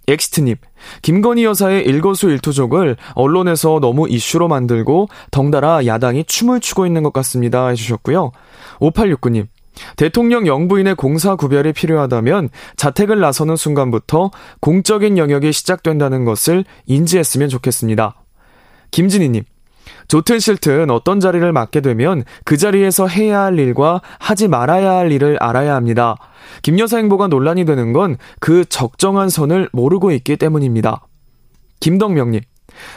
엑시트님, 0.08 0.56
김건희 1.02 1.44
여사의 1.44 1.84
일거수일투족을 1.86 2.96
언론에서 3.14 3.78
너무 3.80 4.08
이슈로 4.08 4.48
만들고 4.48 5.08
덩달아 5.30 5.86
야당이 5.86 6.24
춤을 6.24 6.60
추고 6.60 6.86
있는 6.86 7.02
것 7.04 7.12
같습니다. 7.12 7.68
해주셨고요. 7.68 8.32
5869님, 8.80 9.46
대통령 9.96 10.46
영부인의 10.46 10.96
공사 10.96 11.36
구별이 11.36 11.72
필요하다면 11.72 12.50
자택을 12.76 13.20
나서는 13.20 13.56
순간부터 13.56 14.30
공적인 14.60 15.18
영역이 15.18 15.52
시작된다는 15.52 16.24
것을 16.24 16.64
인지했으면 16.86 17.48
좋겠습니다. 17.48 18.16
김진희님, 18.90 19.44
좋든 20.12 20.40
싫든 20.40 20.90
어떤 20.90 21.20
자리를 21.20 21.50
맡게 21.52 21.80
되면 21.80 22.22
그 22.44 22.58
자리에서 22.58 23.06
해야 23.08 23.44
할 23.44 23.58
일과 23.58 24.02
하지 24.18 24.46
말아야 24.46 24.90
할 24.90 25.10
일을 25.10 25.38
알아야 25.40 25.74
합니다. 25.74 26.16
김 26.60 26.78
여사 26.78 26.98
행보가 26.98 27.28
논란이 27.28 27.64
되는 27.64 27.94
건 27.94 28.18
그 28.38 28.66
적정한 28.66 29.30
선을 29.30 29.70
모르고 29.72 30.10
있기 30.10 30.36
때문입니다. 30.36 31.06
김덕명님, 31.80 32.42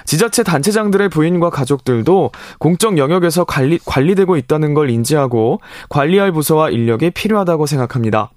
지자체 0.04 0.44
단체장들의 0.44 1.08
부인과 1.08 1.52
가족들도 1.52 2.32
공적 2.60 2.98
영역에서 2.98 3.46
관리, 3.46 3.80
관리되고 3.86 4.36
있다는 4.36 4.74
걸 4.74 4.90
인지하고 4.90 5.62
관리할 5.88 6.34
부서와 6.34 6.70
인력이 6.70 7.12
필요하다고 7.12 7.66
생각합니다. 7.66 8.32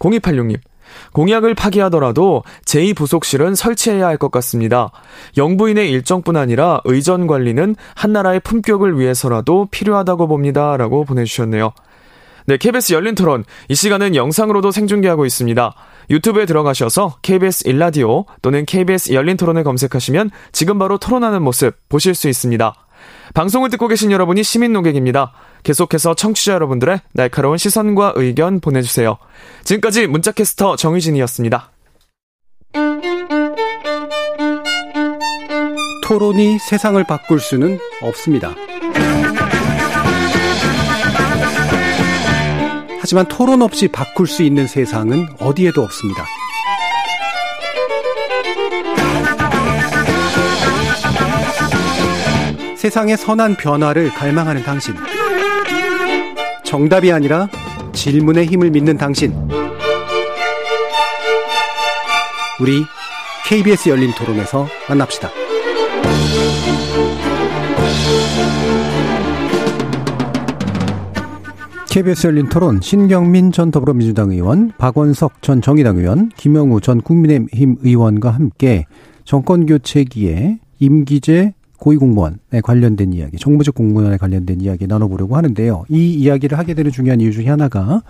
0286님, 0.00 0.58
공약을 1.12 1.54
파기하더라도 1.54 2.42
제2부속실은 2.64 3.54
설치해야 3.54 4.06
할 4.06 4.22
것 4.22 4.30
같습니다. 4.30 4.90
영부인의 5.36 5.90
일정뿐 5.90 6.36
아니라 6.36 6.80
의전 6.84 7.26
관리는 7.26 7.74
한나라의 7.94 8.40
품격을 8.40 8.98
위해서라도 8.98 9.66
필요하다고 9.70 10.28
봅니다. 10.28 10.76
라고 10.76 11.04
보내주셨네요. 11.04 11.72
네, 12.46 12.56
KBS 12.56 12.92
열린 12.92 13.14
토론. 13.14 13.44
이 13.68 13.74
시간은 13.74 14.14
영상으로도 14.14 14.70
생중계하고 14.70 15.26
있습니다. 15.26 15.74
유튜브에 16.10 16.46
들어가셔서 16.46 17.16
KBS 17.22 17.68
일라디오 17.68 18.26
또는 18.42 18.64
KBS 18.64 19.12
열린 19.12 19.36
토론을 19.36 19.64
검색하시면 19.64 20.30
지금 20.52 20.78
바로 20.78 20.98
토론하는 20.98 21.42
모습 21.42 21.76
보실 21.88 22.14
수 22.14 22.28
있습니다. 22.28 22.74
방송을 23.34 23.70
듣고 23.70 23.88
계신 23.88 24.10
여러분이 24.12 24.42
시민 24.42 24.72
노객입니다. 24.72 25.32
계속해서 25.62 26.14
청취자 26.14 26.54
여러분들의 26.54 27.00
날카로운 27.12 27.56
시선과 27.56 28.14
의견 28.16 28.60
보내주세요. 28.60 29.18
지금까지 29.64 30.06
문자캐스터 30.06 30.76
정희진이었습니다. 30.76 31.70
토론이 36.04 36.58
세상을 36.58 37.02
바꿀 37.04 37.40
수는 37.40 37.78
없습니다. 38.02 38.54
하지만 43.00 43.26
토론 43.28 43.62
없이 43.62 43.88
바꿀 43.88 44.26
수 44.26 44.42
있는 44.42 44.66
세상은 44.66 45.26
어디에도 45.38 45.82
없습니다. 45.82 46.24
세상의 52.76 53.16
선한 53.16 53.56
변화를 53.56 54.10
갈망하는 54.10 54.64
당신. 54.64 54.94
정답이 56.72 57.12
아니라 57.12 57.50
질문의 57.92 58.46
힘을 58.46 58.70
믿는 58.70 58.96
당신. 58.96 59.34
우리 62.58 62.82
KBS 63.46 63.90
열린 63.90 64.10
토론에서 64.16 64.66
만납시다. 64.88 65.28
KBS 71.90 72.28
열린 72.28 72.48
토론 72.48 72.80
신경민 72.80 73.52
전 73.52 73.70
더불어민주당 73.70 74.30
의원, 74.30 74.72
박원석 74.78 75.42
전 75.42 75.60
정의당 75.60 75.98
의원, 75.98 76.30
김영우 76.30 76.80
전 76.80 77.02
국민의힘 77.02 77.76
의원과 77.82 78.30
함께 78.30 78.86
정권 79.26 79.66
교체기에 79.66 80.58
임기제 80.78 81.52
고위공무원에 81.82 82.60
관련된 82.62 83.12
이야기, 83.12 83.38
정부직 83.38 83.74
공무원에 83.74 84.16
관련된 84.16 84.60
이야기 84.60 84.86
나눠보려고 84.86 85.36
하는데요. 85.36 85.84
이 85.88 86.14
이야기를 86.14 86.56
하게 86.56 86.74
되는 86.74 86.92
중요한 86.92 87.20
이유 87.20 87.32
중에 87.32 87.48
하나가 87.48 88.02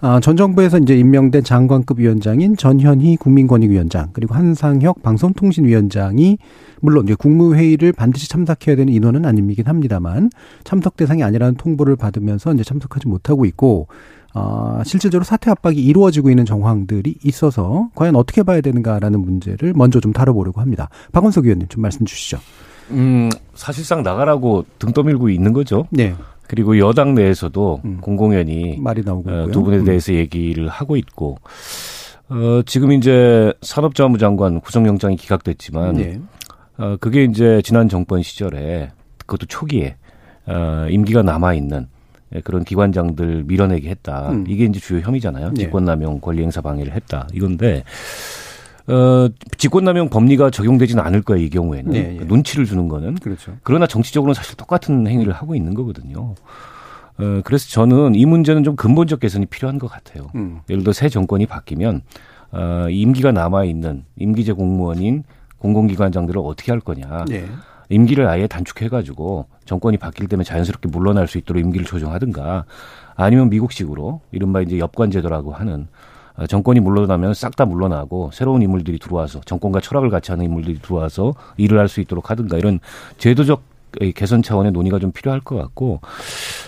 아, 0.00 0.18
전 0.18 0.36
정부에서 0.36 0.78
이제 0.78 0.96
임명된 0.96 1.44
장관급 1.44 2.00
위원장인 2.00 2.56
전현희 2.56 3.18
국민권익위원장 3.18 4.08
그리고 4.14 4.34
한상혁 4.34 5.02
방송통신위원장이 5.02 6.38
물론 6.80 7.04
이제 7.04 7.14
국무회의를 7.14 7.92
반드시 7.92 8.28
참석해야 8.28 8.76
되는 8.76 8.92
인원은 8.92 9.26
아니긴 9.26 9.66
합니다만 9.66 10.30
참석 10.64 10.96
대상이 10.96 11.22
아니라는 11.22 11.54
통보를 11.56 11.96
받으면서 11.96 12.52
이제 12.54 12.64
참석하지 12.64 13.08
못하고 13.08 13.44
있고 13.44 13.88
어, 14.34 14.80
실질적으로 14.84 15.24
사퇴 15.24 15.50
압박이 15.50 15.76
이루어지고 15.76 16.30
있는 16.30 16.46
정황들이 16.46 17.18
있어서 17.22 17.90
과연 17.94 18.16
어떻게 18.16 18.42
봐야 18.42 18.60
되는가라는 18.60 19.20
문제를 19.20 19.74
먼저 19.76 20.00
좀 20.00 20.12
다뤄보려고 20.12 20.60
합니다. 20.62 20.88
박원석 21.12 21.44
의원님 21.44 21.68
좀 21.68 21.82
말씀 21.82 22.06
주시죠. 22.06 22.38
음, 22.90 23.30
사실상 23.54 24.02
나가라고 24.02 24.64
등 24.78 24.92
떠밀고 24.92 25.30
있는 25.30 25.52
거죠. 25.52 25.86
네. 25.90 26.14
그리고 26.46 26.78
여당 26.78 27.14
내에서도 27.14 27.80
음. 27.84 27.98
공공연히 28.00 28.76
말이 28.80 29.02
나오고 29.04 29.30
어, 29.30 29.46
두 29.52 29.62
분에 29.62 29.78
음. 29.78 29.84
대해서 29.84 30.12
음. 30.12 30.16
얘기를 30.16 30.68
하고 30.68 30.96
있고 30.96 31.38
어, 32.28 32.62
지금 32.66 32.92
이제 32.92 33.52
산업자원부 33.62 34.18
장관 34.18 34.60
구속영장이 34.60 35.16
기각됐지만 35.16 35.94
네. 35.96 36.20
어, 36.78 36.96
그게 37.00 37.24
이제 37.24 37.60
지난 37.64 37.88
정권 37.88 38.22
시절에 38.22 38.90
그것도 39.18 39.46
초기에 39.46 39.96
어, 40.46 40.86
임기가 40.90 41.22
남아 41.22 41.54
있는 41.54 41.86
그런 42.44 42.64
기관장들 42.64 43.44
밀어내게 43.44 43.88
했다. 43.90 44.30
음. 44.30 44.44
이게 44.48 44.64
이제 44.64 44.80
주요 44.80 45.00
혐의잖아요. 45.00 45.50
네. 45.50 45.64
직권남용 45.64 46.20
권리행사 46.20 46.60
방해를 46.60 46.94
했다. 46.94 47.28
이건데 47.32 47.84
어, 48.90 49.28
직권남용 49.56 50.08
법리가 50.08 50.50
적용되지는 50.50 51.02
않을 51.02 51.22
거예요, 51.22 51.44
이 51.44 51.50
경우에는. 51.50 51.92
네, 51.92 52.18
예. 52.20 52.24
눈치를 52.24 52.64
주는 52.64 52.88
거는. 52.88 53.16
그렇죠. 53.16 53.56
그러나 53.62 53.86
정치적으로는 53.86 54.34
사실 54.34 54.56
똑같은 54.56 55.06
행위를 55.06 55.32
하고 55.32 55.54
있는 55.54 55.74
거거든요. 55.74 56.34
어, 57.18 57.40
그래서 57.44 57.68
저는 57.68 58.14
이 58.14 58.26
문제는 58.26 58.64
좀 58.64 58.76
근본적 58.76 59.20
개선이 59.20 59.46
필요한 59.46 59.78
것 59.78 59.88
같아요. 59.88 60.28
음. 60.34 60.60
예를 60.68 60.82
들어 60.82 60.92
새 60.92 61.08
정권이 61.08 61.46
바뀌면, 61.46 62.02
어, 62.52 62.86
임기가 62.90 63.32
남아있는 63.32 64.04
임기제 64.16 64.52
공무원인 64.52 65.22
공공기관장들을 65.58 66.40
어떻게 66.42 66.72
할 66.72 66.80
거냐. 66.80 67.26
네. 67.28 67.46
임기를 67.90 68.26
아예 68.26 68.46
단축해가지고 68.46 69.46
정권이 69.64 69.98
바뀔 69.98 70.28
때면 70.28 70.44
자연스럽게 70.44 70.88
물러날 70.88 71.26
수 71.28 71.38
있도록 71.38 71.60
임기를 71.60 71.84
조정하든가 71.86 72.64
아니면 73.16 73.50
미국식으로 73.50 74.20
이른바 74.30 74.62
이제 74.62 74.78
엽관제도라고 74.78 75.52
하는 75.52 75.82
어, 75.82 75.86
정권이 76.48 76.80
물러나면 76.80 77.34
싹 77.34 77.56
다 77.56 77.64
물러나고 77.66 78.30
새로운 78.32 78.62
인물들이 78.62 78.98
들어와서 78.98 79.40
정권과 79.44 79.80
철학을 79.80 80.08
같이 80.10 80.30
하는 80.30 80.44
인물들이 80.46 80.78
들어와서 80.80 81.34
일을 81.56 81.78
할 81.78 81.88
수 81.88 82.00
있도록 82.00 82.30
하든가 82.30 82.56
이런 82.56 82.78
제도적 83.18 83.62
개선 84.14 84.42
차원의 84.42 84.70
논의가 84.72 85.00
좀 85.00 85.10
필요할 85.10 85.40
것 85.40 85.56
같고 85.56 86.00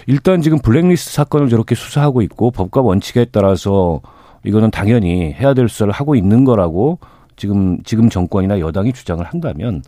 일단 0.09 0.43
지금 0.43 0.59
블랙리스트 0.59 1.13
사건을 1.13 1.49
저렇게 1.49 1.77
수사하고 1.77 2.21
있고 2.23 2.51
법과 2.51 2.81
원칙에 2.81 3.27
따라서 3.27 4.01
이거는 4.45 4.73
당연히 4.73 5.33
해야 5.33 5.55
될 5.55 5.69
수사를 5.69 5.93
하고 5.93 6.17
있는 6.17 6.45
거라고 6.45 6.99
지금 7.37 7.81
지금 7.85 8.09
정권이나 8.09 8.59
여당이 8.59 8.93
주장을 8.93 9.25
한다면 9.25 9.83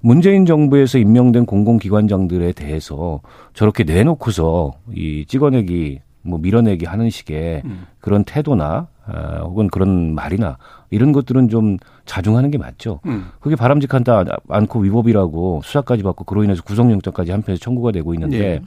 문재인 0.00 0.46
정부에서 0.46 0.98
임명된 0.98 1.44
공공기관장들에 1.46 2.52
대해서 2.52 3.20
저렇게 3.54 3.82
내놓고서 3.82 4.72
이 4.94 5.24
찍어내기 5.26 6.00
뭐 6.22 6.38
밀어내기 6.38 6.84
하는 6.86 7.10
식의 7.10 7.62
음. 7.64 7.86
그런 8.00 8.22
태도나 8.22 8.86
어, 9.08 9.44
혹은 9.44 9.68
그런 9.68 10.14
말이나 10.14 10.58
이런 10.90 11.12
것들은 11.12 11.48
좀 11.48 11.78
자중하는 12.04 12.50
게 12.50 12.58
맞죠. 12.58 13.00
음. 13.06 13.28
그게 13.40 13.56
바람직하지 13.56 14.10
않고 14.48 14.80
위법이라고 14.80 15.62
수사까지 15.64 16.02
받고 16.02 16.24
그로 16.24 16.44
인해서 16.44 16.62
구속영장까지 16.62 17.32
한편에서 17.32 17.60
청구가 17.60 17.92
되고 17.92 18.12
있는데 18.14 18.38
네. 18.38 18.60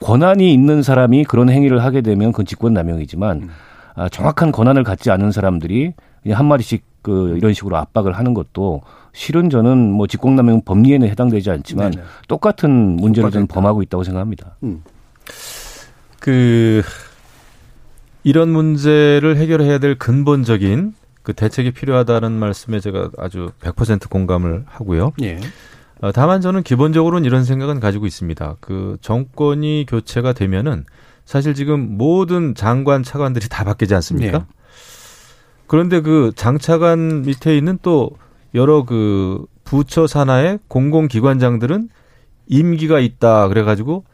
권한이 0.00 0.52
있는 0.52 0.82
사람이 0.82 1.24
그런 1.24 1.48
행위를 1.48 1.82
하게 1.82 2.02
되면 2.02 2.32
그건 2.32 2.46
직권남용이지만 2.46 3.42
음. 3.42 3.48
아, 3.94 4.08
정확한 4.08 4.52
권한을 4.52 4.84
갖지 4.84 5.10
않은 5.10 5.32
사람들이 5.32 5.94
그냥 6.22 6.38
한 6.38 6.46
마디씩 6.46 6.84
그 7.02 7.36
이런 7.38 7.54
식으로 7.54 7.76
압박을 7.78 8.12
하는 8.12 8.34
것도 8.34 8.82
실은 9.12 9.50
저는 9.50 9.90
뭐 9.90 10.06
직권남용 10.06 10.62
법리에는 10.62 11.08
해당되지 11.08 11.50
않지만 11.50 11.92
네네. 11.92 12.04
똑같은 12.28 12.96
문제를 12.96 13.30
저는 13.30 13.46
범하고 13.46 13.82
있다고 13.82 14.04
생각합니다. 14.04 14.56
음. 14.62 14.82
그 16.20 16.82
이런 18.22 18.50
문제를 18.50 19.36
해결해야 19.36 19.78
될 19.78 19.96
근본적인 19.98 20.94
그 21.22 21.32
대책이 21.32 21.72
필요하다는 21.72 22.32
말씀에 22.32 22.80
제가 22.80 23.10
아주 23.18 23.50
100% 23.60 24.08
공감을 24.08 24.64
하고요. 24.66 25.12
예. 25.22 25.40
어, 26.00 26.12
다만 26.12 26.40
저는 26.40 26.62
기본적으로는 26.62 27.26
이런 27.26 27.44
생각은 27.44 27.78
가지고 27.78 28.06
있습니다. 28.06 28.56
그 28.60 28.96
정권이 29.00 29.86
교체가 29.88 30.32
되면은 30.32 30.84
사실 31.26 31.54
지금 31.54 31.98
모든 31.98 32.54
장관 32.54 33.02
차관들이 33.02 33.48
다 33.48 33.64
바뀌지 33.64 33.94
않습니까? 33.94 34.38
예. 34.38 34.44
그런데 35.66 36.00
그 36.00 36.32
장차관 36.34 37.22
밑에 37.22 37.56
있는 37.56 37.78
또 37.82 38.10
여러 38.54 38.84
그 38.84 39.44
부처 39.62 40.06
산하의 40.06 40.58
공공기관장들은 40.66 41.88
임기가 42.48 42.98
있다 42.98 43.46
그래가지고 43.46 44.04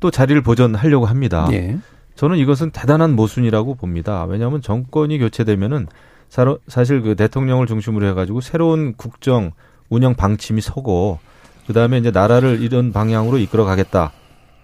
또 0.00 0.10
자리를 0.10 0.40
보전하려고 0.42 1.06
합니다. 1.06 1.48
예. 1.52 1.78
저는 2.16 2.38
이것은 2.38 2.70
대단한 2.70 3.14
모순이라고 3.14 3.74
봅니다. 3.74 4.24
왜냐하면 4.24 4.62
정권이 4.62 5.18
교체되면은 5.18 5.86
사실 6.28 7.02
그 7.02 7.14
대통령을 7.14 7.66
중심으로 7.66 8.06
해가지고 8.08 8.40
새로운 8.40 8.94
국정 8.94 9.52
운영 9.88 10.14
방침이 10.14 10.60
서고 10.60 11.18
그 11.66 11.72
다음에 11.72 11.98
이제 11.98 12.10
나라를 12.10 12.60
이런 12.62 12.92
방향으로 12.92 13.38
이끌어 13.38 13.64
가겠다. 13.64 14.12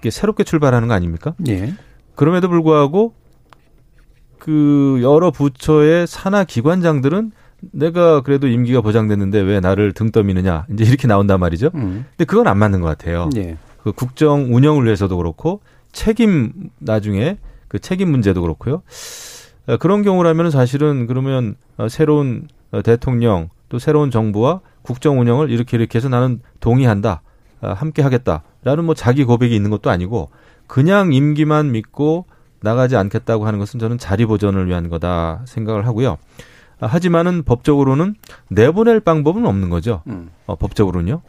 이게 0.00 0.10
새롭게 0.10 0.44
출발하는 0.44 0.88
거 0.88 0.94
아닙니까? 0.94 1.34
예. 1.48 1.74
그럼에도 2.14 2.48
불구하고 2.48 3.14
그 4.38 4.98
여러 5.02 5.30
부처의 5.30 6.06
산하 6.06 6.44
기관장들은 6.44 7.32
내가 7.70 8.22
그래도 8.22 8.48
임기가 8.48 8.80
보장됐는데 8.80 9.40
왜 9.40 9.60
나를 9.60 9.92
등 9.92 10.10
떠미느냐 10.10 10.66
이제 10.72 10.84
이렇게 10.84 11.06
나온단 11.06 11.38
말이죠. 11.38 11.70
음. 11.74 12.06
근데 12.10 12.24
그건 12.24 12.48
안 12.48 12.58
맞는 12.58 12.80
것 12.80 12.88
같아요. 12.88 13.30
예. 13.36 13.56
그 13.82 13.92
국정 13.92 14.52
운영을 14.54 14.84
위해서도 14.84 15.16
그렇고 15.16 15.60
책임 15.92 16.70
나중에 16.78 17.38
그 17.68 17.78
책임 17.78 18.10
문제도 18.10 18.40
그렇고요. 18.42 18.82
어, 19.66 19.76
그런 19.76 20.02
경우라면 20.02 20.50
사실은 20.50 21.06
그러면 21.06 21.54
어, 21.76 21.88
새로운 21.88 22.48
어, 22.70 22.82
대통령 22.82 23.48
또 23.68 23.78
새로운 23.78 24.10
정부와 24.10 24.60
국정 24.82 25.20
운영을 25.20 25.50
이렇게 25.50 25.76
이렇게 25.76 25.98
해서 25.98 26.08
나는 26.08 26.40
동의한다. 26.60 27.22
함께 27.62 28.02
하겠다라는 28.02 28.84
뭐 28.84 28.96
자기 28.96 29.22
고백이 29.22 29.54
있는 29.54 29.70
것도 29.70 29.88
아니고 29.88 30.30
그냥 30.66 31.12
임기만 31.12 31.70
믿고 31.70 32.26
나가지 32.60 32.96
않겠다고 32.96 33.46
하는 33.46 33.60
것은 33.60 33.78
저는 33.78 33.98
자리 33.98 34.26
보전을 34.26 34.66
위한 34.66 34.88
거다 34.88 35.42
생각을 35.44 35.86
하고요. 35.86 36.18
하지만은 36.80 37.44
법적으로는 37.44 38.16
내보낼 38.48 38.98
방법은 38.98 39.46
없는 39.46 39.70
거죠. 39.70 40.02
음. 40.08 40.30
어, 40.46 40.56
법적으로는요. 40.56 41.22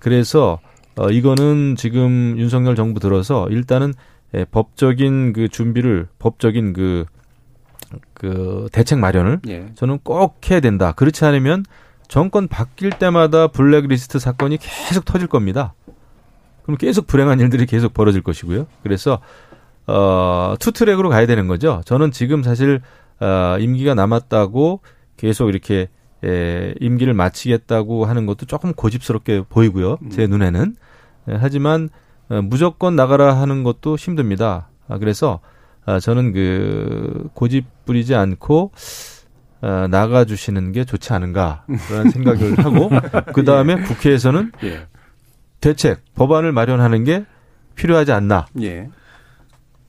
그래서 0.00 0.58
어, 0.96 1.10
이거는 1.10 1.76
지금 1.76 2.36
윤석열 2.38 2.76
정부 2.76 3.00
들어서 3.00 3.48
일단은 3.48 3.94
예, 4.34 4.44
법적인 4.44 5.32
그 5.32 5.48
준비를 5.48 6.08
법적인 6.18 6.72
그, 6.72 7.04
그 8.12 8.68
대책 8.72 8.98
마련을 8.98 9.40
예. 9.48 9.66
저는 9.74 9.98
꼭 10.02 10.38
해야 10.50 10.60
된다. 10.60 10.92
그렇지 10.92 11.24
않으면 11.24 11.64
정권 12.08 12.48
바뀔 12.48 12.90
때마다 12.90 13.48
블랙리스트 13.48 14.18
사건이 14.18 14.58
계속 14.58 15.04
터질 15.04 15.26
겁니다. 15.28 15.74
그럼 16.62 16.76
계속 16.78 17.06
불행한 17.06 17.40
일들이 17.40 17.66
계속 17.66 17.92
벌어질 17.94 18.22
것이고요. 18.22 18.66
그래서 18.82 19.20
어, 19.86 20.54
two 20.58 20.72
track으로 20.72 21.08
가야 21.10 21.26
되는 21.26 21.46
거죠. 21.46 21.82
저는 21.84 22.10
지금 22.10 22.42
사실 22.42 22.80
어, 23.20 23.56
임기가 23.58 23.94
남았다고 23.94 24.80
계속 25.16 25.48
이렇게 25.48 25.88
에, 26.24 26.74
임기를 26.80 27.12
마치겠다고 27.14 28.06
하는 28.06 28.26
것도 28.26 28.46
조금 28.46 28.72
고집스럽게 28.72 29.44
보이고요. 29.48 29.98
제 30.10 30.26
눈에는. 30.26 30.74
에, 31.28 31.36
하지만 31.38 31.88
어, 32.28 32.40
무조건 32.42 32.96
나가라 32.96 33.40
하는 33.40 33.62
것도 33.62 33.96
힘듭니다. 33.96 34.68
아, 34.88 34.98
그래서 34.98 35.40
아, 35.86 36.00
저는 36.00 36.32
그 36.32 37.28
고집 37.34 37.66
부리지 37.84 38.14
않고 38.14 38.72
어, 39.62 39.86
나가 39.90 40.24
주시는 40.24 40.72
게 40.72 40.84
좋지 40.84 41.12
않은가라는 41.12 42.10
생각을 42.12 42.58
하고 42.64 42.90
그 43.32 43.44
다음에 43.44 43.76
국회에서는 43.76 44.52
예. 44.64 44.86
대책 45.60 46.02
법안을 46.14 46.52
마련하는 46.52 47.04
게 47.04 47.24
필요하지 47.74 48.12
않나. 48.12 48.46
예. 48.62 48.88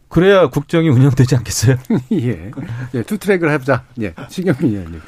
그래야 0.08 0.48
국정이 0.48 0.88
운영되지 0.88 1.36
않겠어요? 1.36 1.76
예. 2.14 2.52
예, 2.94 3.04
two 3.04 3.18
track을 3.18 3.52
해보자. 3.52 3.84
예. 4.02 4.14
신경민 4.30 4.76
의원님. 4.78 5.02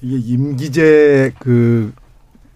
이게 0.00 0.16
임기제 0.32 1.32
그 1.40 1.92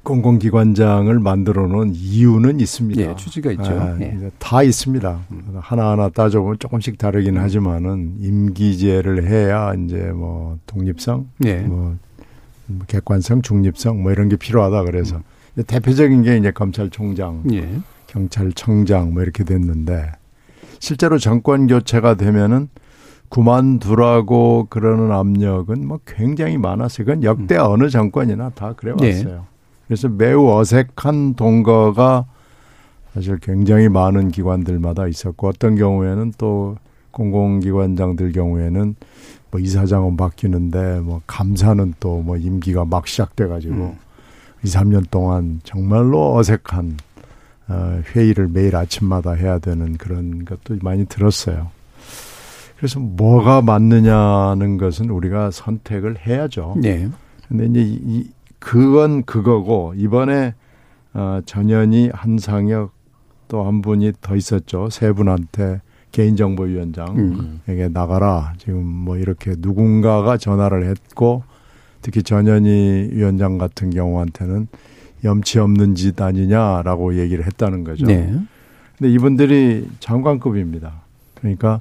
공공기관장을 0.03 1.17
만들어 1.21 1.69
놓은 1.69 1.93
이유는 1.95 2.59
있습니다. 2.61 3.01
예, 3.01 3.15
취지가 3.17 3.53
있죠. 3.53 3.71
아, 3.71 3.97
예. 4.01 4.31
다 4.39 4.63
있습니다. 4.63 5.21
하나하나 5.61 6.09
따져보면 6.09 6.59
조금씩 6.59 6.99
다르긴 6.99 7.39
하지만은 7.39 8.17
임기제를 8.19 9.29
해야 9.29 9.75
이제 9.75 9.97
뭐 10.13 10.59
독립성, 10.67 11.29
예. 11.45 11.61
뭐 11.61 11.97
객관성, 12.89 13.43
중립성 13.43 14.03
뭐 14.03 14.13
이런 14.13 14.29
게 14.29 14.37
필요하다 14.37 14.85
그래서 14.85 15.21
대표적인 15.67 16.23
게 16.23 16.37
이제 16.37 16.51
검찰총장, 16.51 17.45
예. 17.53 17.69
경찰청장 18.09 19.15
뭐 19.15 19.23
이렇게 19.23 19.45
됐는데 19.45 20.11
실제로 20.81 21.19
정권 21.19 21.69
교체가 21.69 22.15
되면은 22.15 22.69
그만두라고 23.29 24.67
그러는 24.69 25.13
압력은 25.13 25.87
뭐 25.87 26.01
굉장히 26.05 26.59
많았어요. 26.59 27.07
그건 27.07 27.23
역대 27.23 27.57
어느 27.57 27.89
정권이나 27.89 28.51
다 28.51 28.75
그래 28.77 28.93
왔어요. 28.93 29.47
그래서 29.93 30.09
매우 30.09 30.51
어색한 30.51 31.35
동거가 31.35 32.25
사실 33.13 33.37
굉장히 33.37 33.91
많은 33.91 34.31
기관들마다 34.31 35.07
있었고 35.07 35.49
어떤 35.49 35.77
경우에는 35.77 36.33
또 36.39 36.77
공공기관장들 37.11 38.33
경우에는 38.33 38.95
뭐 39.51 39.61
이사장은 39.61 40.17
바뀌는데 40.17 41.01
뭐 41.01 41.21
감사는 41.27 41.93
또 42.01 42.23
뭐 42.23 42.39
임기가 42.39 42.87
막 42.87 43.07
시작돼 43.07 43.49
가지고 43.49 43.75
음. 43.75 43.99
2, 44.65 44.69
3년 44.69 45.11
동안 45.11 45.61
정말로 45.63 46.37
어색한 46.37 46.97
어, 47.69 48.01
회의를 48.15 48.49
매일 48.49 48.77
아침마다 48.77 49.33
해야 49.33 49.59
되는 49.59 49.99
그런 49.99 50.47
것도 50.47 50.79
많이 50.81 51.05
들었어요. 51.05 51.69
그래서 52.79 52.99
뭐가 52.99 53.61
맞느냐는 53.61 54.79
것은 54.79 55.11
우리가 55.11 55.51
선택을 55.51 56.27
해야죠. 56.27 56.77
네. 56.81 57.11
근데 57.47 57.67
이제 57.67 57.81
이, 57.83 58.27
그건 58.63 59.25
그거고 59.25 59.93
이번에 59.97 60.55
어, 61.15 61.41
전현희 61.45 62.11
한상혁 62.15 62.93
또 63.49 63.65
한 63.67 63.83
분이 63.83 64.13
더 64.23 64.35
있었죠. 64.35 64.89
세 64.89 65.13
분한테 65.13 65.83
개인정보위원장에게 66.13 67.89
나가라. 67.93 68.55
지금 68.59 68.87
뭐 68.87 69.17
이렇게 69.19 69.55
누군가가 69.59 70.37
전화를 70.39 70.85
했고 70.89 71.43
특히 72.01 72.23
전현희 72.23 73.11
위원장 73.13 73.59
같은 73.59 73.91
경우한테는 73.91 74.69
염치 75.25 75.59
없는 75.59 75.95
짓 75.95 76.21
아니냐라고 76.21 77.19
얘기를 77.19 77.45
했다는 77.45 77.85
거죠. 77.85 78.07
네. 78.07 78.33
근데 78.97 79.13
이분들이 79.13 79.89
장관급입니다. 80.01 81.03
그러니까 81.35 81.81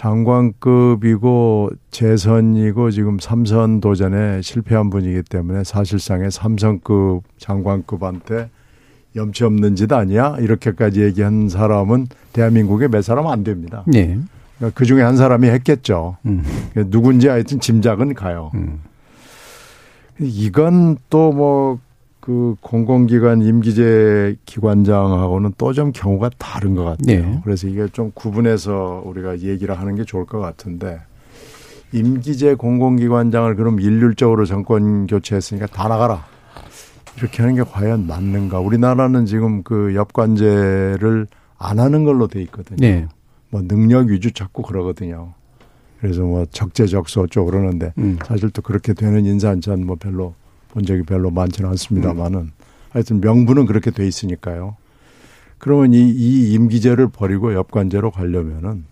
장관급이고 0.00 1.70
재선이고 1.90 2.90
지금 2.90 3.18
삼선 3.18 3.82
도전에 3.82 4.40
실패한 4.40 4.88
분이기 4.88 5.22
때문에 5.22 5.62
사실상의 5.62 6.30
삼선급 6.30 7.24
장관급한테 7.36 8.48
염치 9.14 9.44
없는 9.44 9.76
짓 9.76 9.92
아니야? 9.92 10.36
이렇게까지 10.40 11.02
얘기한 11.02 11.50
사람은 11.50 12.06
대한민국에 12.32 12.88
몇 12.88 13.02
사람 13.02 13.26
안 13.26 13.44
됩니다. 13.44 13.84
네. 13.86 14.18
그러니까 14.56 14.78
그 14.78 14.86
중에 14.86 15.02
한 15.02 15.18
사람이 15.18 15.46
했겠죠. 15.48 16.16
음. 16.24 16.44
누군지 16.86 17.28
하여튼 17.28 17.60
짐작은 17.60 18.14
가요. 18.14 18.52
음. 18.54 18.80
이건 20.18 20.96
또 21.10 21.30
뭐 21.32 21.78
그 22.20 22.54
공공기관 22.60 23.42
임기제 23.42 24.36
기관장하고는 24.44 25.54
또 25.56 25.72
좀 25.72 25.92
경우가 25.92 26.30
다른 26.38 26.74
것 26.74 26.84
같아요. 26.84 27.20
네. 27.26 27.40
그래서 27.44 27.66
이게 27.68 27.86
좀 27.88 28.10
구분해서 28.14 29.02
우리가 29.06 29.38
얘기를 29.38 29.78
하는 29.78 29.94
게 29.94 30.04
좋을 30.04 30.26
것 30.26 30.38
같은데 30.40 31.00
임기제 31.92 32.54
공공기관장을 32.56 33.54
그럼 33.56 33.80
일률적으로 33.80 34.44
정권 34.46 35.06
교체했으니까 35.06 35.66
다 35.66 35.88
나가라. 35.88 36.24
이렇게 37.16 37.42
하는 37.42 37.54
게 37.56 37.62
과연 37.62 38.06
맞는가? 38.06 38.60
우리나라는 38.60 39.26
지금 39.26 39.62
그 39.62 39.94
엽관제를 39.94 41.26
안 41.58 41.78
하는 41.78 42.04
걸로 42.04 42.26
돼 42.28 42.40
있거든요. 42.42 42.78
네. 42.78 43.08
뭐 43.50 43.62
능력 43.62 44.08
위주 44.08 44.32
찾고 44.32 44.62
그러거든요. 44.62 45.34
그래서 46.00 46.22
뭐 46.22 46.46
적재적소 46.46 47.22
어쩌고 47.22 47.50
그러는데 47.50 47.92
음. 47.98 48.18
사실 48.24 48.50
또 48.50 48.62
그렇게 48.62 48.92
되는 48.94 49.24
인사안전 49.26 49.84
뭐 49.86 49.96
별로 49.96 50.34
본 50.72 50.84
적이 50.84 51.02
별로 51.02 51.30
많지는 51.30 51.68
않습니다만은 51.70 52.38
음. 52.38 52.50
하여튼 52.90 53.20
명분은 53.20 53.66
그렇게 53.66 53.90
돼 53.90 54.06
있으니까요. 54.06 54.76
그러면 55.58 55.92
이, 55.92 55.98
이 55.98 56.52
임기제를 56.54 57.08
버리고 57.08 57.54
엽관제로 57.54 58.10
가려면은 58.10 58.84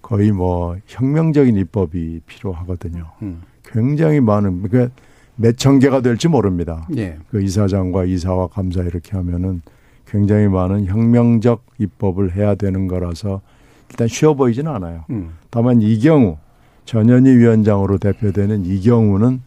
거의 0.00 0.32
뭐 0.32 0.76
혁명적인 0.86 1.56
입법이 1.56 2.20
필요하거든요. 2.26 3.10
음. 3.22 3.42
굉장히 3.64 4.20
많은 4.20 4.62
그러니까 4.62 4.94
몇천 5.36 5.78
개가 5.78 6.00
될지 6.00 6.28
모릅니다. 6.28 6.88
예. 6.96 7.18
그 7.30 7.42
이사장과 7.42 8.04
이사와 8.04 8.48
감사 8.48 8.82
이렇게 8.82 9.16
하면은 9.16 9.62
굉장히 10.06 10.48
많은 10.48 10.86
혁명적 10.86 11.64
입법을 11.78 12.34
해야 12.34 12.54
되는 12.54 12.88
거라서 12.88 13.42
일단 13.90 14.08
쉬워 14.08 14.34
보이지는 14.34 14.72
않아요. 14.72 15.04
음. 15.10 15.34
다만 15.50 15.82
이 15.82 15.98
경우 15.98 16.38
전현희 16.86 17.36
위원장으로 17.36 17.98
대표되는 17.98 18.64
이 18.64 18.80
경우는 18.80 19.42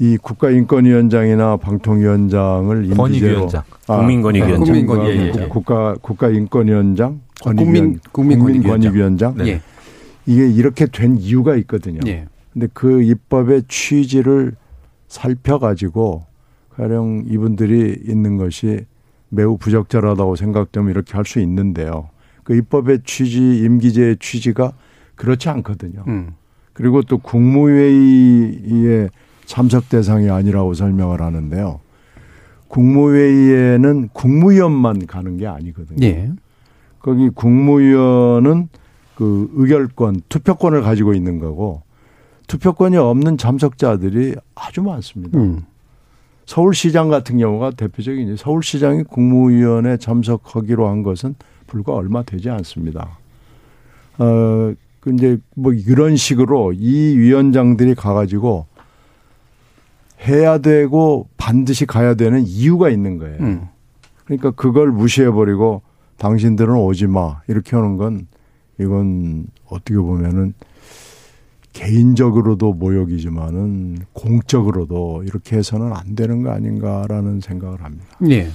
이 0.00 0.16
국가인권위원장이나 0.16 1.58
방통위원장을 1.58 2.74
임기제로 2.86 2.96
권익위원장. 3.02 3.62
국민권익위원장. 3.86 4.64
국민권익위원장. 4.64 5.42
국- 5.42 5.50
국가 5.50 5.94
국가인권위원장, 6.00 7.20
국민- 7.42 8.00
국민권익위원장. 8.10 8.92
국민권익위원장. 8.92 9.34
예. 9.46 9.60
이게 10.24 10.48
이렇게 10.48 10.86
된 10.86 11.18
이유가 11.18 11.54
있거든요. 11.56 12.00
예. 12.06 12.26
근데 12.52 12.66
그 12.72 13.02
입법의 13.02 13.64
취지를 13.68 14.52
살펴가지고 15.08 16.24
가령 16.70 17.24
이분들이 17.28 17.98
있는 18.08 18.38
것이 18.38 18.86
매우 19.28 19.58
부적절하다고 19.58 20.34
생각되면 20.36 20.88
이렇게 20.90 21.12
할 21.12 21.26
수 21.26 21.40
있는데요. 21.40 22.08
그 22.42 22.54
입법의 22.56 23.00
취지, 23.04 23.58
임기제의 23.64 24.16
취지가 24.18 24.72
그렇지 25.14 25.50
않거든요. 25.50 26.04
음. 26.08 26.30
그리고 26.72 27.02
또 27.02 27.18
국무회의에 27.18 29.08
참석 29.50 29.88
대상이 29.88 30.30
아니라고 30.30 30.74
설명을 30.74 31.20
하는데요. 31.20 31.80
국무회의에는 32.68 34.10
국무위원만 34.12 35.08
가는 35.08 35.36
게 35.38 35.48
아니거든요. 35.48 36.06
예. 36.06 36.30
거기 37.00 37.28
국무위원은 37.30 38.68
그 39.16 39.50
의결권, 39.54 40.22
투표권을 40.28 40.82
가지고 40.82 41.14
있는 41.14 41.40
거고 41.40 41.82
투표권이 42.46 42.96
없는 42.96 43.38
참석자들이 43.38 44.36
아주 44.54 44.82
많습니다. 44.82 45.36
음. 45.36 45.64
서울시장 46.46 47.08
같은 47.08 47.38
경우가 47.38 47.72
대표적인 47.72 48.36
서울시장이 48.36 49.02
국무위원회 49.02 49.96
참석하기로 49.96 50.86
한 50.86 51.02
것은 51.02 51.34
불과 51.66 51.94
얼마 51.94 52.22
되지 52.22 52.50
않습니다. 52.50 53.18
어, 54.18 54.72
근데 55.00 55.38
뭐 55.56 55.72
이런 55.72 56.14
식으로 56.14 56.72
이 56.72 57.16
위원장들이 57.18 57.96
가가지고 57.96 58.69
해야 60.26 60.58
되고 60.58 61.28
반드시 61.36 61.86
가야 61.86 62.14
되는 62.14 62.40
이유가 62.42 62.90
있는 62.90 63.18
거예요. 63.18 63.38
음. 63.40 63.68
그러니까 64.24 64.50
그걸 64.52 64.90
무시해버리고 64.92 65.82
당신들은 66.18 66.74
오지 66.74 67.06
마. 67.06 67.40
이렇게 67.48 67.76
하는 67.76 67.96
건 67.96 68.26
이건 68.78 69.46
어떻게 69.66 69.96
보면은 69.96 70.54
개인적으로도 71.72 72.74
모욕이지만은 72.74 73.98
공적으로도 74.12 75.22
이렇게 75.24 75.56
해서는 75.56 75.92
안 75.92 76.14
되는 76.14 76.42
거 76.42 76.50
아닌가라는 76.50 77.40
생각을 77.40 77.82
합니다. 77.82 78.16
예. 78.28 78.48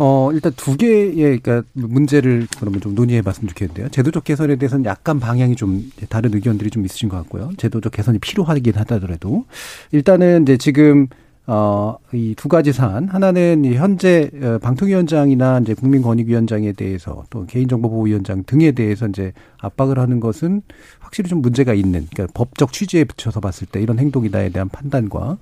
어, 0.00 0.30
일단 0.32 0.52
두 0.56 0.76
개의, 0.76 1.14
그러니까 1.16 1.62
문제를 1.72 2.46
그러면 2.60 2.80
좀 2.80 2.94
논의해 2.94 3.20
봤으면 3.22 3.48
좋겠는데요. 3.48 3.88
제도적 3.88 4.22
개선에 4.24 4.54
대해서는 4.56 4.84
약간 4.84 5.18
방향이 5.18 5.56
좀 5.56 5.90
다른 6.08 6.32
의견들이 6.34 6.70
좀 6.70 6.84
있으신 6.84 7.08
것 7.08 7.16
같고요. 7.16 7.50
제도적 7.56 7.92
개선이 7.92 8.18
필요하긴 8.20 8.74
하다더라도. 8.76 9.44
일단은 9.90 10.42
이제 10.42 10.56
지금, 10.56 11.08
어, 11.48 11.96
이 12.12 12.34
두 12.36 12.48
가지 12.48 12.72
사안. 12.72 13.08
하나는 13.08 13.64
이 13.64 13.74
현재 13.74 14.30
어, 14.40 14.58
방통위원장이나 14.62 15.58
이제 15.60 15.74
국민권익위원장에 15.74 16.74
대해서 16.74 17.24
또 17.30 17.44
개인정보보호위원장 17.46 18.44
등에 18.46 18.70
대해서 18.72 19.08
이제 19.08 19.32
압박을 19.60 19.98
하는 19.98 20.20
것은 20.20 20.62
확실히 21.00 21.28
좀 21.28 21.40
문제가 21.42 21.74
있는, 21.74 22.06
그러니까 22.14 22.32
법적 22.34 22.72
취지에 22.72 23.02
비춰서 23.02 23.40
봤을 23.40 23.66
때 23.66 23.82
이런 23.82 23.98
행동이다에 23.98 24.50
대한 24.50 24.68
판단과 24.68 25.38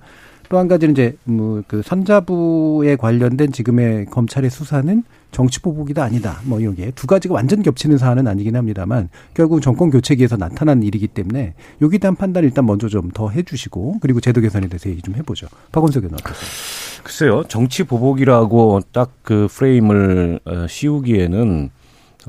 또 0.49 0.57
한 0.57 0.67
가지는 0.67 0.93
이제 0.93 1.17
뭐 1.25 1.61
그 1.67 1.81
선자부에 1.83 2.95
관련된 2.95 3.51
지금의 3.51 4.05
검찰의 4.05 4.49
수사는 4.49 5.03
정치 5.31 5.59
보복이다 5.61 6.03
아니다. 6.03 6.39
뭐 6.45 6.59
이런 6.59 6.75
게두 6.75 7.05
가지가 7.07 7.33
완전 7.33 7.61
겹치는 7.61 7.97
사안은 7.97 8.27
아니긴 8.27 8.55
합니다만 8.55 9.09
결국 9.33 9.61
정권 9.61 9.89
교체기에서 9.89 10.37
나타난 10.37 10.83
일이기 10.83 11.07
때문에 11.07 11.53
여기에 11.81 11.99
대한 11.99 12.15
판단 12.15 12.43
을 12.43 12.49
일단 12.49 12.65
먼저 12.65 12.87
좀 12.87 13.11
더 13.13 13.29
해주시고 13.29 13.97
그리고 14.01 14.19
제도 14.19 14.41
개선에 14.41 14.67
대해서 14.67 14.89
얘기 14.89 15.01
좀 15.01 15.15
해보죠. 15.15 15.47
박원석 15.71 16.03
의원 16.03 16.15
어떠세요? 16.15 17.03
글쎄요, 17.03 17.43
정치 17.47 17.83
보복이라고 17.83 18.81
딱 18.91 19.11
그 19.23 19.47
프레임을 19.51 20.39
어, 20.45 20.67
씌우기에는 20.69 21.69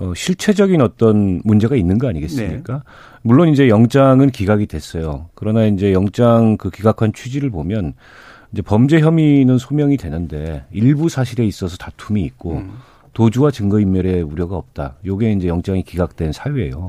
어, 0.00 0.12
실체적인 0.14 0.80
어떤 0.80 1.40
문제가 1.44 1.76
있는 1.76 1.98
거 1.98 2.08
아니겠습니까? 2.08 2.72
네. 2.72 2.80
물론 3.22 3.48
이제 3.48 3.68
영장은 3.68 4.30
기각이 4.30 4.66
됐어요. 4.66 5.26
그러나 5.34 5.66
이제 5.66 5.92
영장 5.92 6.56
그 6.56 6.70
기각한 6.70 7.12
취지를 7.12 7.50
보면 7.50 7.94
이제 8.52 8.62
범죄 8.62 9.00
혐의는 9.00 9.58
소명이 9.58 9.96
되는데 9.96 10.64
일부 10.70 11.08
사실에 11.08 11.44
있어서 11.44 11.76
다툼이 11.76 12.22
있고 12.22 12.58
음. 12.58 12.72
도주와 13.12 13.50
증거인멸의 13.50 14.22
우려가 14.22 14.56
없다. 14.56 14.94
요게 15.04 15.32
이제 15.32 15.48
영장이 15.48 15.82
기각된 15.82 16.32
사유예요. 16.32 16.88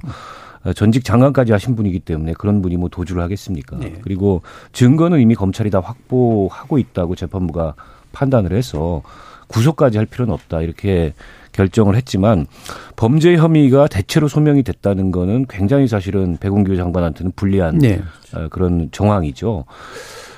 어, 0.63 0.73
전직 0.73 1.03
장관까지 1.03 1.51
하신 1.51 1.75
분이기 1.75 1.99
때문에 1.99 2.33
그런 2.33 2.61
분이 2.61 2.77
뭐 2.77 2.89
도주를 2.89 3.21
하겠습니까? 3.23 3.77
네. 3.77 3.95
그리고 4.01 4.41
증거는 4.73 5.19
이미 5.19 5.33
검찰이 5.33 5.69
다 5.69 5.79
확보하고 5.79 6.77
있다고 6.77 7.15
재판부가 7.15 7.73
판단을 8.11 8.53
해서 8.53 9.01
구속까지 9.49 9.97
할 9.97 10.05
필요는 10.05 10.33
없다. 10.33 10.61
이렇게 10.61 11.13
결정을 11.51 11.95
했지만 11.95 12.47
범죄 12.95 13.35
혐의가 13.35 13.87
대체로 13.87 14.27
소명이 14.27 14.63
됐다는 14.63 15.11
거는 15.11 15.45
굉장히 15.49 15.87
사실은 15.87 16.37
백운규 16.37 16.77
장관한테는 16.77 17.33
불리한 17.35 17.79
네. 17.79 18.01
어, 18.33 18.47
그런 18.49 18.89
정황이죠. 18.91 19.65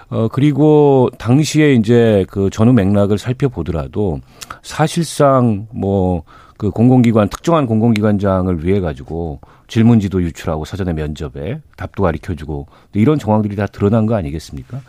어, 0.09 0.27
그리고 0.29 1.09
당시에 1.19 1.73
이제 1.73 2.25
그 2.29 2.49
전후 2.49 2.73
맥락을 2.73 3.17
살펴보더라도 3.17 4.19
사실상 4.63 5.67
뭐 5.71 6.23
그 6.61 6.69
공공기관, 6.69 7.27
특정한 7.29 7.65
공공기관장을 7.65 8.63
위해 8.63 8.79
가지고 8.79 9.39
질문지도 9.67 10.21
유출하고 10.21 10.63
사전에 10.63 10.93
면접에 10.93 11.59
답도 11.75 12.03
가르쳐주고 12.03 12.67
이런 12.93 13.17
정황들이 13.17 13.55
다 13.55 13.65
드러난 13.65 14.05
거 14.05 14.13
아니겠습니까? 14.13 14.79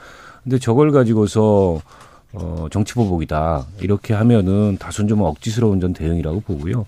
근데 0.44 0.58
저걸 0.58 0.92
가지고서 0.92 1.80
어, 2.32 2.66
정치보복이다. 2.70 3.66
이렇게 3.80 4.14
하면은 4.14 4.76
다소 4.78 5.06
좀 5.06 5.20
억지스러운 5.22 5.80
전 5.80 5.92
대응이라고 5.92 6.40
보고요. 6.40 6.86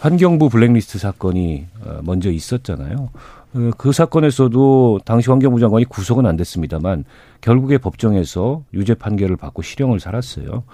환경부 0.00 0.48
블랙리스트 0.50 0.98
사건이 0.98 1.66
어, 1.84 2.00
먼저 2.02 2.30
있었잖아요. 2.30 3.08
어, 3.54 3.70
그 3.78 3.92
사건에서도 3.92 5.00
당시 5.04 5.30
환경부 5.30 5.60
장관이 5.60 5.86
구속은 5.86 6.26
안 6.26 6.36
됐습니다만 6.36 7.04
결국에 7.40 7.78
법정에서 7.78 8.62
유죄 8.74 8.94
판결을 8.94 9.36
받고 9.36 9.62
실형을 9.62 9.98
살았어요. 10.00 10.64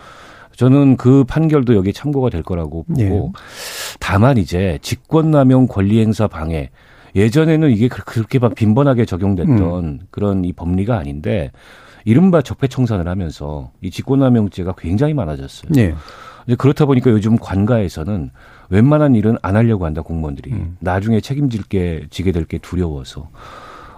저는 0.56 0.96
그 0.98 1.24
판결도 1.24 1.74
여기에 1.76 1.92
참고가 1.92 2.28
될 2.28 2.42
거라고 2.42 2.82
보고 2.82 3.00
예. 3.00 3.20
다만 4.00 4.36
이제 4.36 4.78
직권남용 4.82 5.66
권리행사 5.66 6.26
방해 6.26 6.70
예전에는 7.14 7.70
이게 7.70 7.88
그- 7.88 8.04
그렇게 8.04 8.38
막 8.38 8.54
빈번하게 8.54 9.04
적용됐던 9.06 10.00
그런 10.10 10.44
이 10.44 10.52
법리가 10.52 10.98
아닌데 10.98 11.52
이른바 12.04 12.42
적폐청산을 12.42 13.08
하면서 13.08 13.70
이 13.80 13.90
직권남용죄가 13.90 14.74
굉장히 14.78 15.14
많아졌어요. 15.14 15.72
네. 15.72 15.94
이제 16.46 16.56
그렇다 16.56 16.86
보니까 16.86 17.10
요즘 17.10 17.36
관가에서는 17.36 18.30
웬만한 18.70 19.14
일은 19.14 19.36
안 19.42 19.54
하려고 19.56 19.84
한다 19.84 20.02
공무원들이 20.02 20.52
나중에 20.80 21.20
책임질 21.20 21.64
게 21.64 22.06
지게 22.10 22.32
될 22.32 22.44
게 22.46 22.58
두려워서 22.58 23.28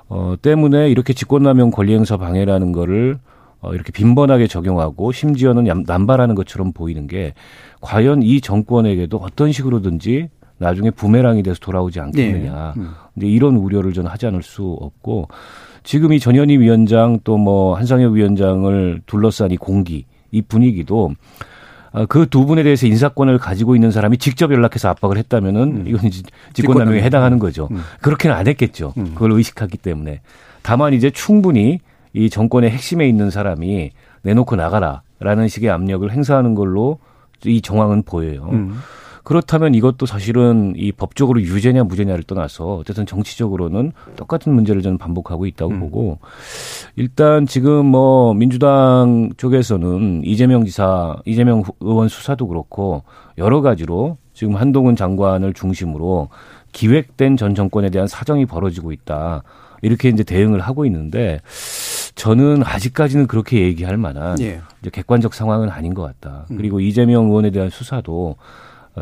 어 0.08 0.34
때문에 0.40 0.90
이렇게 0.90 1.14
직권남용 1.14 1.70
권리행사 1.70 2.18
방해라는 2.18 2.72
거를 2.72 3.18
어 3.60 3.72
이렇게 3.72 3.92
빈번하게 3.92 4.46
적용하고 4.46 5.12
심지어는 5.12 5.66
얌- 5.66 5.84
남발하는 5.86 6.34
것처럼 6.34 6.72
보이는 6.72 7.06
게 7.06 7.32
과연 7.80 8.22
이 8.22 8.42
정권에게도 8.42 9.16
어떤 9.16 9.50
식으로든지 9.50 10.28
나중에 10.58 10.90
부메랑이 10.90 11.42
돼서 11.42 11.58
돌아오지 11.60 11.98
않겠느냐. 12.00 12.72
네. 12.76 12.80
음. 12.82 12.90
근데 13.14 13.26
이런 13.28 13.56
우려를 13.56 13.92
저는 13.94 14.10
하지 14.10 14.26
않을 14.26 14.42
수 14.42 14.76
없고 14.80 15.28
지금 15.84 16.12
이 16.12 16.18
전현희 16.20 16.58
위원장 16.58 17.20
또 17.24 17.36
뭐 17.36 17.76
한상혁 17.76 18.12
위원장을 18.14 19.02
둘러싼 19.06 19.50
이 19.50 19.56
공기 19.56 20.06
이 20.30 20.42
분위기도 20.42 21.12
그 22.08 22.26
두 22.26 22.44
분에 22.46 22.62
대해서 22.64 22.86
인사권을 22.88 23.38
가지고 23.38 23.76
있는 23.76 23.90
사람이 23.92 24.18
직접 24.18 24.50
연락해서 24.50 24.88
압박을 24.88 25.16
했다면은 25.18 25.86
이건 25.86 26.04
이제 26.06 26.22
직권남용에 26.54 27.02
해당하는 27.02 27.38
거죠. 27.38 27.68
음. 27.70 27.82
그렇게는 28.00 28.34
안 28.34 28.48
했겠죠. 28.48 28.94
음. 28.98 29.12
그걸 29.14 29.32
의식하기 29.32 29.78
때문에. 29.78 30.20
다만 30.62 30.92
이제 30.94 31.10
충분히 31.10 31.78
이 32.12 32.30
정권의 32.30 32.70
핵심에 32.70 33.06
있는 33.08 33.30
사람이 33.30 33.90
내놓고 34.22 34.56
나가라라는 34.56 35.46
식의 35.48 35.70
압력을 35.70 36.10
행사하는 36.10 36.54
걸로 36.56 36.98
이 37.44 37.60
정황은 37.60 38.02
보여요. 38.04 38.48
음. 38.52 38.78
그렇다면 39.24 39.74
이것도 39.74 40.04
사실은 40.06 40.74
이 40.76 40.92
법적으로 40.92 41.40
유죄냐 41.40 41.84
무죄냐를 41.84 42.22
떠나서 42.24 42.76
어쨌든 42.76 43.06
정치적으로는 43.06 43.92
똑같은 44.16 44.52
문제를 44.54 44.82
저는 44.82 44.98
반복하고 44.98 45.46
있다고 45.46 45.72
음. 45.72 45.80
보고 45.80 46.18
일단 46.94 47.46
지금 47.46 47.86
뭐 47.86 48.34
민주당 48.34 49.30
쪽에서는 49.38 50.22
이재명 50.24 50.64
지사, 50.66 51.16
이재명 51.24 51.60
후- 51.60 51.72
의원 51.80 52.08
수사도 52.08 52.46
그렇고 52.46 53.02
여러 53.38 53.62
가지로 53.62 54.18
지금 54.34 54.56
한동훈 54.56 54.94
장관을 54.94 55.54
중심으로 55.54 56.28
기획된 56.72 57.36
전 57.36 57.54
정권에 57.54 57.88
대한 57.90 58.06
사정이 58.06 58.46
벌어지고 58.46 58.92
있다. 58.92 59.42
이렇게 59.80 60.08
이제 60.08 60.22
대응을 60.22 60.60
하고 60.60 60.84
있는데 60.86 61.40
저는 62.14 62.62
아직까지는 62.64 63.26
그렇게 63.26 63.60
얘기할 63.62 63.96
만한 63.96 64.40
예. 64.40 64.60
이제 64.80 64.90
객관적 64.90 65.34
상황은 65.34 65.68
아닌 65.70 65.94
것 65.94 66.02
같다. 66.02 66.46
음. 66.50 66.56
그리고 66.56 66.80
이재명 66.80 67.26
의원에 67.26 67.50
대한 67.50 67.70
수사도 67.70 68.36
어, 68.36 68.36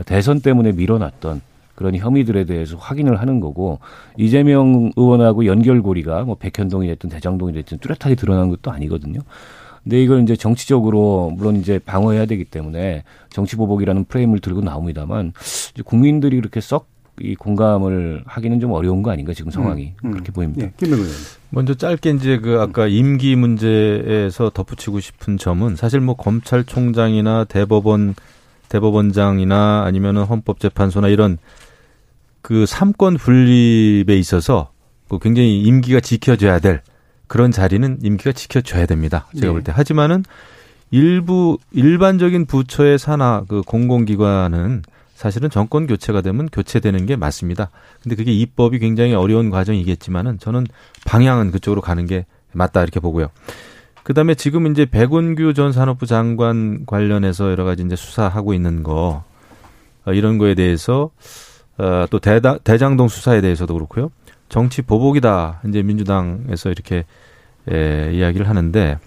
대선 0.07 0.41
때문에 0.41 0.73
밀어놨던 0.73 1.41
그런 1.75 1.97
혐의들에 1.97 2.45
대해서 2.45 2.77
확인을 2.77 3.21
하는 3.21 3.41
거고 3.41 3.79
이재명 4.17 4.93
의원하고 4.97 5.47
연결고리가 5.47 6.25
뭐 6.25 6.37
백현동이 6.37 6.87
됐든 6.89 7.11
대장동이 7.11 7.53
됐든 7.55 7.79
뚜렷하게 7.79 8.15
드러난 8.15 8.51
것도 8.51 8.71
아니거든요. 8.71 9.21
근데 9.83 10.03
이걸 10.03 10.23
이제 10.23 10.37
정치적으로 10.37 11.33
물론 11.37 11.57
이제 11.57 11.81
방어해야 11.81 12.27
되기 12.27 12.45
때문에 12.45 13.03
정치 13.31 13.57
보복이라는 13.57 14.05
프레임을 14.05 14.39
들고 14.39 14.61
나옵니다만 14.61 15.33
이제 15.73 15.83
국민들이 15.83 16.37
그렇게 16.37 16.61
썩 16.61 16.93
이 17.21 17.35
공감을 17.35 18.23
하기는 18.25 18.59
좀 18.59 18.73
어려운 18.73 19.03
거 19.03 19.11
아닌가 19.11 19.35
지금 19.35 19.51
상황이 19.51 19.93
음, 20.03 20.09
음. 20.09 20.11
그렇게 20.13 20.33
보입니다. 20.33 20.67
예. 20.67 20.73
먼저 21.51 21.75
짧게 21.75 22.11
이제 22.13 22.39
그 22.39 22.59
아까 22.59 22.87
임기 22.87 23.37
문제에서 23.37 24.51
덧붙이고 24.51 24.99
싶은 24.99 25.37
점은 25.37 25.77
사실 25.77 26.01
뭐 26.01 26.17
검찰총장이나 26.17 27.45
대법원 27.45 28.15
대법원장이나 28.73 29.85
아니면은 29.85 30.25
헌법재판소나 30.25 31.09
이런 31.09 31.39
그 32.41 32.65
삼권 32.67 33.19
분립에 33.19 34.17
있어서 34.17 34.73
그 35.09 35.19
굉장히 35.19 35.61
임기가 35.63 36.01
지켜져야 36.01 36.59
될 36.59 36.83
그런 37.27 37.51
자리는 37.51 37.99
임기가 38.03 38.33
지켜져야 38.33 38.87
됩니다. 38.87 39.27
제가 39.35 39.47
네. 39.47 39.53
볼 39.53 39.63
때. 39.63 39.73
하지만은 39.73 40.25
일부 40.91 41.59
일반적인 41.73 42.47
부처의 42.47 42.99
산하 42.99 43.45
그 43.49 43.63
공공기관은 43.63 44.83
사실은 45.15 45.51
정권 45.51 45.87
교체가 45.87 46.21
되면 46.21 46.49
교체되는 46.49 47.07
게 47.07 47.17
맞습니다. 47.17 47.71
근데 48.03 48.17
그게 48.17 48.33
입법이 48.33 48.79
굉장히 48.81 49.15
어려운 49.15 49.51
과정이겠지만은 49.51 50.39
저는 50.39 50.67
방향은 51.07 51.53
그쪽으로 51.53 51.81
가는 51.81 52.07
게 52.07 52.27
맞다 52.53 52.83
이렇게 52.83 53.01
보고요. 53.01 53.29
그다음에 54.03 54.35
지금 54.35 54.67
이제 54.67 54.85
백운규 54.85 55.55
전 55.55 55.73
산업부 55.73 56.07
장관 56.07 56.85
관련해서 56.87 57.51
여러 57.51 57.65
가지 57.65 57.83
이제 57.83 57.95
수사하고 57.95 58.53
있는 58.55 58.83
거 58.83 59.25
어, 60.05 60.13
이런 60.13 60.39
거에 60.39 60.55
대해서 60.55 61.11
어, 61.79 62.07
또 62.11 62.19
대다, 62.19 62.59
대장동 62.59 63.09
수사에 63.09 63.41
대해서도 63.41 63.75
그렇고요. 63.75 64.11
정치 64.49 64.83
보복이다. 64.83 65.63
이제 65.69 65.83
민주당에서 65.83 66.71
이렇게 66.71 67.05
에, 67.71 68.13
이야기를 68.13 68.49
하는데 68.49 68.99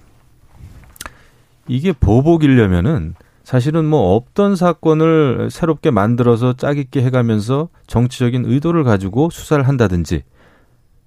이게 1.67 1.91
보복이려면은 1.91 3.15
사실은 3.43 3.85
뭐 3.85 4.15
없던 4.15 4.55
사건을 4.55 5.49
새롭게 5.51 5.91
만들어서 5.91 6.53
짜깁게 6.53 7.03
해가면서 7.03 7.69
정치적인 7.85 8.45
의도를 8.45 8.83
가지고 8.83 9.29
수사를 9.29 9.67
한다든지 9.67 10.23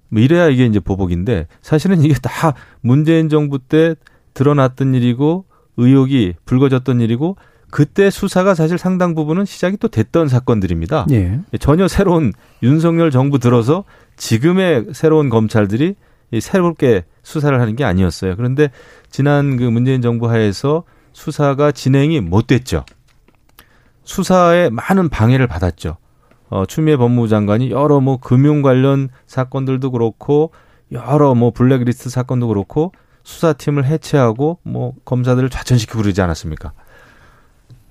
뭐 0.09 0.21
이래야 0.21 0.49
이게 0.49 0.65
이제 0.65 0.79
보복인데 0.79 1.47
사실은 1.61 2.03
이게 2.03 2.13
다 2.21 2.53
문재인 2.81 3.29
정부 3.29 3.59
때 3.59 3.95
드러났던 4.33 4.93
일이고 4.95 5.45
의혹이 5.77 6.35
불거졌던 6.45 7.01
일이고 7.01 7.37
그때 7.71 8.09
수사가 8.09 8.55
사실 8.55 8.77
상당 8.77 9.13
부분은 9.13 9.45
시작이 9.45 9.77
또 9.77 9.87
됐던 9.87 10.27
사건들입니다. 10.27 11.05
예. 11.11 11.39
전혀 11.59 11.87
새로운 11.87 12.33
윤석열 12.63 13.11
정부 13.11 13.37
들어서 13.39 13.83
지금의 14.17 14.87
새로운 14.93 15.29
검찰들이 15.29 15.95
이 16.31 16.41
새롭게 16.41 17.05
수사를 17.23 17.59
하는 17.59 17.75
게 17.75 17.83
아니었어요. 17.83 18.35
그런데 18.35 18.71
지난 19.09 19.57
그 19.57 19.63
문재인 19.63 20.01
정부 20.01 20.29
하에서 20.29 20.83
수사가 21.13 21.71
진행이 21.71 22.21
못 22.21 22.47
됐죠. 22.47 22.85
수사에 24.03 24.69
많은 24.69 25.09
방해를 25.09 25.47
받았죠. 25.47 25.97
어, 26.49 26.65
추미애 26.65 26.97
법무부 26.97 27.27
장관이 27.27 27.71
여러 27.71 27.99
뭐 27.99 28.17
금융 28.17 28.61
관련 28.61 29.09
사건들도 29.27 29.91
그렇고 29.91 30.51
여러 30.91 31.35
뭐 31.35 31.51
블랙리스트 31.51 32.09
사건도 32.09 32.47
그렇고 32.47 32.91
수사팀을 33.23 33.85
해체하고 33.85 34.59
뭐 34.63 34.93
검사들을 35.05 35.49
좌천시키고 35.49 36.01
그러지 36.01 36.21
않았습니까? 36.21 36.73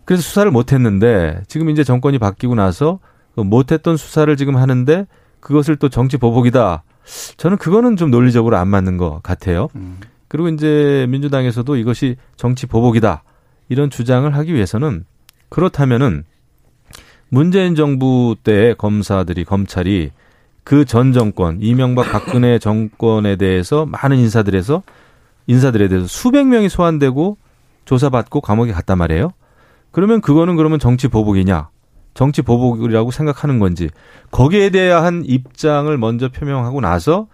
그래서 0.04 0.22
수사를 0.22 0.50
못 0.50 0.72
했는데 0.72 1.40
지금 1.46 1.70
이제 1.70 1.84
정권이 1.84 2.18
바뀌고 2.18 2.54
나서 2.54 2.98
그 3.34 3.42
못했던 3.42 3.96
수사를 3.96 4.34
지금 4.36 4.56
하는데 4.56 5.06
그것을 5.40 5.76
또 5.76 5.88
정치 5.88 6.16
보복이다. 6.16 6.82
저는 7.36 7.56
그거는 7.59 7.96
좀 7.96 8.11
논리적으로 8.11 8.56
안 8.56 8.68
맞는 8.68 8.96
것 8.96 9.22
같아요. 9.22 9.68
그리고 10.26 10.48
이제 10.48 11.06
민주당에서도 11.09 11.76
이것이 11.76 12.16
정치 12.36 12.66
보복이다. 12.66 13.22
이런 13.68 13.90
주장을 13.90 14.34
하기 14.34 14.54
위해서는 14.54 15.04
그렇다면은 15.50 16.24
문재인 17.31 17.74
정부 17.74 18.37
때 18.43 18.74
검사들이 18.79 19.45
검찰이 19.45 20.11
그 20.64 20.85
전 20.85 21.12
정권 21.12 21.59
이명박 21.62 22.11
박근혜 22.12 22.59
정권에 22.59 23.37
대해서 23.37 23.87
많은 23.87 24.18
인사들에서 24.18 24.83
인사들에 25.47 25.89
대해서 25.89 26.07
수백 26.07 26.47
명이 26.47 26.68
소환되고 26.68 27.39
조사받고 27.87 28.43
감옥에 28.43 28.72
갔단 28.72 28.99
말이에요. 28.99 29.33
그러면 29.91 30.20
그거는 30.20 30.57
그러면 30.57 30.79
정치 30.79 31.09
보복이냐? 31.09 31.70
정치 32.12 32.43
보복이라고 32.43 33.11
생각하는 33.11 33.59
건지 33.59 33.89
거기에 34.31 34.68
대한 34.70 35.22
입장을 35.24 35.97
먼저 35.97 36.29
표명하고 36.29 36.83
나서 36.83 37.29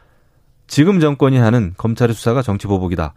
지금 0.69 1.01
정권이 1.01 1.37
하는 1.39 1.75
검찰의 1.77 2.15
수사가 2.15 2.43
정치 2.43 2.69
보복이다. 2.69 3.15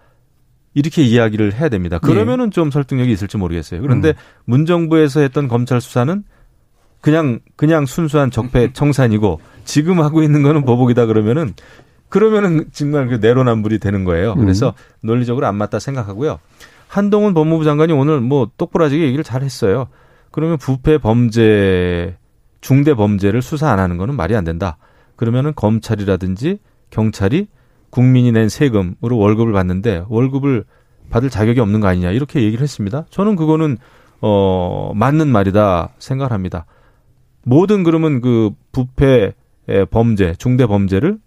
이렇게 0.73 1.03
이야기를 1.03 1.53
해야 1.53 1.69
됩니다. 1.69 1.99
그러면은 1.99 2.49
좀 2.51 2.71
설득력이 2.71 3.11
있을지 3.11 3.37
모르겠어요. 3.37 3.81
그런데 3.81 4.09
음. 4.09 4.13
문 4.45 4.65
정부에서 4.65 5.19
했던 5.19 5.47
검찰 5.47 5.79
수사는 5.79 6.23
그냥 7.01 7.39
그냥 7.55 7.85
순수한 7.85 8.31
적폐 8.31 8.73
청산이고 8.73 9.39
지금 9.65 9.99
하고 10.01 10.23
있는 10.23 10.43
거는 10.43 10.65
보복이다 10.65 11.05
그러면은 11.05 11.53
그러면은 12.09 12.65
정말 12.71 13.07
그 13.07 13.15
내로남불이 13.15 13.79
되는 13.79 14.03
거예요. 14.03 14.35
그래서 14.35 14.73
논리적으로 15.01 15.45
안 15.45 15.55
맞다 15.55 15.79
생각하고요. 15.79 16.39
한동훈 16.87 17.33
법무부 17.33 17.65
장관이 17.65 17.91
오늘 17.93 18.21
뭐 18.21 18.49
똑부라지게 18.57 19.03
얘기를 19.03 19.23
잘 19.23 19.43
했어요. 19.43 19.87
그러면 20.31 20.57
부패 20.57 20.97
범죄 20.97 22.17
중대 22.61 22.93
범죄를 22.93 23.41
수사 23.41 23.69
안 23.69 23.79
하는 23.79 23.97
거는 23.97 24.15
말이 24.15 24.35
안 24.35 24.43
된다. 24.43 24.77
그러면은 25.15 25.53
검찰이라든지 25.55 26.59
경찰이 26.89 27.47
국민이 27.89 28.31
낸 28.31 28.49
세금으로 28.49 29.17
월급을 29.17 29.51
받는데 29.53 30.05
월급을 30.07 30.63
받을 31.09 31.29
자격이 31.29 31.59
없는 31.59 31.79
거 31.79 31.87
아니냐 31.87 32.11
이렇게 32.11 32.41
얘기를 32.41 32.63
했습니다. 32.63 33.05
저는 33.09 33.35
그거는 33.35 33.77
어 34.21 34.91
맞는 34.95 35.27
말이다 35.27 35.89
생각합니다. 35.99 36.65
모든 37.47 37.83
그러면 37.83 38.19
그 38.19 38.51
부패 38.73 39.33
범죄 39.89 40.35
중대 40.37 40.65
범죄를 40.65 41.17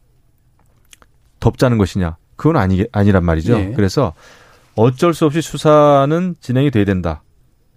덮자는 1.41 1.79
것이냐 1.79 2.19
그건 2.37 2.57
아니 2.57 2.85
아니란 2.93 3.25
말이죠. 3.25 3.57
네. 3.57 3.73
그래서 3.75 4.13
어쩔 4.77 5.15
수 5.15 5.25
없이 5.25 5.41
수사는 5.41 6.35
진행이 6.41 6.71
돼야 6.71 6.85
된다. 6.85 7.23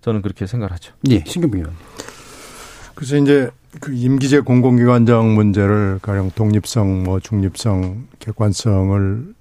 저는 0.02 0.22
그렇게 0.22 0.46
생각하죠. 0.46 0.94
예, 1.10 1.24
신경빈 1.26 1.62
의원. 1.62 1.74
그래서 2.96 3.18
이제 3.18 3.50
그 3.80 3.94
임기제 3.94 4.42
공공기관장 4.42 5.34
문제를 5.34 6.00
가령 6.02 6.32
독립성, 6.32 7.04
뭐 7.04 7.20
중립성, 7.20 8.08
객관성을 8.20 9.34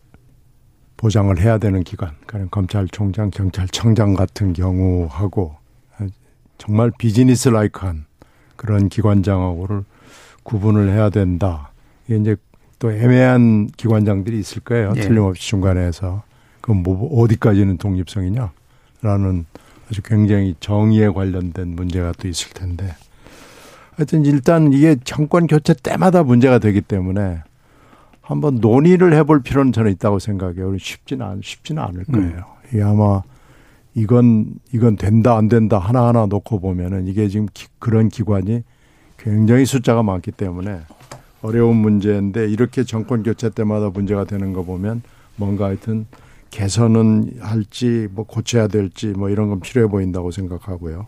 보장을 0.97 1.41
해야 1.41 1.59
되는 1.59 1.83
기관, 1.83 2.13
가령 2.29 2.49
검찰총장, 2.51 3.31
경찰청장 3.31 4.15
같은 4.15 4.53
경우하고 4.53 5.57
정말 6.59 6.93
비즈니스 6.97 7.49
라이크한 7.49 8.07
그런 8.63 8.89
기관장하고를 8.89 9.85
구분을 10.45 10.91
해야 10.91 11.11
된다. 11.11 11.73
이게 12.07 12.17
이제 12.17 12.37
또 12.79 12.93
애매한 12.93 13.67
기관장들이 13.77 14.39
있을 14.39 14.63
거예요. 14.63 14.93
예. 14.97 15.01
틀림없이 15.01 15.49
중간에서. 15.49 16.23
그럼 16.61 16.85
뭐 16.85 17.23
어디까지는 17.23 17.79
독립성이냐 17.79 18.53
라는 19.03 19.47
아주 19.91 20.01
굉장히 20.03 20.55
정의에 20.61 21.09
관련된 21.09 21.75
문제가 21.75 22.13
또 22.13 22.29
있을 22.29 22.53
텐데. 22.53 22.95
하여튼 23.97 24.25
일단 24.25 24.73
이게 24.73 24.97
정권 25.03 25.49
교체 25.49 25.75
때마다 25.75 26.23
문제가 26.23 26.59
되기 26.59 26.81
때문에 26.81 27.43
한번 28.21 28.57
논의를 28.61 29.13
해볼 29.15 29.43
필요는 29.43 29.73
저는 29.73 29.91
있다고 29.91 30.21
생각해요. 30.21 30.79
쉽지는 30.79 31.27
않, 31.27 31.41
쉽지는 31.43 31.83
않을 31.83 32.05
거예요. 32.05 32.45
이게 32.69 32.83
아마 32.83 33.23
이건 33.95 34.55
이건 34.73 34.97
된다 34.97 35.37
안 35.37 35.49
된다 35.49 35.79
하나 35.79 36.07
하나 36.07 36.27
놓고 36.27 36.61
보면은 36.61 37.07
이게 37.07 37.29
지금 37.29 37.47
기- 37.53 37.67
그런 37.79 38.09
기관이 38.09 38.63
굉장히 39.19 39.67
숫자가 39.67 40.03
많기 40.03 40.31
때문에 40.31 40.81
어려운 41.43 41.77
문제인데 41.77 42.49
이렇게 42.49 42.85
정권 42.85 43.23
교체 43.23 43.51
때마다 43.51 43.91
문제가 43.91 44.25
되는 44.25 44.53
거 44.53 44.63
보면 44.65 45.03
뭔가 45.37 45.67
하여튼 45.67 46.07
개선은 46.51 47.39
할지 47.41 48.09
뭐 48.13 48.25
고쳐야 48.27 48.69
될지 48.69 49.09
뭐 49.09 49.29
이런 49.29 49.49
건 49.49 49.61
필요해 49.61 49.89
보인다고 49.89 50.31
생각하고요. 50.31 51.07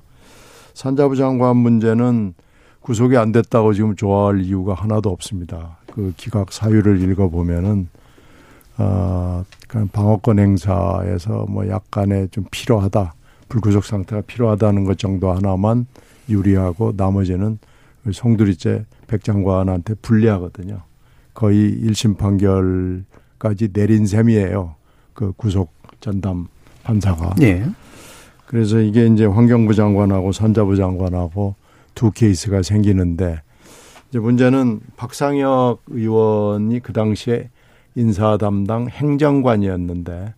산자부 0.74 1.16
장관 1.16 1.56
문제는 1.56 2.34
구속이 2.80 3.16
안 3.16 3.32
됐다고 3.32 3.72
지금 3.72 3.96
좋아할 3.96 4.40
이유가 4.40 4.74
하나도 4.74 5.10
없습니다. 5.10 5.78
그 5.92 6.12
기각 6.16 6.52
사유를 6.52 7.00
읽어보면은, 7.02 7.88
아, 8.76 9.44
그냥 9.68 9.88
방어권 9.88 10.38
행사에서 10.38 11.46
뭐 11.48 11.68
약간의 11.68 12.28
좀 12.30 12.44
필요하다, 12.50 13.14
불구속 13.48 13.84
상태가 13.84 14.22
필요하다는 14.22 14.84
것 14.84 14.98
정도 14.98 15.32
하나만 15.32 15.86
유리하고 16.28 16.92
나머지는 16.96 17.58
그 18.02 18.12
송두리째 18.12 18.84
백 19.06 19.22
장관한테 19.22 19.94
불리하거든요. 20.02 20.82
거의 21.34 21.78
1심 21.82 22.16
판결까지 22.16 23.72
내린 23.72 24.06
셈이에요. 24.06 24.74
그 25.12 25.32
구속 25.36 25.72
전담 26.00 26.48
판사가. 26.82 27.34
예. 27.42 27.64
그래서 28.46 28.78
이게 28.78 29.06
이제 29.06 29.24
환경부 29.24 29.74
장관하고 29.74 30.32
산자부 30.32 30.76
장관하고 30.76 31.54
두 31.94 32.10
케이스가 32.10 32.62
생기는데 32.62 33.40
이제 34.08 34.18
문제는 34.18 34.80
박상혁 34.96 35.82
의원이 35.88 36.80
그 36.80 36.92
당시에 36.92 37.50
인사 37.96 38.36
담당 38.36 38.88
행정관이었는데 38.88 40.34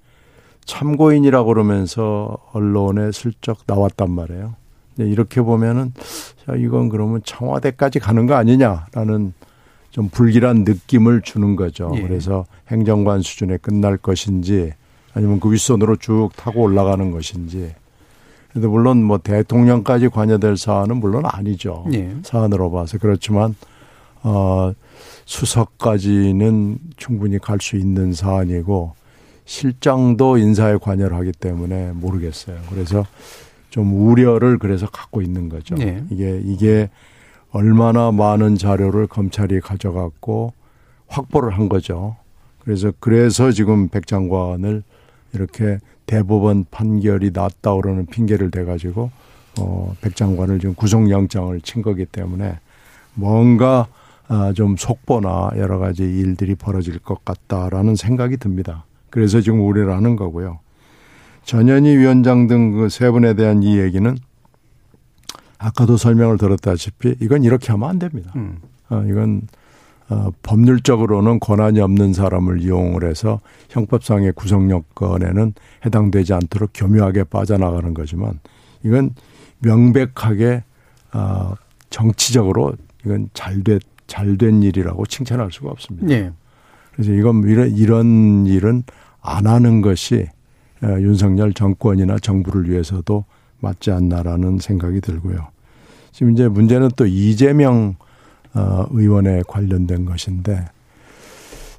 참고인이라고 0.64 1.48
그러면서 1.48 2.36
언론에 2.52 3.12
슬쩍 3.12 3.58
나왔단 3.66 4.10
말이에요. 4.10 4.54
이렇게 4.98 5.40
보면은 5.42 5.92
자 6.44 6.54
이건 6.56 6.88
그러면 6.88 7.20
청와대까지 7.24 7.98
가는 7.98 8.26
거 8.26 8.34
아니냐라는 8.34 9.32
좀 9.90 10.08
불길한 10.08 10.64
느낌을 10.64 11.22
주는 11.22 11.56
거죠. 11.56 11.92
예. 11.96 12.02
그래서 12.02 12.44
행정관 12.68 13.22
수준에 13.22 13.56
끝날 13.56 13.96
것인지 13.96 14.72
아니면 15.14 15.40
그 15.40 15.50
윗선으로 15.50 15.96
쭉 15.96 16.30
타고 16.36 16.62
올라가는 16.62 17.10
것인지. 17.10 17.74
근데 18.52 18.68
물론 18.68 19.02
뭐 19.02 19.18
대통령까지 19.18 20.08
관여될 20.08 20.56
사안은 20.56 20.96
물론 20.96 21.24
아니죠. 21.26 21.86
예. 21.92 22.14
사안으로 22.22 22.70
봐서 22.70 22.98
그렇지만 22.98 23.54
어, 24.22 24.72
수석까지는 25.24 26.78
충분히 26.96 27.38
갈 27.38 27.58
수 27.60 27.76
있는 27.76 28.12
사안이고 28.12 28.94
실장도 29.44 30.38
인사에 30.38 30.76
관여를 30.76 31.16
하기 31.18 31.32
때문에 31.32 31.92
모르겠어요. 31.92 32.58
그래서 32.70 33.06
좀 33.70 34.08
우려를 34.08 34.58
그래서 34.58 34.86
갖고 34.86 35.22
있는 35.22 35.48
거죠. 35.48 35.74
네. 35.74 36.02
이게 36.10 36.40
이게 36.44 36.90
얼마나 37.50 38.10
많은 38.10 38.56
자료를 38.56 39.06
검찰이 39.06 39.60
가져갔고 39.60 40.52
확보를 41.08 41.56
한 41.56 41.68
거죠. 41.68 42.16
그래서 42.60 42.92
그래서 42.98 43.52
지금 43.52 43.88
백 43.88 44.06
장관을 44.06 44.82
이렇게 45.32 45.78
대법원 46.06 46.66
판결이 46.70 47.30
났다 47.32 47.74
그러는 47.74 48.06
핑계를 48.06 48.50
대 48.50 48.64
가지고 48.64 49.10
어백 49.58 50.16
장관을 50.16 50.58
지금 50.58 50.74
구속영장을 50.74 51.60
친 51.62 51.82
거기 51.82 52.04
때문에 52.04 52.58
뭔가 53.14 53.86
아, 53.88 54.05
좀 54.54 54.76
속보나 54.76 55.50
여러 55.56 55.78
가지 55.78 56.02
일들이 56.02 56.54
벌어질 56.54 56.98
것 56.98 57.24
같다라는 57.24 57.94
생각이 57.96 58.36
듭니다. 58.38 58.84
그래서 59.10 59.40
지금 59.40 59.60
우려를 59.66 59.94
하는 59.94 60.16
거고요. 60.16 60.58
전현희 61.44 61.96
위원장 61.96 62.48
등 62.48 62.72
그 62.72 62.88
세 62.88 63.10
분에 63.10 63.34
대한 63.34 63.62
이 63.62 63.78
얘기는 63.78 64.16
아까도 65.58 65.96
설명을 65.96 66.38
들었다시피 66.38 67.16
이건 67.20 67.44
이렇게 67.44 67.72
하면 67.72 67.88
안 67.88 67.98
됩니다. 67.98 68.32
음. 68.36 68.58
어, 68.90 69.02
이건 69.08 69.42
어, 70.08 70.30
법률적으로는 70.42 71.40
권한이 71.40 71.80
없는 71.80 72.12
사람을 72.12 72.60
이용을 72.62 73.08
해서 73.08 73.40
형법상의 73.70 74.32
구성요건에는 74.32 75.54
해당되지 75.84 76.34
않도록 76.34 76.70
교묘하게 76.74 77.24
빠져나가는 77.24 77.92
거지만 77.94 78.38
이건 78.84 79.14
명백하게 79.60 80.62
어, 81.12 81.54
정치적으로 81.90 82.74
이건 83.04 83.30
잘됐 83.34 83.80
잘 84.06 84.36
된 84.36 84.62
일이라고 84.62 85.06
칭찬할 85.06 85.50
수가 85.52 85.70
없습니다. 85.70 86.06
네. 86.06 86.30
그래서 86.92 87.12
이건 87.12 87.42
이런, 87.44 87.70
이런 87.76 88.46
일은 88.46 88.82
안 89.20 89.46
하는 89.46 89.82
것이 89.82 90.26
어, 90.82 90.88
윤석열 91.00 91.52
정권이나 91.52 92.18
정부를 92.18 92.68
위해서도 92.70 93.24
맞지 93.60 93.90
않나라는 93.90 94.58
생각이 94.58 95.00
들고요. 95.00 95.48
지금 96.12 96.32
이제 96.32 96.48
문제는 96.48 96.90
또 96.96 97.06
이재명 97.06 97.96
어, 98.54 98.86
의원에 98.90 99.42
관련된 99.46 100.04
것인데 100.04 100.66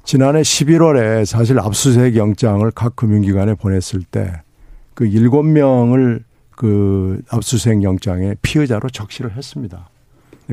지난해 0.04 0.40
11월에 0.40 1.24
사실 1.26 1.58
압수수색 1.58 2.16
영장을 2.16 2.68
각 2.70 2.96
금융기관에 2.96 3.54
보냈을 3.54 4.02
때그 4.02 5.06
일곱 5.06 5.42
명을 5.44 6.24
그 6.50 7.20
압수수색 7.28 7.82
영장에 7.82 8.34
피의자로 8.42 8.88
적시를 8.88 9.36
했습니다. 9.36 9.88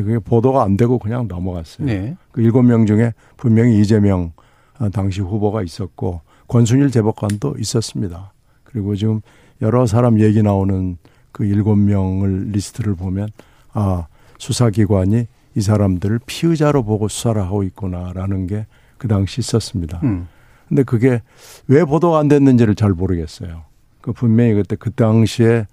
그게 0.03 0.19
보도가 0.19 0.63
안 0.63 0.77
되고 0.77 0.99
그냥 0.99 1.27
넘어갔어요. 1.27 1.87
네. 1.87 2.17
그 2.31 2.41
일곱 2.41 2.63
명 2.63 2.85
중에 2.85 3.13
분명히 3.37 3.79
이재명 3.79 4.33
어, 4.79 4.89
당시 4.89 5.21
후보가 5.21 5.63
있었고 5.63 6.21
권순일 6.47 6.91
대법관도 6.91 7.55
있었습니다. 7.59 8.33
그리고 8.63 8.95
지금 8.95 9.21
여러 9.61 9.85
사람 9.85 10.19
얘기 10.19 10.43
나오는 10.43 10.97
그 11.31 11.45
일곱 11.45 11.75
명을 11.77 12.51
리스트를 12.51 12.95
보면 12.95 13.29
아 13.71 14.07
수사기관이 14.37 15.27
이 15.55 15.61
사람들을 15.61 16.19
피의자로 16.25 16.83
보고 16.83 17.07
수사를 17.07 17.41
하고 17.41 17.63
있구나라는 17.63 18.47
게 18.47 18.65
그 18.97 19.07
당시 19.07 19.39
있었습니다. 19.39 19.99
음. 20.03 20.27
근데 20.67 20.83
그게 20.83 21.21
왜 21.67 21.83
보도가 21.83 22.19
안 22.19 22.27
됐는지를 22.27 22.75
잘 22.75 22.91
모르겠어요. 22.91 23.63
그 24.01 24.13
분명히 24.13 24.53
그때 24.53 24.75
그 24.75 24.91
당시에 24.91 25.67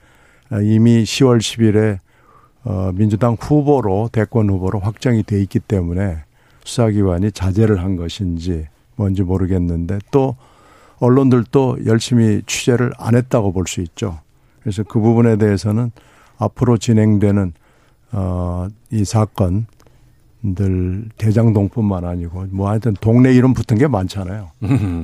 이미 0.62 1.02
10월 1.02 1.38
10일에 1.38 1.98
어, 2.64 2.90
민주당 2.94 3.36
후보로 3.40 4.10
대권 4.12 4.48
후보로 4.50 4.78
확정이 4.80 5.22
돼 5.22 5.40
있기 5.42 5.58
때문에 5.60 6.18
수사기관이 6.64 7.32
자제를 7.32 7.82
한 7.82 7.96
것인지 7.96 8.66
뭔지 8.96 9.22
모르겠는데 9.22 9.98
또 10.10 10.36
언론들도 10.98 11.78
열심히 11.86 12.42
취재를 12.46 12.92
안 12.98 13.16
했다고 13.16 13.52
볼 13.52 13.66
수 13.66 13.80
있죠. 13.80 14.20
그래서 14.60 14.84
그 14.84 15.00
부분에 15.00 15.36
대해서는 15.36 15.90
앞으로 16.38 16.76
진행되는 16.78 17.52
어, 18.12 18.68
이 18.90 19.04
사건 19.04 19.66
들 20.56 21.04
대장동뿐만 21.18 22.04
아니고 22.04 22.46
뭐 22.50 22.68
하여튼 22.68 22.94
동네 23.00 23.32
이름 23.32 23.54
붙은 23.54 23.78
게 23.78 23.86
많잖아요. 23.86 24.50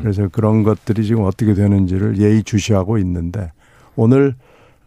그래서 0.03 0.29
그런 0.29 0.65
것들이 0.65 1.05
지금 1.07 1.23
어떻게 1.25 1.55
되는지를 1.55 2.19
예의주시하고 2.19 2.99
있는데 2.99 3.53
오늘 3.95 4.35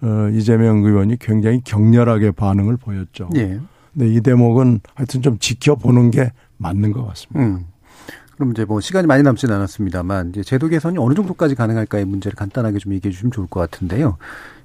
어, 0.01 0.29
이재명 0.33 0.83
의원이 0.83 1.17
굉장히 1.19 1.61
격렬하게 1.63 2.31
반응을 2.31 2.77
보였죠. 2.77 3.29
예. 3.35 3.59
근데 3.93 4.07
이 4.13 4.21
대목은 4.21 4.81
하여튼 4.95 5.21
좀 5.21 5.37
지켜보는 5.37 6.11
게 6.11 6.31
맞는 6.57 6.91
것 6.91 7.05
같습니다. 7.07 7.39
음. 7.39 7.65
그럼 8.35 8.51
이제 8.51 8.65
뭐 8.65 8.81
시간이 8.81 9.05
많이 9.05 9.21
남지는 9.21 9.53
않았습니다만 9.53 10.29
이제 10.29 10.43
제도 10.43 10.67
개선이 10.67 10.97
어느 10.97 11.13
정도까지 11.13 11.53
가능할까의 11.53 12.05
문제를 12.05 12.35
간단하게 12.35 12.79
좀 12.79 12.93
얘기해 12.93 13.11
주시면 13.11 13.31
좋을 13.31 13.47
것 13.47 13.59
같은데요. 13.59 14.17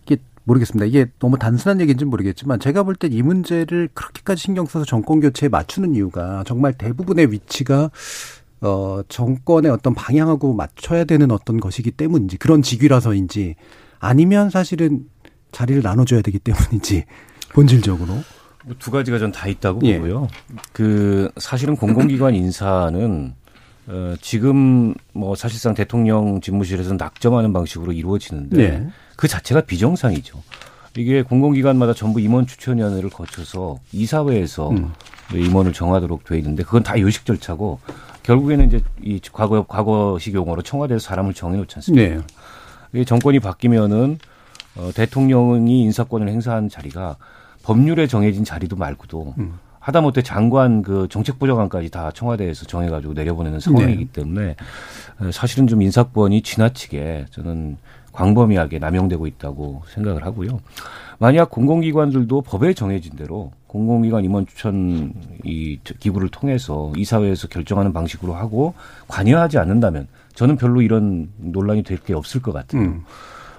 이게 0.06 0.16
모르겠습니다. 0.44 0.86
이게 0.86 1.06
너무 1.18 1.36
단순한 1.38 1.80
얘기인지는 1.82 2.08
모르겠지만 2.08 2.58
제가 2.58 2.84
볼때이 2.84 3.20
문제를 3.20 3.90
그렇게까지 3.92 4.40
신경 4.40 4.64
써서 4.64 4.86
정권 4.86 5.20
교체에 5.20 5.50
맞추는 5.50 5.94
이유가 5.94 6.42
정말 6.46 6.72
대부분의 6.72 7.32
위치가 7.32 7.90
어 8.62 9.02
정권의 9.08 9.70
어떤 9.70 9.92
방향하고 9.92 10.54
맞춰야 10.54 11.04
되는 11.04 11.30
어떤 11.30 11.60
것이기 11.60 11.90
때문인지 11.90 12.38
그런 12.38 12.62
직위라서인지 12.62 13.56
아니면 13.98 14.48
사실은 14.48 15.04
자리를 15.56 15.80
나눠줘야 15.82 16.20
되기 16.20 16.38
때문인지 16.38 17.04
본질적으로 17.54 18.22
뭐두 18.66 18.90
가지가 18.90 19.18
전 19.18 19.32
다 19.32 19.48
있다고 19.48 19.80
예. 19.84 19.96
보고요. 19.96 20.28
그 20.72 21.30
사실은 21.38 21.76
공공기관 21.76 22.34
인사는 22.36 23.32
어 23.88 24.14
지금 24.20 24.92
뭐 25.14 25.34
사실상 25.34 25.72
대통령 25.72 26.42
집무실에서 26.42 26.94
낙점하는 26.94 27.54
방식으로 27.54 27.92
이루어지는데 27.92 28.56
네. 28.56 28.88
그 29.16 29.28
자체가 29.28 29.62
비정상이죠. 29.62 30.42
이게 30.98 31.22
공공기관마다 31.22 31.94
전부 31.94 32.20
임원 32.20 32.46
추천위원회를 32.46 33.08
거쳐서 33.08 33.78
이사회에서 33.92 34.70
음. 34.70 34.92
임원을 35.32 35.72
정하도록 35.72 36.24
돼 36.24 36.36
있는데 36.38 36.64
그건 36.64 36.82
다 36.82 37.00
요식 37.00 37.24
절차고 37.24 37.80
결국에는 38.24 38.66
이제 38.66 38.80
이 39.02 39.20
과거 39.32 39.62
과거식 39.62 40.34
용어로 40.34 40.60
청와대에서 40.62 41.02
사람을 41.02 41.32
정해놓지 41.32 41.76
않습니까? 41.76 42.14
네. 42.16 43.00
이 43.00 43.04
정권이 43.06 43.40
바뀌면은 43.40 44.18
어, 44.76 44.90
대통령이 44.94 45.82
인사권을 45.82 46.28
행사한 46.28 46.68
자리가 46.68 47.16
법률에 47.62 48.06
정해진 48.06 48.44
자리도 48.44 48.76
말고도 48.76 49.34
음. 49.38 49.58
하다못해 49.80 50.22
장관 50.22 50.82
그 50.82 51.06
정책부장관까지 51.10 51.90
다 51.90 52.10
청와대에서 52.12 52.66
정해가지고 52.66 53.12
내려보내는 53.14 53.60
상황이기 53.60 54.06
네. 54.06 54.12
때문에 54.12 54.56
어, 55.20 55.30
사실은 55.32 55.66
좀 55.66 55.82
인사권이 55.82 56.42
지나치게 56.42 57.26
저는 57.30 57.76
광범위하게 58.12 58.78
남용되고 58.78 59.26
있다고 59.26 59.82
생각을 59.88 60.24
하고요. 60.24 60.60
만약 61.18 61.50
공공기관들도 61.50 62.42
법에 62.42 62.74
정해진 62.74 63.14
대로 63.16 63.52
공공기관 63.68 64.24
임원 64.24 64.46
추천 64.46 65.12
이 65.44 65.78
기구를 66.00 66.28
통해서 66.30 66.92
이사회에서 66.96 67.48
결정하는 67.48 67.92
방식으로 67.92 68.34
하고 68.34 68.74
관여하지 69.08 69.58
않는다면 69.58 70.08
저는 70.34 70.56
별로 70.56 70.82
이런 70.82 71.30
논란이 71.38 71.82
될 71.82 71.98
게 71.98 72.12
없을 72.14 72.42
것 72.42 72.52
같아요. 72.52 72.82
음. 72.82 73.04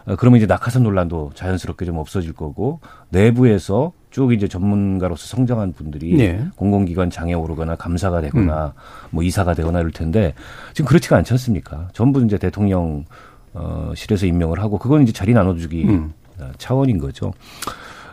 어, 0.08 0.16
그러면 0.16 0.38
이제 0.38 0.46
낙하산 0.46 0.84
논란도 0.84 1.32
자연스럽게 1.36 1.86
좀 1.86 1.98
없어질 1.98 2.34
거고 2.34 2.80
내부에서 3.10 3.92
쭉 4.10 4.34
이제 4.34 4.48
전문가로서 4.48 5.28
성장한 5.28 5.74
분들이 5.74 6.16
네. 6.16 6.48
공공기관 6.56 7.10
장에 7.10 7.34
오르거나 7.34 7.76
감사가 7.76 8.22
되거나 8.22 8.68
음. 8.68 8.72
뭐 9.12 9.24
이사가 9.24 9.54
되거나 9.54 9.80
이럴 9.80 9.92
텐데 9.92 10.34
지금 10.74 10.88
그렇지가 10.88 11.18
않지 11.18 11.34
않습니까? 11.34 11.90
전부 11.94 12.24
이제 12.24 12.38
대통령 12.38 13.06
어 13.54 13.92
실에서 13.96 14.26
임명을 14.26 14.60
하고 14.60 14.78
그건 14.78 15.04
이제 15.04 15.12
자리 15.12 15.34
나눠주기 15.34 15.86
음. 15.86 16.14
어, 16.40 16.52
차원인 16.58 17.00
거죠. 17.00 17.34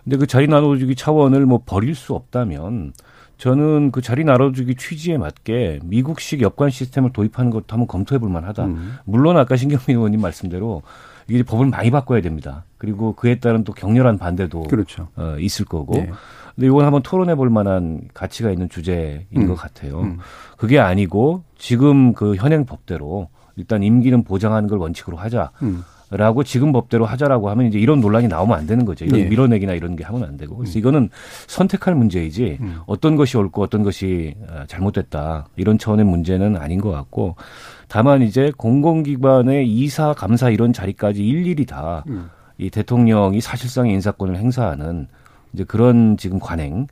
근데 0.03 0.17
그 0.17 0.27
자리 0.27 0.49
나눠주기 0.49 0.97
차원을 0.97 1.47
뭐 1.47 1.63
버릴 1.65 1.95
수 1.95 2.15
없다면 2.15 2.93
저는 3.39 3.93
그 3.93 4.01
자리 4.01 4.25
나눠주기 4.25 4.75
취지에 4.75 5.17
맞게 5.17 5.81
미국식 5.85 6.41
여권 6.43 6.71
시스템을 6.71 7.13
도입하는 7.13 7.51
것도 7.51 7.67
한번 7.69 7.87
검토해 7.87 8.19
볼 8.19 8.31
만하다. 8.31 8.65
음. 8.67 8.97
물론 9.05 9.37
아까 9.37 9.57
신경민 9.57 9.97
의원님 9.97 10.21
말씀대로 10.21 10.83
이게 11.29 11.43
법을 11.43 11.66
많이 11.66 11.91
바꿔야 11.91 12.20
됩니다. 12.20 12.64
그리고 12.79 13.14
그에 13.14 13.39
따른 13.39 13.64
또 13.64 13.72
격렬한 13.72 14.18
반대도 14.18 14.64
그렇죠. 14.64 15.09
어, 15.16 15.37
있을 15.39 15.64
거고. 15.64 15.95
네. 15.95 16.11
근데 16.55 16.66
이건 16.66 16.85
한번 16.85 17.03
토론해 17.03 17.35
볼 17.35 17.51
만한 17.51 18.03
가치가 18.14 18.51
있는 18.51 18.68
주제인 18.68 19.27
음. 19.37 19.49
것 19.49 19.55
같아요. 19.55 20.01
음. 20.01 20.18
그게 20.57 20.79
아니고 20.79 21.43
지금 21.59 22.12
그 22.12 22.37
현행 22.37 22.64
법대로 22.64 23.29
일단 23.57 23.83
임기는 23.83 24.25
보장하는 24.25 24.68
걸 24.68 24.79
원칙으로 24.79 25.16
하자. 25.16 25.51
음. 25.62 25.83
라고 26.17 26.45
지금 26.45 26.71
법대로 26.73 27.07
하자라고 27.07 27.51
하면 27.51 27.67
이제 27.67 27.79
이런 27.79 28.01
논란이 28.01 28.29
나오면 28.29 28.57
안 28.57 28.67
되는 28.67 28.85
거죠. 28.85 29.05
이런 29.05 29.21
예. 29.21 29.25
밀어내기나 29.25 29.73
이런 29.75 29.97
게 29.97 30.05
하면 30.05 30.23
안 30.25 30.37
되고. 30.37 30.57
그래서 30.57 30.79
이거는 30.79 31.11
선택할 31.49 31.95
문제이지 31.95 32.59
음. 32.61 32.79
어떤 32.87 33.17
것이 33.17 33.37
옳고 33.37 33.62
어떤 33.62 33.83
것이 33.83 34.35
아, 34.49 34.65
잘못됐다. 34.67 35.49
이런 35.57 35.79
차원의 35.79 36.05
문제는 36.05 36.57
아닌 36.57 36.81
것 36.81 36.91
같고 36.91 37.37
다만 37.89 38.23
이제 38.23 38.53
공공기관의 38.57 39.69
이사, 39.69 40.12
감사 40.12 40.51
이런 40.51 40.73
자리까지 40.73 41.25
일일이 41.27 41.67
다 41.67 42.05
음. 42.09 42.29
이 42.59 42.71
대통령이 42.71 43.41
사실상의 43.41 43.93
인사권을 43.95 44.37
행사하는 44.37 45.09
이제 45.53 45.65
그런 45.65 46.17
지금 46.17 46.39
관행 46.39 46.87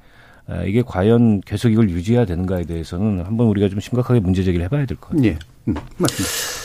이게 0.67 0.83
과연 0.85 1.41
계속 1.43 1.71
이걸 1.71 1.89
유지해야 1.91 2.25
되는가에 2.27 2.65
대해서는 2.65 3.25
한번 3.25 3.47
우리가 3.47 3.69
좀 3.69 3.79
심각하게 3.81 4.21
문제 4.21 4.43
제기를 4.43 4.65
해봐야 4.65 4.85
될 4.87 4.97
것 4.97 5.11
같아요. 5.11 5.25
예. 5.27 5.39
음, 5.69 5.75
맞습니다. 5.99 6.62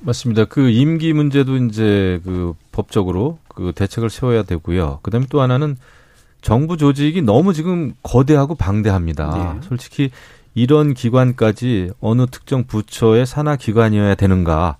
맞습니다. 0.00 0.44
그 0.44 0.68
임기 0.68 1.12
문제도 1.12 1.56
이제 1.56 2.20
그 2.24 2.54
법적으로 2.72 3.38
그 3.48 3.72
대책을 3.74 4.10
세워야 4.10 4.42
되고요. 4.44 5.00
그다음에 5.02 5.26
또 5.30 5.40
하나는 5.40 5.76
정부 6.40 6.76
조직이 6.76 7.20
너무 7.22 7.52
지금 7.52 7.92
거대하고 8.02 8.54
방대합니다. 8.54 9.54
네. 9.60 9.68
솔직히 9.68 10.10
이런 10.54 10.94
기관까지 10.94 11.90
어느 12.00 12.26
특정 12.26 12.64
부처의 12.64 13.26
산하 13.26 13.56
기관이어야 13.56 14.14
되는가? 14.14 14.76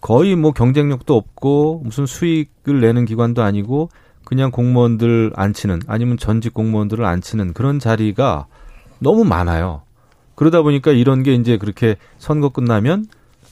거의 0.00 0.36
뭐 0.36 0.52
경쟁력도 0.52 1.16
없고 1.16 1.82
무슨 1.84 2.06
수익을 2.06 2.80
내는 2.80 3.04
기관도 3.04 3.42
아니고 3.42 3.88
그냥 4.24 4.50
공무원들 4.50 5.32
앉히는 5.34 5.82
아니면 5.86 6.18
전직 6.18 6.52
공무원들을 6.52 7.04
앉히는 7.04 7.52
그런 7.52 7.78
자리가 7.78 8.46
너무 8.98 9.24
많아요. 9.24 9.82
그러다 10.34 10.62
보니까 10.62 10.92
이런 10.92 11.22
게 11.22 11.34
이제 11.34 11.56
그렇게 11.56 11.96
선거 12.18 12.48
끝나면 12.48 13.06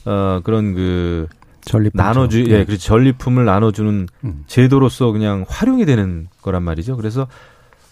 어 0.04 0.40
그런 0.42 0.74
그 0.74 1.28
전리품 1.60 1.98
나눠주 1.98 2.44
예, 2.48 2.58
네. 2.58 2.64
그렇죠. 2.64 2.82
전리품을 2.82 3.44
나눠주는 3.44 4.08
음. 4.24 4.44
제도로서 4.46 5.12
그냥 5.12 5.44
활용이 5.48 5.84
되는 5.84 6.28
거란 6.40 6.62
말이죠. 6.62 6.96
그래서 6.96 7.28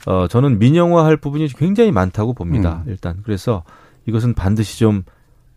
어 0.06 0.26
저는 0.28 0.58
민영화할 0.58 1.16
부분이 1.16 1.48
굉장히 1.48 1.92
많다고 1.92 2.32
봅니다. 2.34 2.82
음. 2.86 2.90
일단 2.90 3.18
그래서 3.22 3.62
이것은 4.06 4.34
반드시 4.34 4.78
좀 4.78 5.02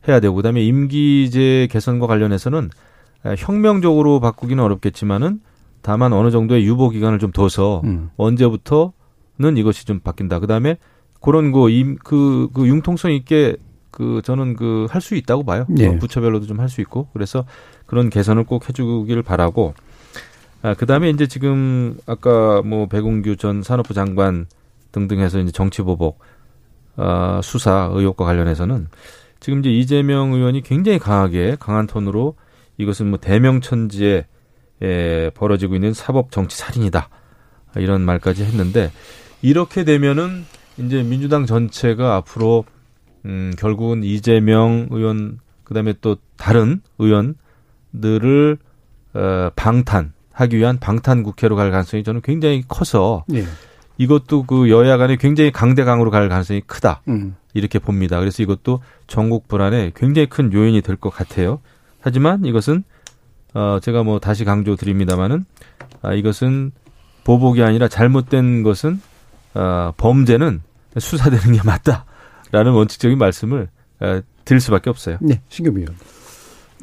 해야 0.07 0.19
되고 0.19 0.35
그다음에 0.35 0.61
임기제 0.63 1.69
개선과 1.71 2.07
관련해서는 2.07 2.69
혁명적으로 3.37 4.19
바꾸기는 4.19 4.61
어렵겠지만은 4.61 5.39
다만 5.81 6.13
어느 6.13 6.31
정도의 6.31 6.65
유보 6.65 6.89
기간을 6.89 7.19
좀 7.19 7.31
둬서 7.31 7.81
음. 7.83 8.09
언제부터는 8.17 9.57
이것이 9.57 9.85
좀 9.85 9.99
바뀐다. 9.99 10.39
그다음에 10.39 10.77
그런 11.21 11.51
거임그 11.51 12.03
그, 12.03 12.49
그 12.53 12.67
융통성 12.67 13.11
있게 13.11 13.55
그 13.93 14.21
저는 14.25 14.55
그 14.55 14.87
할 14.89 15.01
수 15.01 15.15
있다고 15.15 15.43
봐요. 15.45 15.65
네. 15.69 15.97
부처별로도 15.99 16.47
좀 16.47 16.59
할 16.59 16.67
수 16.67 16.81
있고 16.81 17.07
그래서 17.13 17.45
그런 17.85 18.09
개선을 18.09 18.43
꼭 18.43 18.67
해주길 18.67 19.21
바라고. 19.21 19.73
아, 20.63 20.73
그 20.73 20.85
다음에 20.85 21.09
이제 21.09 21.27
지금 21.27 21.95
아까 22.05 22.61
뭐 22.63 22.87
배공규 22.87 23.35
전 23.37 23.61
산업부 23.63 23.93
장관 23.93 24.45
등등 24.91 25.19
해서 25.19 25.39
이제 25.39 25.51
정치보복 25.51 26.19
아, 26.95 27.39
수사 27.43 27.89
의혹과 27.93 28.25
관련해서는 28.25 28.87
지금 29.39 29.59
이제 29.59 29.69
이재명 29.69 30.33
의원이 30.33 30.61
굉장히 30.63 30.99
강하게 30.99 31.55
강한 31.59 31.85
톤으로 31.85 32.35
이것은 32.77 33.09
뭐 33.09 33.19
대명천지에 33.19 34.25
에, 34.81 35.29
벌어지고 35.31 35.75
있는 35.75 35.93
사법 35.93 36.31
정치 36.31 36.57
살인이다 36.57 37.09
이런 37.75 38.01
말까지 38.01 38.43
했는데 38.43 38.91
이렇게 39.41 39.83
되면은 39.83 40.45
이제 40.77 41.03
민주당 41.03 41.45
전체가 41.45 42.15
앞으로 42.15 42.63
음 43.25 43.53
결국은 43.57 44.03
이재명 44.03 44.87
의원 44.91 45.39
그다음에 45.63 45.93
또 46.01 46.17
다른 46.37 46.81
의원들을 46.99 48.57
어 49.13 49.49
방탄하기 49.55 50.57
위한 50.57 50.79
방탄 50.79 51.23
국회로 51.23 51.55
갈 51.55 51.71
가능성이 51.71 52.03
저는 52.03 52.21
굉장히 52.21 52.63
커서 52.67 53.23
네. 53.27 53.43
이것도 53.97 54.43
그 54.43 54.69
여야 54.69 54.97
간에 54.97 55.15
굉장히 55.17 55.51
강대강으로 55.51 56.09
갈 56.11 56.27
가능성이 56.29 56.61
크다. 56.65 57.01
음. 57.07 57.35
이렇게 57.53 57.77
봅니다. 57.77 58.19
그래서 58.19 58.41
이것도 58.41 58.81
전국 59.07 59.47
불안에 59.47 59.91
굉장히 59.95 60.27
큰 60.27 60.51
요인이 60.51 60.81
될 60.81 60.97
것 60.97 61.11
같아요. 61.11 61.59
하지만 62.01 62.45
이것은 62.45 62.83
어 63.53 63.77
제가 63.81 64.01
뭐 64.03 64.19
다시 64.19 64.43
강조 64.45 64.75
드립니다마는 64.75 65.45
아 66.01 66.13
이것은 66.13 66.71
보복이 67.23 67.61
아니라 67.61 67.87
잘못된 67.87 68.63
것은 68.63 68.99
어 69.53 69.93
범죄는 69.97 70.61
수사되는 70.97 71.53
게 71.53 71.61
맞다 71.63 72.05
라는 72.53 72.71
원칙적인 72.73 73.17
말씀을 73.17 73.67
어, 73.99 74.21
드릴 74.45 74.61
수밖에 74.61 74.89
없어요. 74.91 75.17
네, 75.21 75.41
신규 75.49 75.71
의원. 75.75 75.95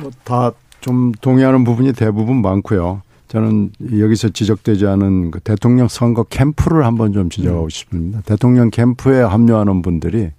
뭐다 0.01 0.53
좀 0.81 1.13
동의하는 1.13 1.63
부분이 1.63 1.93
대부분 1.93 2.43
많고요. 2.43 3.03
저는 3.29 3.71
여기서 4.01 4.31
지적되지 4.31 4.87
않은 4.87 5.31
그 5.31 5.39
대통령 5.39 5.87
선거 5.87 6.25
캠프를 6.25 6.85
한번 6.85 7.13
좀 7.13 7.31
지적하고 7.31 7.65
음. 7.65 7.69
싶습니다. 7.69 8.21
대통령 8.23 8.71
캠프에 8.71 9.21
합류하는 9.21 9.83
분들이 9.83 10.31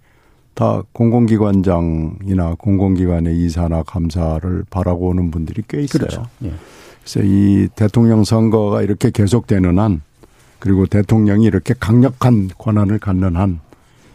다 0.54 0.84
공공기관장이나 0.92 2.56
공공기관의 2.58 3.38
이사나 3.38 3.84
감사를 3.84 4.66
바라고 4.70 5.08
오는 5.08 5.32
분들이 5.32 5.64
꽤 5.66 5.82
있어요. 5.82 6.00
그렇죠. 6.00 6.26
예. 6.44 6.52
그래서 7.02 7.22
이 7.24 7.70
대통령 7.74 8.26
선거가 8.26 8.82
이렇게 8.82 9.12
계속되는 9.12 9.80
한 9.80 10.02
그리고 10.60 10.86
대통령이 10.88 11.46
이렇게 11.46 11.74
강력한 11.80 12.50
권한을 12.58 13.00
갖는 13.00 13.38
한 13.38 13.62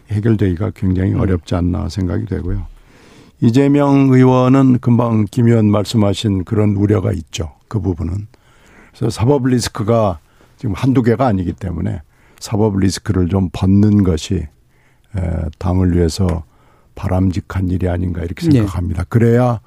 해결되기가 0.09 0.71
굉장히 0.75 1.13
음. 1.13 1.19
어렵지 1.19 1.55
않나 1.55 1.89
생각이 1.89 2.25
되고요. 2.25 2.65
이재명 3.41 4.09
의원은 4.09 4.79
금방 4.79 5.25
김 5.29 5.47
의원 5.47 5.69
말씀하신 5.69 6.43
그런 6.43 6.75
우려가 6.75 7.11
있죠. 7.11 7.53
그 7.67 7.79
부분은. 7.79 8.27
그래서 8.89 9.09
사법 9.09 9.47
리스크가 9.47 10.19
지금 10.57 10.73
한두 10.73 11.03
개가 11.03 11.27
아니기 11.27 11.53
때문에 11.53 12.01
사법 12.39 12.79
리스크를 12.79 13.27
좀 13.29 13.49
벗는 13.53 14.03
것이 14.03 14.47
당을 15.59 15.95
위해서 15.95 16.43
바람직한 16.95 17.69
일이 17.69 17.87
아닌가 17.87 18.23
이렇게 18.23 18.47
네. 18.47 18.57
생각합니다. 18.59 19.03
네. 19.03 19.07
그래야 19.09 19.59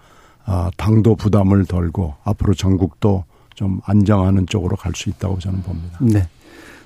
아, 0.44 0.70
당도 0.76 1.14
부담을 1.14 1.64
덜고 1.64 2.14
앞으로 2.24 2.54
전국도 2.54 3.24
좀 3.54 3.80
안정하는 3.84 4.46
쪽으로 4.46 4.74
갈 4.74 4.92
수 4.94 5.10
있다고 5.10 5.38
저는 5.38 5.62
봅니다. 5.62 5.98
네. 6.00 6.26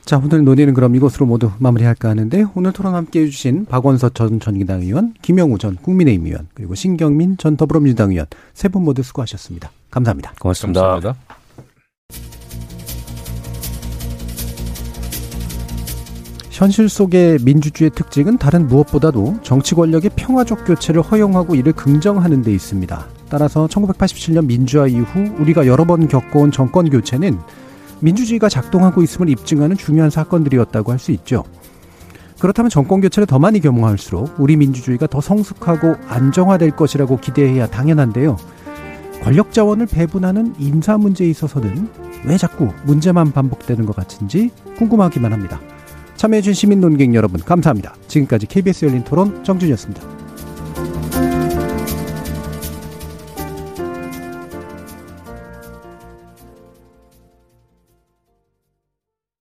자, 0.04 0.20
오늘 0.22 0.44
논의는 0.44 0.74
그럼 0.74 0.94
이것으로 0.96 1.24
모두 1.24 1.50
마무리할까 1.58 2.10
하는데 2.10 2.44
오늘 2.54 2.72
토론 2.72 2.94
함께 2.94 3.22
해주신 3.22 3.64
박원서 3.66 4.10
전 4.10 4.38
전기당 4.38 4.82
의원, 4.82 5.14
김영우 5.22 5.56
전 5.58 5.76
국민의힘 5.76 6.26
의원, 6.26 6.48
그리고 6.52 6.74
신경민 6.74 7.38
전 7.38 7.56
더불어민주당 7.56 8.10
의원 8.10 8.26
세 8.52 8.68
분 8.68 8.84
모두 8.84 9.02
수고하셨습니다. 9.02 9.70
감사합니다. 9.90 10.34
고맙습니다. 10.38 10.80
감사합니다. 10.80 11.14
현실 16.50 16.88
속의 16.88 17.38
민주주의 17.42 17.90
특징은 17.90 18.38
다른 18.38 18.68
무엇보다도 18.68 19.38
정치 19.42 19.74
권력의 19.74 20.10
평화적 20.14 20.66
교체를 20.66 21.02
허용하고 21.02 21.54
이를 21.56 21.72
긍정하는 21.72 22.42
데 22.42 22.52
있습니다. 22.52 23.06
따라서 23.28 23.66
1987년 23.66 24.46
민주화 24.46 24.86
이후 24.86 25.34
우리가 25.38 25.66
여러 25.66 25.84
번 25.84 26.06
겪어온 26.06 26.52
정권 26.52 26.90
교체는 26.90 27.38
민주주의가 28.04 28.48
작동하고 28.50 29.02
있음을 29.02 29.30
입증하는 29.30 29.76
중요한 29.76 30.10
사건들이었다고 30.10 30.92
할 30.92 30.98
수 30.98 31.10
있죠. 31.12 31.44
그렇다면 32.38 32.68
정권 32.68 33.00
교체를 33.00 33.26
더 33.26 33.38
많이 33.38 33.60
경험할수록 33.60 34.34
우리 34.38 34.56
민주주의가 34.56 35.06
더 35.06 35.20
성숙하고 35.20 35.96
안정화될 36.08 36.72
것이라고 36.72 37.18
기대해야 37.18 37.66
당연한데요. 37.66 38.36
권력 39.22 39.52
자원을 39.52 39.86
배분하는 39.86 40.54
인사 40.58 40.98
문제에 40.98 41.28
있어서는 41.28 41.88
왜 42.26 42.36
자꾸 42.36 42.68
문제만 42.84 43.32
반복되는 43.32 43.86
것 43.86 43.96
같은지 43.96 44.50
궁금하기만 44.76 45.32
합니다. 45.32 45.60
참여해주신 46.16 46.54
시민 46.54 46.80
논객 46.80 47.14
여러분 47.14 47.40
감사합니다. 47.40 47.94
지금까지 48.08 48.46
KBS 48.46 48.86
열린 48.86 49.04
토론 49.04 49.42
정준이었습니다. 49.44 50.23